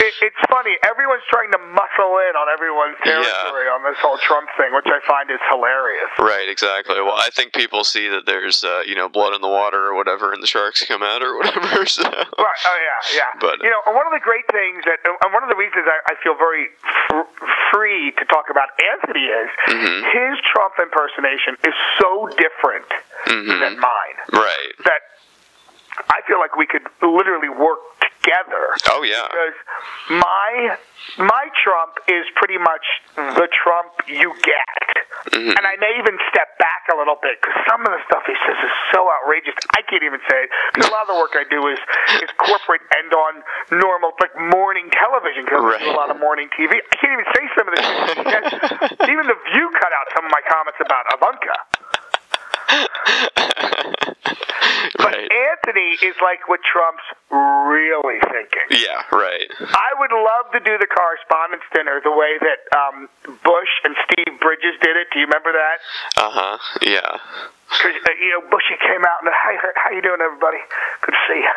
It, 0.00 0.14
it's 0.24 0.42
funny. 0.48 0.72
Everyone's 0.82 1.22
trying 1.28 1.52
to 1.52 1.60
muscle 1.60 2.16
in 2.24 2.32
on 2.32 2.48
everyone's 2.48 2.96
territory 3.04 3.68
on 3.68 3.84
this 3.84 4.00
whole 4.00 4.16
Trump 4.24 4.48
thing, 4.56 4.72
which 4.72 4.88
I 4.88 4.96
find 5.06 5.28
is 5.30 5.38
hilarious. 5.52 6.08
Right, 6.18 6.48
exactly. 6.48 6.96
Well, 7.04 7.20
I 7.20 7.28
think 7.30 7.52
people 7.52 7.84
see 7.84 8.08
that 8.08 8.24
there's, 8.24 8.64
uh, 8.64 8.80
you 8.88 8.94
know, 8.96 9.08
blood 9.12 9.34
in 9.36 9.40
the 9.44 9.52
water 9.52 9.92
or 9.92 9.94
whatever, 9.94 10.32
and 10.32 10.42
the 10.42 10.46
sharks 10.48 10.80
come 10.88 11.02
out 11.04 11.20
or 11.22 11.36
whatever. 11.40 11.84
So. 11.84 12.02
Right. 12.08 12.60
Oh 12.64 12.78
yeah, 12.80 13.00
yeah. 13.20 13.30
But- 13.40 13.60
you 13.60 13.68
know, 13.68 13.80
and 13.86 13.94
one 13.94 14.06
of 14.08 14.12
the 14.16 14.24
great 14.24 14.48
things 14.50 14.82
that, 14.88 15.04
and 15.04 15.30
one 15.36 15.42
of 15.44 15.50
the 15.52 15.56
reasons 15.60 15.84
I, 15.84 16.00
I 16.12 16.14
feel 16.24 16.34
very 16.34 16.72
fr- 17.08 17.28
free 17.70 18.12
to 18.16 18.24
talk 18.24 18.48
about 18.50 18.72
Anthony 18.96 19.26
is 19.28 19.48
Mm-hmm. 19.68 20.02
his 20.16 20.40
Trump 20.50 20.74
impersonation 20.80 21.54
is 21.64 21.74
so 22.00 22.26
different 22.40 22.86
than 23.26 23.78
mine 23.78 24.16
Right. 24.32 24.72
that 24.84 25.00
I 26.08 26.20
feel 26.26 26.38
like 26.40 26.56
we 26.56 26.66
could 26.66 26.82
literally 27.02 27.48
work 27.50 27.78
together. 28.20 28.76
Oh 28.92 29.02
yeah. 29.02 29.24
Because 29.28 29.56
my 30.20 30.76
my 31.24 31.44
Trump 31.64 31.96
is 32.08 32.24
pretty 32.36 32.58
much 32.58 32.84
the 33.16 33.48
Trump 33.64 33.92
you 34.08 34.32
get, 34.44 34.76
Mm-hmm. 35.20 35.52
and 35.52 35.62
I 35.68 35.76
may 35.76 36.00
even 36.00 36.16
step 36.32 36.56
back 36.56 36.88
a 36.88 36.96
little 36.96 37.20
bit 37.20 37.36
because 37.44 37.52
some 37.68 37.84
of 37.84 37.92
the 37.92 38.00
stuff 38.08 38.24
he 38.24 38.32
says 38.40 38.56
is 38.56 38.72
so 38.88 39.04
outrageous. 39.04 39.52
I 39.76 39.84
can't 39.84 40.00
even 40.00 40.16
say 40.24 40.48
it 40.48 40.50
because 40.72 40.88
a 40.88 40.92
lot 40.96 41.04
of 41.04 41.12
the 41.12 41.18
work 41.20 41.36
I 41.36 41.44
do 41.44 41.60
is 41.68 41.76
is 42.24 42.30
corporate 42.40 42.80
and 42.96 43.12
on 43.12 43.34
normal 43.84 44.16
like 44.16 44.32
morning 44.48 44.88
television 44.96 45.44
because 45.44 45.60
I 45.60 45.76
do 45.84 45.92
a 45.92 45.98
lot 45.98 46.08
of 46.08 46.16
morning 46.16 46.48
TV. 46.56 46.72
I 46.72 46.94
can't 46.96 47.12
even 47.20 47.28
say 47.36 47.44
some 47.52 47.66
of 47.68 47.72
the 47.76 47.82
says. 47.84 48.48
Even 49.12 49.28
the 49.28 49.36
View 49.52 49.68
cut 49.76 49.92
out 49.92 50.06
some 50.16 50.24
of 50.24 50.32
my 50.32 50.40
comments 50.48 50.80
about 50.80 51.04
Ivanka. 51.12 51.56
But 54.96 55.14
Is 56.02 56.16
like 56.22 56.48
what 56.48 56.60
Trump's 56.66 57.04
really 57.30 58.18
thinking. 58.20 58.82
Yeah. 58.82 59.02
Right. 59.12 59.50
I 59.60 59.90
would 59.98 60.12
love 60.12 60.52
to 60.52 60.60
do 60.60 60.78
the 60.78 60.86
correspondence 60.86 61.62
dinner 61.74 62.00
the 62.02 62.10
way 62.10 62.38
that 62.40 62.60
um, 62.76 63.08
Bush 63.44 63.72
and 63.84 63.94
Steve 64.06 64.40
Bridges 64.40 64.74
did 64.82 64.96
it. 64.96 65.08
Do 65.12 65.20
you 65.20 65.26
remember 65.26 65.52
that? 65.52 65.78
Uh 66.16 66.30
huh. 66.30 66.58
Yeah. 66.82 67.18
Uh, 67.70 68.10
you 68.18 68.34
know 68.34 68.42
Bushy 68.50 68.74
came 68.82 69.06
out 69.06 69.22
and 69.22 69.30
hi, 69.30 69.54
how 69.78 69.94
you 69.94 70.02
doing, 70.02 70.18
everybody? 70.18 70.58
Good 71.06 71.14
to 71.14 71.22
see 71.30 71.38
you. 71.38 71.54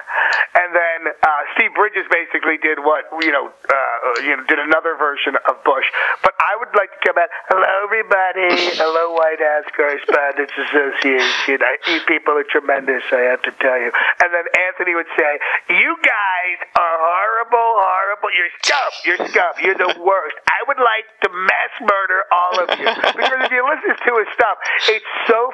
And 0.53 0.69
then 0.69 0.99
uh, 1.09 1.41
Steve 1.57 1.73
Bridges 1.73 2.05
basically 2.05 2.61
did 2.61 2.77
what 2.77 3.09
you 3.17 3.33
know, 3.33 3.49
uh, 3.49 4.21
you 4.21 4.37
know, 4.37 4.45
did 4.45 4.61
another 4.61 4.93
version 4.93 5.33
of 5.49 5.57
Bush. 5.65 5.85
But 6.21 6.37
I 6.37 6.53
would 6.61 6.69
like 6.77 6.93
to 6.93 6.99
come 7.01 7.17
out. 7.17 7.33
Hello, 7.49 7.65
everybody. 7.89 8.77
Hello, 8.77 9.17
White 9.17 9.41
House 9.41 9.67
Correspondents 9.73 10.53
Association. 10.53 11.65
I, 11.65 11.81
you 11.89 11.99
people 12.05 12.37
are 12.37 12.45
tremendous. 12.45 13.01
I 13.09 13.33
have 13.33 13.41
to 13.49 13.53
tell 13.57 13.79
you. 13.81 13.89
And 14.21 14.29
then 14.29 14.45
Anthony 14.69 14.93
would 14.93 15.09
say, 15.17 15.31
"You 15.73 15.97
guys 15.97 16.57
are 16.77 16.97
horrible, 17.01 17.69
horrible. 17.81 18.29
You're 18.37 18.53
scum. 18.61 18.91
You're 19.01 19.21
scum. 19.33 19.53
You're 19.65 19.81
the 19.81 19.97
worst. 19.97 20.37
I 20.45 20.61
would 20.69 20.79
like 20.79 21.09
to 21.25 21.29
mass 21.33 21.73
murder 21.81 22.19
all 22.29 22.53
of 22.61 22.67
you 22.77 22.85
because 23.17 23.41
if 23.43 23.51
you 23.51 23.65
listen 23.65 23.97
to 23.97 24.11
his 24.21 24.29
stuff, 24.37 24.61
it's 24.93 25.09
so 25.25 25.49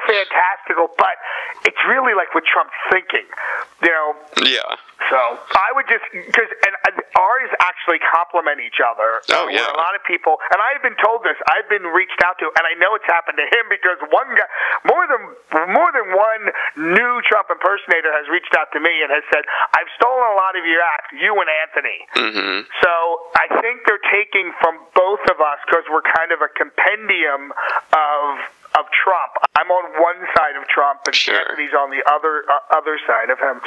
fantastical. 0.49 0.89
But 0.97 1.15
it's 1.65 1.79
really 1.87 2.13
like 2.13 2.33
what 2.33 2.43
Trump's 2.45 2.73
thinking. 2.91 3.25
You 3.83 3.91
know, 3.91 4.07
Yeah. 4.43 4.75
so 5.09 5.17
I 5.55 5.71
would 5.75 5.87
just 5.87 6.03
because 6.11 6.49
and 6.67 6.75
and 6.87 6.95
ours 7.15 7.49
actually 7.61 7.99
complement 7.99 8.59
each 8.59 8.79
other. 8.83 9.21
Oh, 9.31 9.45
Uh, 9.45 9.47
yeah. 9.47 9.71
A 9.71 9.77
lot 9.79 9.95
of 9.95 10.03
people, 10.03 10.39
and 10.51 10.59
I've 10.61 10.81
been 10.83 10.95
told 10.99 11.23
this. 11.23 11.37
I've 11.47 11.67
been 11.69 11.87
reached 11.87 12.19
out 12.25 12.37
to, 12.39 12.51
and 12.57 12.65
I 12.67 12.73
know 12.75 12.95
it's 12.95 13.05
happened 13.07 13.37
to 13.37 13.47
him 13.47 13.65
because 13.69 13.97
one 14.11 14.27
guy, 14.35 14.47
more 14.83 15.05
than 15.07 15.21
more 15.73 15.91
than 15.95 16.11
one 16.15 16.43
new 16.95 17.21
Trump 17.27 17.47
impersonator 17.49 18.11
has 18.11 18.27
reached 18.27 18.53
out 18.55 18.71
to 18.73 18.79
me 18.79 18.91
and 19.03 19.11
has 19.11 19.23
said, 19.31 19.43
"I've 19.75 19.89
stolen 19.95 20.27
a 20.31 20.35
lot 20.35 20.55
of 20.59 20.65
your 20.65 20.81
act, 20.83 21.13
you 21.13 21.31
and 21.39 21.49
Anthony." 21.49 21.99
Mm-hmm. 22.15 22.57
So 22.83 22.91
I 23.39 23.47
think 23.61 23.85
they're 23.87 24.03
taking 24.11 24.51
from 24.59 24.79
both 24.95 25.23
of 25.31 25.39
us 25.39 25.59
because 25.65 25.83
we're 25.89 26.03
kind 26.03 26.31
of 26.31 26.41
a 26.41 26.49
compendium 26.51 27.53
of 27.95 28.39
of 28.79 28.85
Trump. 29.03 29.31
I'm 29.55 29.69
on 29.69 29.85
one 30.01 30.19
side 30.35 30.55
of 30.55 30.67
Trump, 30.67 31.01
and 31.05 31.15
Sure. 31.15 31.35
Anthony's 31.35 31.73
on 31.77 31.89
the 31.91 31.99
other 32.09 32.43
uh, 32.47 32.77
other 32.77 32.97
side 33.05 33.29
of 33.29 33.39
him. 33.39 33.59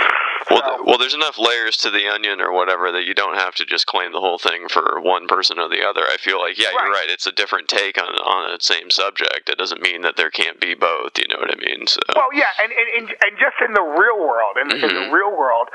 Well, 0.50 0.62
th- 0.62 0.80
well, 0.86 0.98
there's 0.98 1.14
enough 1.14 1.38
layers 1.38 1.76
to 1.84 1.90
the 1.90 2.08
onion 2.08 2.40
or 2.40 2.50
whatever 2.52 2.90
that 2.92 3.04
you 3.04 3.14
don't 3.14 3.36
have 3.36 3.54
to 3.56 3.64
just 3.66 3.86
claim 3.86 4.12
the 4.12 4.20
whole 4.20 4.38
thing 4.38 4.68
for 4.68 5.00
one 5.00 5.28
person 5.28 5.58
or 5.58 5.68
the 5.68 5.84
other. 5.86 6.02
I 6.08 6.16
feel 6.16 6.40
like, 6.40 6.58
yeah, 6.58 6.70
you're 6.72 6.80
Right. 6.90 7.06
right. 7.06 7.10
It's 7.10 7.26
a 7.26 7.32
different 7.32 7.68
take 7.68 8.00
on 8.00 8.08
on 8.08 8.52
the 8.56 8.58
same 8.62 8.90
subject. 8.90 9.48
It 9.48 9.58
doesn't 9.58 9.82
mean 9.82 10.02
that 10.02 10.16
there 10.16 10.30
can't 10.30 10.58
be 10.60 10.74
both. 10.74 11.18
You 11.18 11.28
know 11.28 11.38
what 11.38 11.50
I 11.52 11.60
mean? 11.60 11.86
So. 11.86 12.00
Well, 12.16 12.32
yeah, 12.34 12.48
and 12.62 12.72
and, 12.72 13.08
and, 13.10 13.34
just 13.38 13.56
in 13.66 13.74
the 13.74 13.82
real 13.82 14.18
world, 14.18 14.56
in, 14.60 14.70
in 14.72 14.80
the 14.80 14.88
Mm-hmm. 14.92 15.12
real 15.14 15.36
world, 15.36 15.68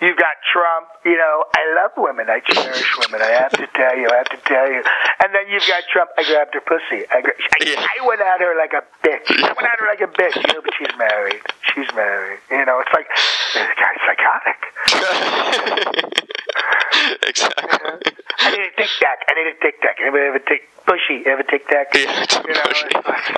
you've 0.00 0.16
got 0.18 0.34
Trump. 0.52 0.88
You 1.04 1.16
know, 1.16 1.44
I 1.54 1.62
love 1.82 1.92
women. 1.96 2.26
I 2.30 2.40
cherish 2.40 2.90
women. 2.98 3.22
I 3.22 3.30
have 3.38 3.52
to 3.52 3.66
tell 3.74 3.96
you. 3.96 4.08
I 4.10 4.16
have 4.16 4.30
to 4.30 4.40
tell 4.44 4.66
you. 4.70 4.82
And 5.22 5.34
then 5.34 5.46
you've 5.48 5.66
got 5.66 5.82
Trump. 5.92 6.10
I 6.18 6.24
grabbed 6.24 6.54
her 6.54 6.60
pussy. 6.62 7.04
I, 7.10 7.20
gra- 7.22 7.34
I, 7.38 7.56
Yeah. 7.64 7.78
I 7.82 8.06
went 8.06 8.20
at 8.20 8.40
her 8.40 8.54
like 8.58 8.72
a 8.72 8.81
bitch. 9.04 9.26
I 9.30 9.52
went 9.52 9.66
at 9.68 9.78
her 9.78 9.86
like 9.88 10.00
a 10.00 10.10
bitch. 10.12 10.36
You 10.36 10.54
know, 10.54 10.60
but 10.62 10.74
she's 10.78 10.94
married. 10.98 11.42
She's 11.74 11.90
married. 11.94 12.38
You 12.50 12.64
know, 12.64 12.80
it's 12.80 12.92
like 12.92 13.08
this 13.54 13.70
guy's 13.78 14.00
psychotic. 14.06 14.58
exactly. 17.28 18.12
I 18.38 18.50
need 18.50 18.60
a 18.60 18.70
tic 18.76 18.90
tac. 19.00 19.18
I 19.28 19.34
need 19.34 19.46
a 19.50 19.54
tic 19.62 19.80
tac. 19.80 19.96
Anybody 20.00 20.24
have 20.24 20.34
a 20.36 20.40
tic? 20.40 20.68
Bushy, 20.86 21.22
have 21.24 21.38
a 21.40 21.44
tic 21.44 21.66
tac? 21.68 21.94
Yeah, 21.94 22.26
You 22.46 22.54
know, 22.54 23.02
bushy. 23.02 23.36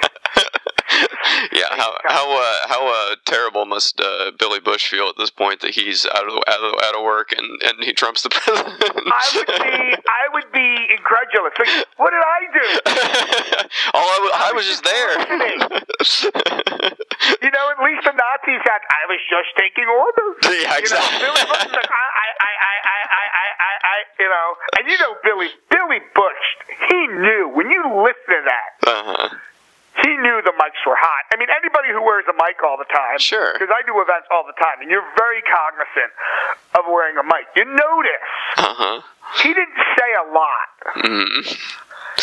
yeah, 1.52 1.68
how 1.70 1.92
how 2.04 2.30
uh, 2.36 2.56
how 2.68 2.86
uh, 2.86 3.16
terrible 3.24 3.64
must 3.66 4.00
uh, 4.00 4.30
Billy 4.38 4.60
Bush 4.60 4.88
feel 4.88 5.08
at 5.08 5.16
this 5.18 5.30
point 5.30 5.60
that 5.60 5.70
he's 5.74 6.06
out 6.06 6.26
of 6.26 6.34
out 6.46 6.60
of, 6.60 6.74
out 6.82 6.94
of 6.96 7.02
work 7.02 7.32
and, 7.36 7.60
and 7.62 7.82
he 7.84 7.92
trumps 7.92 8.22
the 8.22 8.28
president? 8.32 8.74
I 8.84 9.26
would 9.34 9.46
be, 9.46 9.96
I 10.08 10.24
would 10.32 10.52
be 10.52 10.86
incredulous. 10.96 11.52
Like, 11.58 11.86
what 11.96 12.10
did 12.10 12.22
I 12.22 12.40
do? 12.52 12.68
All 13.94 14.04
I, 14.06 14.18
wa- 14.22 14.38
I 14.48 14.52
was 14.54 14.66
just 14.66 14.84
there. 14.84 15.10
You 17.42 17.50
know, 17.50 17.64
at 17.70 17.78
least 17.84 18.04
the 18.04 18.12
Nazis 18.12 18.62
had. 18.64 18.80
I 18.90 19.02
was 19.08 19.20
just 19.30 19.50
taking 19.56 19.84
orders. 19.86 20.36
Yeah, 20.62 20.78
exactly. 20.78 21.18
You 21.20 21.26
know, 21.26 21.34
Billy 21.34 21.46
Bush 21.46 21.66
like, 21.72 21.90
I, 21.90 22.06
I, 22.24 22.28
I, 22.40 22.52
I, 22.54 22.74
I, 22.84 22.98
I, 23.14 23.46
I, 23.54 23.72
I, 23.84 23.96
you 24.18 24.28
know, 24.28 24.48
and 24.78 24.84
you 24.90 24.98
know, 24.98 25.12
Billy, 25.22 25.48
Billy 25.70 26.00
Bush, 26.14 26.44
he 26.88 27.06
knew 27.06 27.50
when 27.54 27.70
you 27.70 27.82
listen 28.02 28.28
to 28.28 28.40
that. 28.44 28.70
uh-huh. 28.90 29.28
He 30.04 30.12
knew 30.20 30.36
the 30.44 30.52
mics 30.60 30.84
were 30.84 31.00
hot. 31.00 31.24
I 31.32 31.40
mean, 31.40 31.48
anybody 31.48 31.88
who 31.96 32.04
wears 32.04 32.28
a 32.28 32.36
mic 32.36 32.60
all 32.62 32.76
the 32.76 32.84
time. 32.92 33.16
Sure. 33.18 33.56
Because 33.56 33.72
I 33.72 33.80
do 33.88 33.96
events 34.04 34.28
all 34.30 34.44
the 34.44 34.52
time, 34.60 34.84
and 34.84 34.90
you're 34.92 35.06
very 35.16 35.40
cognizant 35.48 36.12
of 36.76 36.84
wearing 36.92 37.16
a 37.16 37.24
mic. 37.24 37.48
You 37.56 37.64
notice 37.64 38.28
Uh-huh. 38.60 39.00
he 39.42 39.50
didn't 39.56 39.80
say 39.96 40.10
a 40.20 40.26
lot. 40.28 40.70
Mm. 41.00 41.40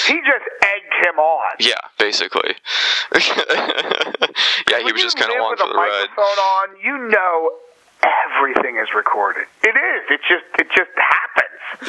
He 0.07 0.15
just 0.21 0.45
egged 0.61 0.95
him 1.09 1.17
on. 1.19 1.55
Yeah, 1.59 1.81
basically. 1.97 2.53
yeah, 3.17 4.79
he 4.85 4.91
was 4.93 5.01
just 5.01 5.17
kind 5.17 5.31
of 5.31 5.37
along 5.37 5.51
with 5.51 5.59
for 5.59 5.65
a 5.65 5.73
the 5.73 5.75
ride. 5.75 6.07
microphone 6.07 6.39
on, 6.39 6.67
you 6.83 6.95
know 7.09 7.51
everything 8.37 8.77
is 8.77 8.87
recorded. 8.95 9.45
It 9.63 9.75
is. 9.75 10.01
It 10.09 10.21
just 10.27 10.45
it 10.57 10.67
just 10.75 10.89
happens. 10.95 11.30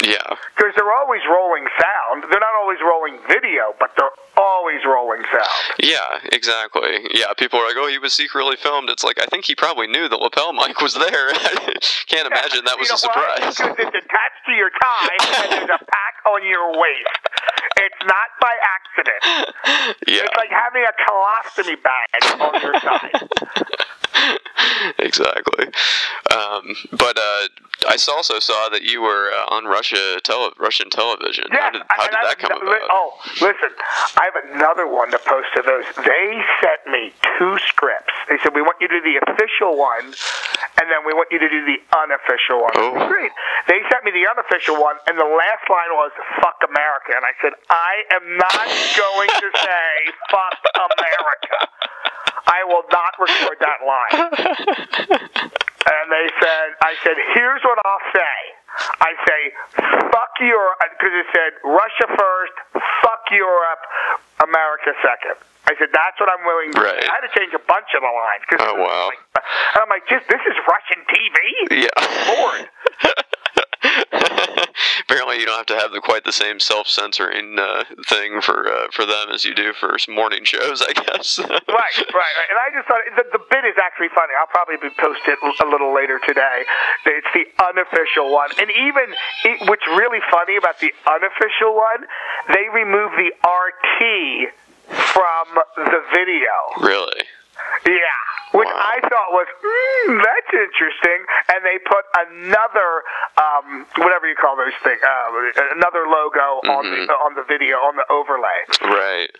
Yeah. 0.03 0.35
because 0.55 0.73
they're 0.75 0.93
always 0.93 1.21
rolling 1.29 1.65
sound. 1.79 2.23
They're 2.31 2.39
not 2.39 2.55
always 2.61 2.79
rolling 2.81 3.19
video, 3.27 3.75
but 3.79 3.91
they're 3.97 4.15
always 4.37 4.79
rolling 4.85 5.21
sound. 5.31 5.63
Yeah, 5.79 6.19
exactly. 6.31 7.07
Yeah, 7.13 7.33
people 7.37 7.59
are 7.59 7.67
like, 7.67 7.75
"Oh, 7.77 7.87
he 7.87 7.97
was 7.97 8.13
secretly 8.13 8.55
filmed." 8.55 8.89
It's 8.89 9.03
like 9.03 9.19
I 9.21 9.25
think 9.27 9.45
he 9.45 9.55
probably 9.55 9.87
knew 9.87 10.07
the 10.07 10.17
lapel 10.17 10.53
mic 10.53 10.81
was 10.81 10.93
there. 10.93 11.31
Can't 12.07 12.27
imagine 12.27 12.63
that 12.65 12.77
was 12.79 12.89
you 12.89 12.95
a 12.95 12.97
know 12.97 13.11
why? 13.13 13.51
surprise. 13.51 13.55
Because 13.57 13.75
it's 13.79 13.97
attached 14.05 14.41
to 14.47 14.51
your 14.53 14.69
tie 14.71 15.17
and 15.19 15.51
there's 15.51 15.69
a 15.81 15.85
pack 15.85 16.15
on 16.25 16.45
your 16.47 16.71
waist. 16.79 17.23
It's 17.77 18.03
not 18.05 18.29
by 18.39 18.53
accident. 18.63 19.53
Yeah, 20.07 20.23
It's 20.23 20.37
like 20.37 20.49
having 20.51 20.83
a 20.85 20.93
colostomy 21.03 21.77
bag 21.81 22.41
on 22.41 22.61
your 22.61 22.79
side. 22.79 24.39
exactly. 24.99 25.65
Um, 26.31 26.75
but 26.91 27.17
uh, 27.17 27.47
I 27.87 27.97
also 28.09 28.39
saw 28.39 28.69
that 28.69 28.83
you 28.83 29.01
were 29.01 29.31
uh, 29.31 29.55
on 29.55 29.65
Russia 29.73 30.21
tele- 30.21 30.53
Russian 30.61 30.89
television. 30.93 31.49
how 31.49 31.73
did, 31.73 31.81
how 31.89 32.05
did 32.05 32.21
that 32.21 32.37
come 32.37 32.53
about? 32.61 32.85
Oh, 32.93 33.17
listen, 33.41 33.73
I 34.21 34.29
have 34.29 34.37
another 34.53 34.85
one 34.85 35.09
to 35.09 35.17
post 35.17 35.49
to 35.57 35.65
those. 35.65 35.83
They 36.05 36.27
sent 36.61 36.81
me 36.93 37.09
two 37.37 37.57
scripts. 37.65 38.13
They 38.29 38.37
said, 38.45 38.53
we 38.53 38.61
want 38.61 38.77
you 38.77 38.87
to 38.87 39.01
do 39.01 39.03
the 39.03 39.17
official 39.25 39.73
one, 39.73 40.13
and 40.77 40.85
then 40.93 41.01
we 41.05 41.17
want 41.17 41.33
you 41.33 41.41
to 41.41 41.49
do 41.49 41.65
the 41.65 41.81
unofficial 41.97 42.61
one. 42.61 42.77
Oh. 42.77 43.09
Great. 43.09 43.33
They 43.65 43.81
sent 43.89 44.05
me 44.05 44.13
the 44.13 44.29
unofficial 44.29 44.77
one, 44.77 45.01
and 45.09 45.17
the 45.17 45.25
last 45.25 45.65
line 45.65 45.91
was, 45.97 46.13
fuck 46.37 46.61
America. 46.69 47.17
And 47.17 47.25
I 47.25 47.33
said, 47.41 47.57
I 47.73 47.93
am 48.13 48.25
not 48.37 48.67
going 48.93 49.31
to 49.41 49.47
say, 49.57 49.89
fuck 50.31 50.61
America. 50.77 51.59
I 52.45 52.61
will 52.69 52.85
not 52.93 53.17
record 53.17 53.57
that 53.65 53.79
line. 53.81 55.49
And 55.83 56.07
they 56.07 56.27
said, 56.39 56.67
I 56.79 56.95
said, 57.03 57.15
here's 57.35 57.61
what 57.63 57.77
I'll 57.83 58.07
say. 58.15 58.37
I 59.01 59.13
say, 59.27 59.41
fuck 60.09 60.33
Europe, 60.41 60.77
uh, 60.81 60.89
because 60.97 61.13
it 61.13 61.27
said 61.33 61.51
Russia 61.63 62.07
first, 62.09 62.55
fuck 63.01 63.23
Europe, 63.31 63.83
America 64.41 64.93
second. 65.01 65.37
I 65.65 65.75
said, 65.79 65.89
that's 65.95 66.19
what 66.19 66.27
I'm 66.27 66.43
willing 66.45 66.73
to 66.75 66.81
Right. 66.81 66.99
say. 67.01 67.07
I 67.07 67.13
had 67.21 67.23
to 67.23 67.31
change 67.39 67.53
a 67.53 67.63
bunch 67.63 67.87
of 67.95 68.01
the 68.03 68.11
lines. 68.11 68.43
'cause 68.49 68.59
Oh, 68.61 68.75
wow. 68.75 69.07
Like, 69.07 69.19
and 69.75 69.79
I'm 69.83 69.89
like, 69.89 70.05
just, 70.09 70.27
this 70.27 70.41
is 70.43 70.55
Russian 70.67 70.99
TV? 71.07 71.87
Yeah. 71.87 71.99
Bored. 72.27 72.69
Apparently, 75.13 75.37
you 75.37 75.45
don't 75.45 75.61
have 75.61 75.69
to 75.69 75.77
have 75.77 75.91
the, 75.93 76.01
quite 76.01 76.25
the 76.25 76.33
same 76.33 76.59
self-censoring 76.59 77.59
uh, 77.61 77.83
thing 78.09 78.41
for 78.41 78.65
uh, 78.65 78.89
for 78.89 79.05
them 79.05 79.29
as 79.29 79.45
you 79.45 79.53
do 79.53 79.71
for 79.71 79.93
morning 80.09 80.43
shows, 80.43 80.81
I 80.81 80.89
guess. 80.89 81.37
right, 81.45 81.53
right, 81.69 81.93
right. 82.09 82.49
And 82.49 82.57
I 82.57 82.73
just 82.73 82.87
thought 82.89 83.05
the, 83.13 83.37
the 83.37 83.43
bit 83.45 83.61
is 83.61 83.77
actually 83.77 84.09
funny. 84.09 84.33
I'll 84.33 84.49
probably 84.49 84.81
be 84.81 84.89
post 84.97 85.21
it 85.29 85.37
a 85.37 85.69
little 85.69 85.93
later 85.93 86.17
today. 86.25 86.65
It's 87.05 87.29
the 87.29 87.45
unofficial 87.61 88.33
one, 88.33 88.57
and 88.57 88.71
even 88.73 89.13
it, 89.45 89.69
what's 89.69 89.85
really 89.85 90.17
funny 90.33 90.57
about 90.57 90.81
the 90.81 90.89
unofficial 91.05 91.77
one, 91.77 92.09
they 92.49 92.65
remove 92.73 93.13
the 93.13 93.29
RT 93.45 94.49
from 95.13 95.45
the 95.77 96.01
video. 96.09 96.57
really? 96.81 97.21
Yeah, 97.85 98.17
which 98.53 98.69
Wow. 98.69 98.93
I 98.93 98.97
thought 99.09 99.29
was 99.33 99.49
mm, 99.49 100.21
that's 100.21 100.51
interesting, 100.53 101.19
and 101.53 101.59
they 101.65 101.77
put 101.83 102.05
another 102.29 102.89
um, 103.37 103.85
whatever 103.99 104.29
you 104.29 104.35
call 104.37 104.55
those 104.55 104.75
things, 104.85 105.01
uh, 105.01 105.73
another 105.75 106.05
logo 106.07 106.61
on 106.69 106.85
the 106.85 107.09
on 107.25 107.33
the 107.35 107.43
video 107.49 107.77
on 107.83 107.97
the 107.97 108.05
overlay. 108.13 108.59
Right. 108.85 109.31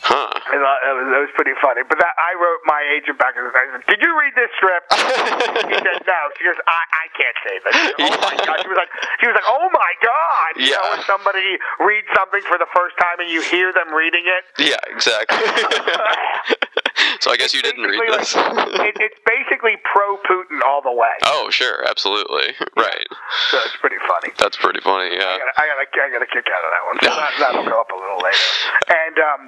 Huh. 0.00 0.30
And 0.54 0.62
uh, 0.62 0.88
it, 0.88 0.94
was, 0.94 1.06
it 1.12 1.20
was 1.28 1.32
pretty 1.36 1.52
funny. 1.60 1.82
But 1.84 1.98
that 2.00 2.14
I 2.16 2.32
wrote 2.40 2.62
my 2.64 2.80
agent 2.96 3.18
back 3.18 3.34
and. 3.36 3.44
I 3.48 3.52
said, 3.76 3.84
Did 3.90 4.00
you 4.00 4.12
read 4.16 4.32
this 4.38 4.48
strip?" 4.56 4.84
he 5.68 5.76
said 5.84 6.00
no. 6.06 6.20
She 6.38 6.44
goes, 6.48 6.56
I, 6.64 6.80
I 6.88 7.04
can't 7.18 7.38
say 7.44 7.54
this. 7.60 7.74
Oh 8.08 8.16
my 8.22 8.34
god. 8.46 8.56
She 8.62 8.68
was 8.70 8.78
like, 8.78 8.92
she 9.20 9.26
was 9.26 9.34
like, 9.36 9.48
oh 9.50 9.68
my 9.74 9.92
god. 10.00 10.50
You 10.56 10.70
know, 10.72 10.80
Yeah. 10.80 10.90
when 10.96 11.02
somebody 11.04 11.58
reads 11.82 12.06
something 12.16 12.40
for 12.48 12.56
the 12.56 12.70
first 12.72 12.96
time 12.96 13.20
and 13.20 13.28
you 13.28 13.42
hear 13.42 13.72
them 13.74 13.92
reading 13.92 14.24
it. 14.24 14.42
Yeah, 14.64 14.80
exactly. 14.88 15.36
so 17.20 17.30
I 17.30 17.36
guess 17.36 17.52
you 17.54 17.62
didn't 17.62 17.84
read 17.84 18.00
this. 18.18 18.34
It, 18.36 18.96
it's 19.00 19.20
basically 19.26 19.76
pro 19.84 20.16
Putin 20.18 20.60
all 20.66 20.82
the 20.82 20.92
way. 20.92 21.12
oh, 21.26 21.50
sure, 21.50 21.84
absolutely. 21.88 22.54
Right. 22.78 23.06
So 23.50 23.58
it's 23.66 23.74
pretty 23.80 23.98
funny. 24.06 24.32
That's 24.38 24.56
pretty 24.56 24.78
funny. 24.80 25.10
Yeah. 25.16 25.34
I 25.34 25.38
got, 25.38 25.50
I 25.58 25.64
got, 25.66 25.78
a, 25.82 25.86
I 25.98 26.08
got 26.14 26.22
a 26.22 26.30
kick 26.30 26.46
out 26.46 26.62
of 26.62 26.70
that 26.70 26.82
one. 26.86 26.96
So 27.02 27.10
that, 27.10 27.32
that'll 27.42 27.66
go 27.66 27.80
up 27.80 27.90
a 27.90 27.98
little 27.98 28.22
later. 28.22 28.46
And 28.86 29.16
um, 29.18 29.40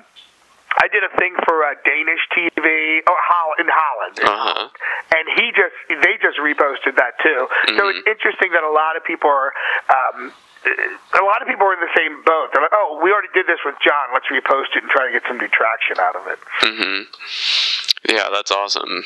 I 0.83 0.89
did 0.91 1.05
a 1.07 1.13
thing 1.15 1.35
for 1.47 1.63
uh, 1.63 1.79
Danish 1.87 2.19
TV, 2.35 3.01
oh, 3.07 3.15
Holl- 3.15 3.59
in 3.63 3.71
Holland. 3.71 4.17
Uh 4.19 4.35
huh. 4.35 4.69
and 5.15 5.25
he 5.39 5.53
just 5.55 5.75
they 6.03 6.19
just 6.19 6.43
reposted 6.43 6.99
that 6.99 7.15
too. 7.23 7.47
So 7.79 7.87
it's 7.89 8.03
interesting 8.07 8.51
that 8.51 8.67
a 8.67 8.73
lot 8.75 8.97
of 8.99 9.05
people 9.05 9.31
are. 9.31 9.53
Um, 9.91 10.33
a 10.65 11.25
lot 11.25 11.43
of 11.43 11.49
people 11.49 11.67
are 11.67 11.75
in 11.75 11.81
the 11.81 11.95
same 11.97 12.23
boat. 12.23 12.51
They're 12.53 12.63
like, 12.63 12.75
"Oh, 12.75 13.01
we 13.03 13.13
already 13.13 13.33
did 13.35 13.47
this 13.47 13.61
with 13.65 13.77
John. 13.85 14.13
Let's 14.13 14.27
repost 14.29 14.77
it 14.77 14.83
and 14.83 14.91
try 14.91 15.07
to 15.07 15.13
get 15.13 15.23
some 15.27 15.39
new 15.39 15.49
traction 15.49 15.99
out 15.99 16.17
of 16.17 16.27
it." 16.27 16.39
Yeah, 18.09 18.29
that's 18.33 18.51
awesome. 18.51 19.05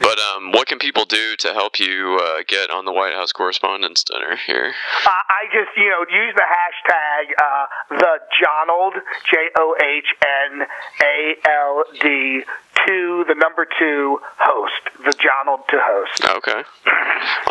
But 0.00 0.18
um, 0.18 0.52
what 0.52 0.68
can 0.68 0.78
people 0.78 1.06
do 1.06 1.34
to 1.36 1.54
help 1.54 1.78
you 1.80 2.20
uh, 2.20 2.42
get 2.46 2.70
on 2.70 2.84
the 2.84 2.92
White 2.92 3.14
House 3.14 3.32
Correspondents' 3.32 4.04
Dinner 4.04 4.36
here? 4.46 4.74
Uh, 5.06 5.10
I 5.10 5.46
just, 5.52 5.76
you 5.76 5.88
know, 5.88 6.04
use 6.10 6.34
the 6.36 6.44
hashtag 6.44 7.32
uh, 7.40 7.66
the 7.90 8.20
Johnald 8.36 9.00
J 9.30 9.48
O 9.56 9.74
H 9.80 10.06
N 10.52 10.66
A 11.02 11.34
L 11.48 11.84
D 12.00 12.44
two 12.86 13.24
the 13.28 13.34
number 13.34 13.66
two 13.78 14.18
host 14.38 14.82
the 15.04 15.12
Johnald 15.16 15.66
to 15.68 15.78
host. 15.80 16.24
Okay. 16.24 16.62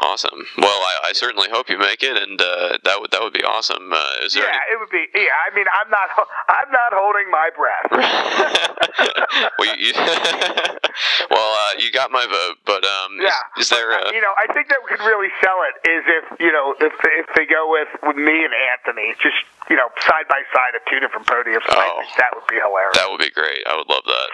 Awesome. 0.04 0.46
Well, 0.58 0.68
I, 0.70 1.10
I 1.10 1.14
certainly 1.14 1.50
hope 1.50 1.70
you 1.70 1.78
make 1.78 2.04
it, 2.04 2.16
and 2.18 2.40
uh, 2.42 2.78
that 2.84 3.00
would 3.00 3.12
that 3.12 3.22
would 3.22 3.34
be 3.34 3.44
awesome. 3.44 3.92
Uh, 3.92 4.26
is 4.26 4.34
there 4.34 4.44
Yeah, 4.46 4.60
it 4.72 4.80
would 4.80 4.90
be. 4.90 5.06
Yeah, 5.14 5.28
I 5.50 5.56
mean, 5.56 5.66
I'm 5.74 5.90
not. 5.90 6.10
I'm 6.50 6.72
not 6.72 6.92
holding 6.94 7.30
my 7.32 7.50
breath. 7.56 7.90
well, 9.60 9.78
you, 9.78 9.88
you 9.88 9.94
well, 11.32 11.50
uh, 11.58 11.74
you 11.80 11.92
got 11.92 12.12
my 12.12 12.26
vote, 12.26 12.58
but 12.66 12.84
um, 12.86 13.18
Yeah. 13.22 13.32
is, 13.58 13.66
is 13.66 13.70
there? 13.70 13.92
Uh, 13.92 14.10
A, 14.12 14.14
you 14.14 14.22
know, 14.22 14.34
I 14.38 14.52
think 14.54 14.68
that 14.70 14.80
we 14.84 14.90
could 14.96 15.04
really 15.06 15.30
sell 15.42 15.58
it 15.70 15.90
is 15.90 16.04
if 16.08 16.40
you 16.40 16.52
know 16.52 16.76
if 16.80 16.94
if 17.04 17.28
they 17.36 17.46
go 17.46 17.70
with 17.72 17.88
with 18.04 18.16
me 18.18 18.44
and 18.44 18.54
Anthony, 18.78 19.16
just 19.22 19.38
you 19.70 19.76
know, 19.76 19.88
side 20.02 20.28
by 20.28 20.42
side 20.54 20.76
at 20.76 20.82
two 20.90 21.00
different 21.00 21.26
podiums. 21.28 21.64
I 21.70 21.88
Oh. 21.88 22.00
think 22.02 22.12
that 22.18 22.32
would 22.36 22.48
be 22.48 22.56
hilarious. 22.56 22.96
that 22.98 23.10
would 23.10 23.20
be 23.20 23.30
great. 23.32 23.64
I 23.68 23.76
would 23.76 23.88
love 23.90 24.04
that. 24.06 24.30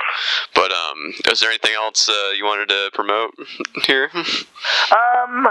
But 0.56 0.72
um, 0.72 1.14
is 1.32 1.40
there 1.40 1.50
anything 1.50 1.74
else 1.76 2.10
uh, 2.10 2.32
you 2.36 2.46
wanted 2.46 2.70
to 2.70 2.90
promote 2.94 3.34
here? 3.86 4.10
Um, 4.92 5.48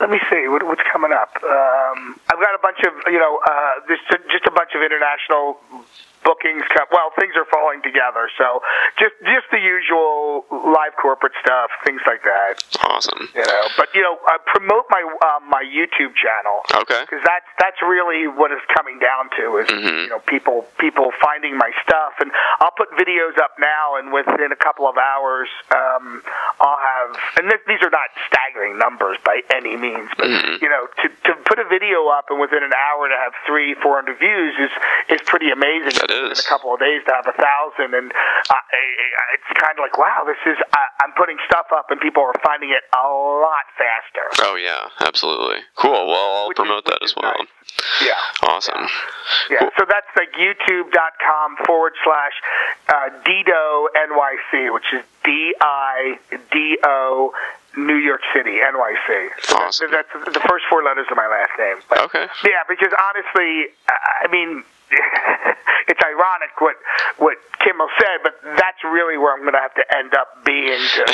let 0.00 0.10
me 0.10 0.18
see 0.28 0.48
what, 0.48 0.64
what's 0.66 0.82
coming 0.92 1.12
up. 1.12 1.30
Um, 1.44 2.18
I've 2.28 2.40
got 2.40 2.54
a 2.54 2.58
bunch 2.60 2.78
of 2.86 2.92
you 3.12 3.18
know, 3.18 3.38
uh, 3.46 3.72
just 3.88 4.02
just 4.32 4.46
a 4.46 4.50
bunch 4.50 4.70
of 4.74 4.82
international 4.82 5.60
bookings. 6.24 6.62
Come, 6.74 6.86
well, 6.92 7.10
things 7.18 7.34
are 7.36 7.46
falling 7.48 7.82
together, 7.82 8.28
so 8.38 8.60
just 8.98 9.14
just 9.24 9.46
the 9.50 9.58
usual 9.60 10.44
live 10.50 10.94
corporate 11.00 11.32
stuff, 11.40 11.70
things 11.84 12.00
like 12.06 12.22
that. 12.24 12.62
Awesome. 12.84 13.28
You 13.34 13.44
know, 13.46 13.64
but 13.76 13.88
you 13.94 14.02
know, 14.02 14.18
uh, 14.28 14.38
promote 14.46 14.84
my 14.90 15.02
um, 15.02 15.48
my 15.48 15.62
YouTube 15.64 16.14
channel. 16.16 16.62
Okay. 16.74 17.00
because 17.08 17.22
that's 17.24 17.46
that's 17.58 17.80
really 17.82 18.26
what 18.28 18.50
it's 18.52 18.64
coming 18.76 18.98
down 18.98 19.30
to 19.38 19.58
is 19.58 19.68
Mm-hmm. 19.70 20.02
you 20.04 20.08
know 20.10 20.18
people 20.26 20.66
people 20.78 21.12
finding 21.22 21.56
my 21.56 21.70
stuff 21.84 22.14
and 22.20 22.30
I'll 22.60 22.74
put 22.74 22.90
videos 22.98 23.38
up 23.38 23.54
now 23.60 23.96
and 23.96 24.12
within 24.12 24.50
a 24.50 24.56
couple 24.58 24.88
of 24.88 24.96
hours 24.98 25.48
um, 25.70 26.22
I'll 26.60 26.80
have 26.82 27.10
and 27.38 27.44
th- 27.50 27.62
these 27.68 27.78
are 27.86 27.90
not 27.90 28.10
staggering 28.26 28.78
numbers 28.78 29.16
by 29.24 29.40
any 29.54 29.76
means 29.76 30.10
but 30.18 30.26
Mm-hmm. 30.26 30.62
you 30.62 30.68
know 30.68 30.86
to, 31.02 31.06
to 31.30 31.32
put 31.46 31.58
a 31.58 31.64
video 31.70 32.08
up 32.08 32.26
and 32.30 32.40
within 32.40 32.62
an 32.62 32.72
hour 32.74 33.08
to 33.08 33.14
have 33.14 33.32
three 33.46 33.74
four 33.82 33.94
hundred 33.96 34.18
views 34.18 34.54
is 34.58 34.72
is 35.16 35.20
pretty 35.26 35.50
amazing 35.50 35.94
That 36.02 36.09
in 36.10 36.32
a 36.32 36.42
couple 36.48 36.74
of 36.74 36.80
days 36.80 37.02
to 37.06 37.12
have 37.14 37.26
a 37.26 37.36
thousand 37.36 37.94
and 37.94 38.12
uh, 38.50 38.54
it's 39.34 39.50
kind 39.58 39.78
of 39.78 39.82
like 39.82 39.96
wow 39.98 40.24
this 40.26 40.38
is 40.46 40.58
I, 40.74 40.82
I'm 41.04 41.12
putting 41.16 41.38
stuff 41.46 41.66
up 41.72 41.90
and 41.90 42.00
people 42.00 42.22
are 42.22 42.34
finding 42.44 42.70
it 42.70 42.82
a 42.92 43.06
lot 43.06 43.66
faster 43.78 44.26
Oh 44.42 44.56
yeah, 44.56 44.88
absolutely. 45.06 45.60
Cool. 45.76 46.06
Well, 46.08 46.44
I'll 46.44 46.48
Which 46.48 46.58
is- 46.58 46.64
promote 46.66 46.84
that 46.86 47.02
as 47.02 47.14
well. 47.16 47.34
nice. 47.38 47.48
yeah 48.02 48.48
Awesome. 48.48 48.86
Yeah, 49.50 49.58
Cool. 49.60 49.70
so 49.78 49.84
that's 49.88 50.06
like 50.16 50.32
youtube.com 50.34 51.56
forward 51.66 51.92
slash 52.04 52.32
uh, 52.88 53.08
Dido 53.24 53.88
NYC, 53.94 54.72
which 54.74 54.84
is 54.92 55.02
D 55.24 55.54
I 55.60 56.18
D 56.52 56.78
O 56.84 57.32
New 57.76 57.96
York 57.96 58.20
City 58.34 58.56
NYC. 58.58 59.28
So 59.42 59.56
Awesome. 59.56 59.90
that, 59.92 60.06
that's 60.12 60.32
the 60.34 60.40
first 60.48 60.64
four 60.68 60.82
letters 60.82 61.06
of 61.10 61.16
my 61.16 61.28
last 61.28 61.52
name. 61.58 61.76
But, 61.88 62.00
Okay. 62.06 62.26
Yeah, 62.44 62.62
because 62.68 62.92
honestly, 62.98 63.66
I 63.88 64.26
mean, 64.30 64.64
it's 65.88 66.00
ironic 66.02 66.52
what 66.58 66.76
what 67.18 67.36
Kimmel 67.64 67.88
said, 68.00 68.24
but 68.24 68.34
that's 68.56 68.80
really 68.84 69.18
where 69.18 69.34
I'm 69.36 69.42
going 69.42 69.52
to 69.54 69.60
have 69.60 69.74
to 69.76 69.84
end 69.96 70.14
up 70.14 70.44
being 70.44 70.80
to 70.80 71.04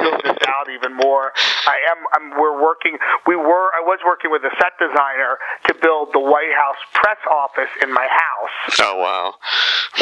build 0.00 0.20
this 0.24 0.40
out 0.48 0.70
even 0.72 0.96
more. 0.96 1.32
I 1.66 1.76
am. 1.92 1.98
I'm, 2.16 2.26
we're 2.40 2.56
working. 2.62 2.96
We 3.26 3.36
were. 3.36 3.68
I 3.76 3.82
was 3.84 4.00
working 4.04 4.30
with 4.30 4.42
a 4.42 4.52
set 4.56 4.72
designer 4.80 5.36
to 5.68 5.74
build 5.80 6.12
the 6.12 6.20
White 6.20 6.54
House 6.56 6.80
press 6.94 7.20
office 7.30 7.70
in 7.82 7.92
my 7.92 8.08
house 8.08 8.80
Oh 8.80 8.96
wow. 8.98 9.34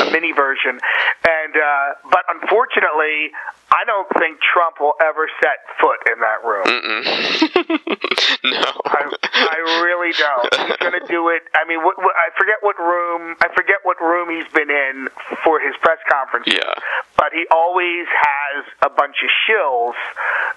a 0.06 0.10
mini 0.12 0.32
version. 0.32 0.78
And 1.26 1.54
uh, 1.56 1.88
but 2.10 2.22
unfortunately, 2.30 3.34
I 3.72 3.84
don't 3.84 4.08
think 4.18 4.38
Trump 4.40 4.78
will 4.80 4.94
ever 5.02 5.28
set 5.42 5.58
foot 5.80 6.00
in 6.06 6.18
that 6.20 6.40
room. 6.46 6.66
No. 8.42 8.72
I, 8.86 9.04
I 9.34 9.58
really 9.84 10.12
don't. 10.16 10.48
He's 10.68 10.76
going 10.78 10.96
to 10.98 11.06
do 11.06 11.28
it. 11.28 11.42
I 11.54 11.68
mean, 11.68 11.84
what, 11.84 11.98
what, 11.98 12.14
I 12.16 12.32
forget 12.38 12.56
what 12.62 12.78
room. 12.78 13.09
I 13.40 13.48
forget 13.54 13.82
what 13.82 14.00
room 14.00 14.30
he's 14.30 14.50
been 14.52 14.70
in 14.70 15.08
for 15.44 15.61
his 15.61 15.74
press 15.80 15.98
conference. 16.11 16.46
Yeah. 16.46 16.74
But 17.16 17.32
he 17.32 17.46
always 17.50 18.06
has 18.08 18.64
a 18.82 18.90
bunch 18.90 19.16
of 19.22 19.30
shills. 19.46 19.94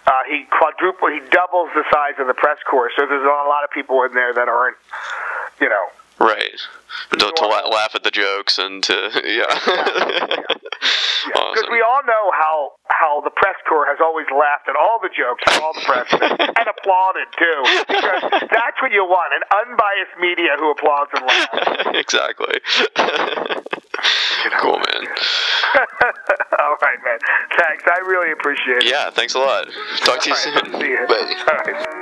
Uh, 0.05 0.11
he 0.29 0.45
quadruple. 0.49 1.09
He 1.09 1.19
doubles 1.29 1.69
the 1.73 1.83
size 1.91 2.19
of 2.19 2.27
the 2.27 2.33
press 2.33 2.57
corps. 2.69 2.91
So 2.95 3.05
there's 3.05 3.23
a 3.25 3.47
lot 3.49 3.63
of 3.63 3.71
people 3.71 4.03
in 4.03 4.13
there 4.13 4.33
that 4.33 4.47
aren't, 4.47 4.77
you 5.59 5.69
know, 5.69 5.85
Right. 6.19 6.61
To, 7.11 7.17
to 7.17 7.45
la- 7.47 7.67
laugh 7.67 7.95
at 7.95 8.03
the 8.03 8.11
jokes 8.11 8.59
and 8.59 8.83
to 8.83 8.93
yeah. 9.25 9.47
Because 9.49 11.35
awesome. 11.35 11.71
we 11.71 11.81
all 11.81 12.01
know 12.05 12.31
how 12.31 12.71
how 13.03 13.19
the 13.19 13.35
press 13.35 13.59
corps 13.67 13.83
has 13.91 13.99
always 13.99 14.27
laughed 14.31 14.71
at 14.71 14.79
all 14.79 14.95
the 15.03 15.11
jokes 15.11 15.43
of 15.51 15.59
all 15.59 15.75
the 15.75 15.83
presidents 15.83 16.39
and 16.59 16.67
applauded 16.71 17.27
too. 17.35 17.59
Because 17.83 18.23
that's 18.47 18.79
what 18.79 18.95
you 18.95 19.03
want 19.03 19.35
an 19.35 19.43
unbiased 19.51 20.15
media 20.23 20.55
who 20.55 20.71
applauds 20.71 21.11
and 21.11 21.27
laughs. 21.27 21.83
exactly. 21.99 22.63
cool, 24.63 24.79
man. 24.79 25.03
all 26.63 26.79
right, 26.79 26.99
man. 27.03 27.19
Thanks. 27.59 27.83
I 27.91 27.99
really 28.07 28.31
appreciate 28.31 28.87
it. 28.87 28.89
Yeah, 28.89 29.09
thanks 29.11 29.35
a 29.35 29.39
lot. 29.39 29.67
Talk 30.07 30.23
to 30.23 30.29
you 30.31 30.35
All 30.35 30.53
right, 30.55 30.63
soon. 30.63 30.79
See 30.79 30.87
you. 30.87 31.05
Bye. 31.07 31.35
All 31.51 31.73
right. 31.73 31.99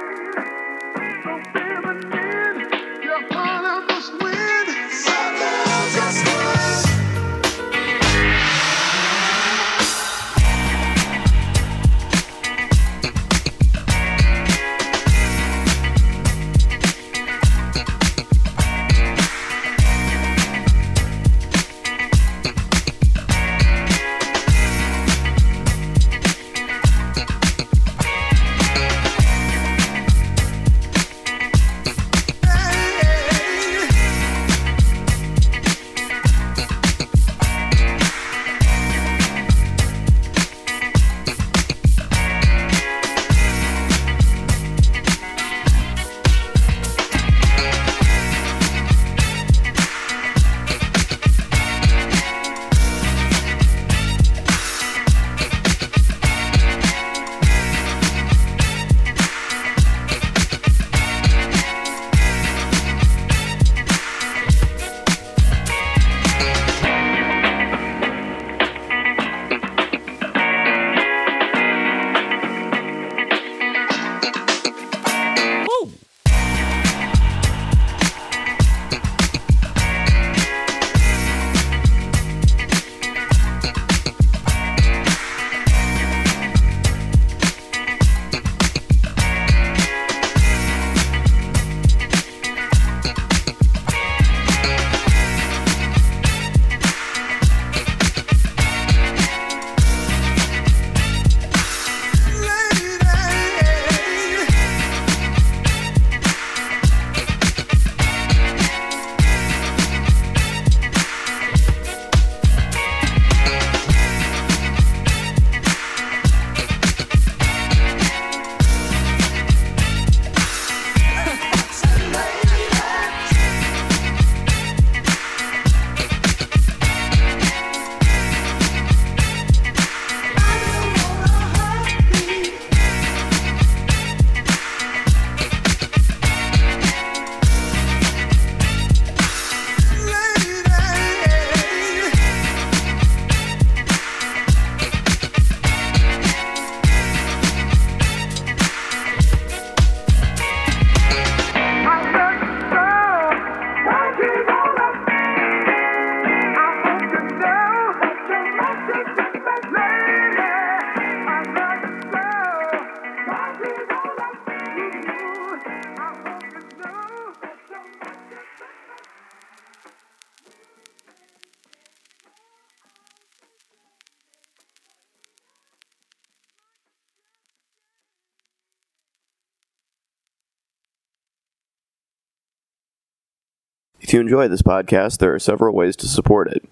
If 184.12 184.16
you 184.16 184.20
enjoy 184.20 184.50
this 184.50 184.62
podcast, 184.62 185.20
there 185.20 185.34
are 185.34 185.40
several 185.40 185.74
ways 185.74 185.96
to 185.96 186.06
support 186.06 186.52
it. 186.52 186.66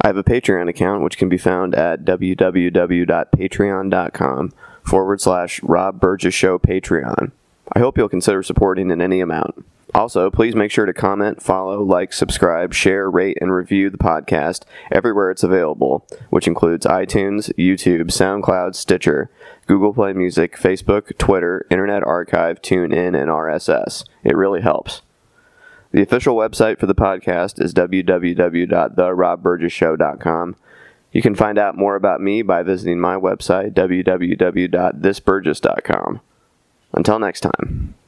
I 0.00 0.08
have 0.08 0.16
a 0.16 0.24
Patreon 0.24 0.68
account 0.68 1.04
which 1.04 1.16
can 1.16 1.28
be 1.28 1.38
found 1.38 1.76
at 1.76 2.04
www.patreon.com 2.04 4.52
forward 4.82 5.20
slash 5.20 5.62
Rob 5.62 6.00
Burgess 6.00 6.34
Show 6.34 6.58
Patreon. 6.58 7.30
I 7.72 7.78
hope 7.78 7.96
you'll 7.96 8.08
consider 8.08 8.42
supporting 8.42 8.90
in 8.90 9.00
any 9.00 9.20
amount. 9.20 9.64
Also, 9.94 10.28
please 10.28 10.56
make 10.56 10.72
sure 10.72 10.86
to 10.86 10.92
comment, 10.92 11.40
follow, 11.40 11.84
like, 11.84 12.12
subscribe, 12.12 12.74
share, 12.74 13.08
rate, 13.08 13.38
and 13.40 13.52
review 13.52 13.88
the 13.88 13.96
podcast 13.96 14.64
everywhere 14.90 15.30
it's 15.30 15.44
available, 15.44 16.04
which 16.30 16.48
includes 16.48 16.84
iTunes, 16.84 17.54
YouTube, 17.54 18.06
SoundCloud, 18.06 18.74
Stitcher, 18.74 19.30
Google 19.68 19.94
Play 19.94 20.14
Music, 20.14 20.56
Facebook, 20.56 21.16
Twitter, 21.16 21.64
Internet 21.70 22.02
Archive, 22.02 22.60
TuneIn, 22.60 23.16
and 23.16 23.30
RSS. 23.30 24.02
It 24.24 24.34
really 24.34 24.62
helps. 24.62 25.02
The 25.96 26.02
official 26.02 26.36
website 26.36 26.78
for 26.78 26.84
the 26.84 26.94
podcast 26.94 27.58
is 27.58 27.72
www.therobburgesshow.com. 27.72 30.56
You 31.10 31.22
can 31.22 31.34
find 31.34 31.58
out 31.58 31.78
more 31.78 31.96
about 31.96 32.20
me 32.20 32.42
by 32.42 32.62
visiting 32.62 33.00
my 33.00 33.16
website, 33.16 33.72
www.thisburgess.com. 33.72 36.20
Until 36.92 37.18
next 37.18 37.40
time. 37.40 37.94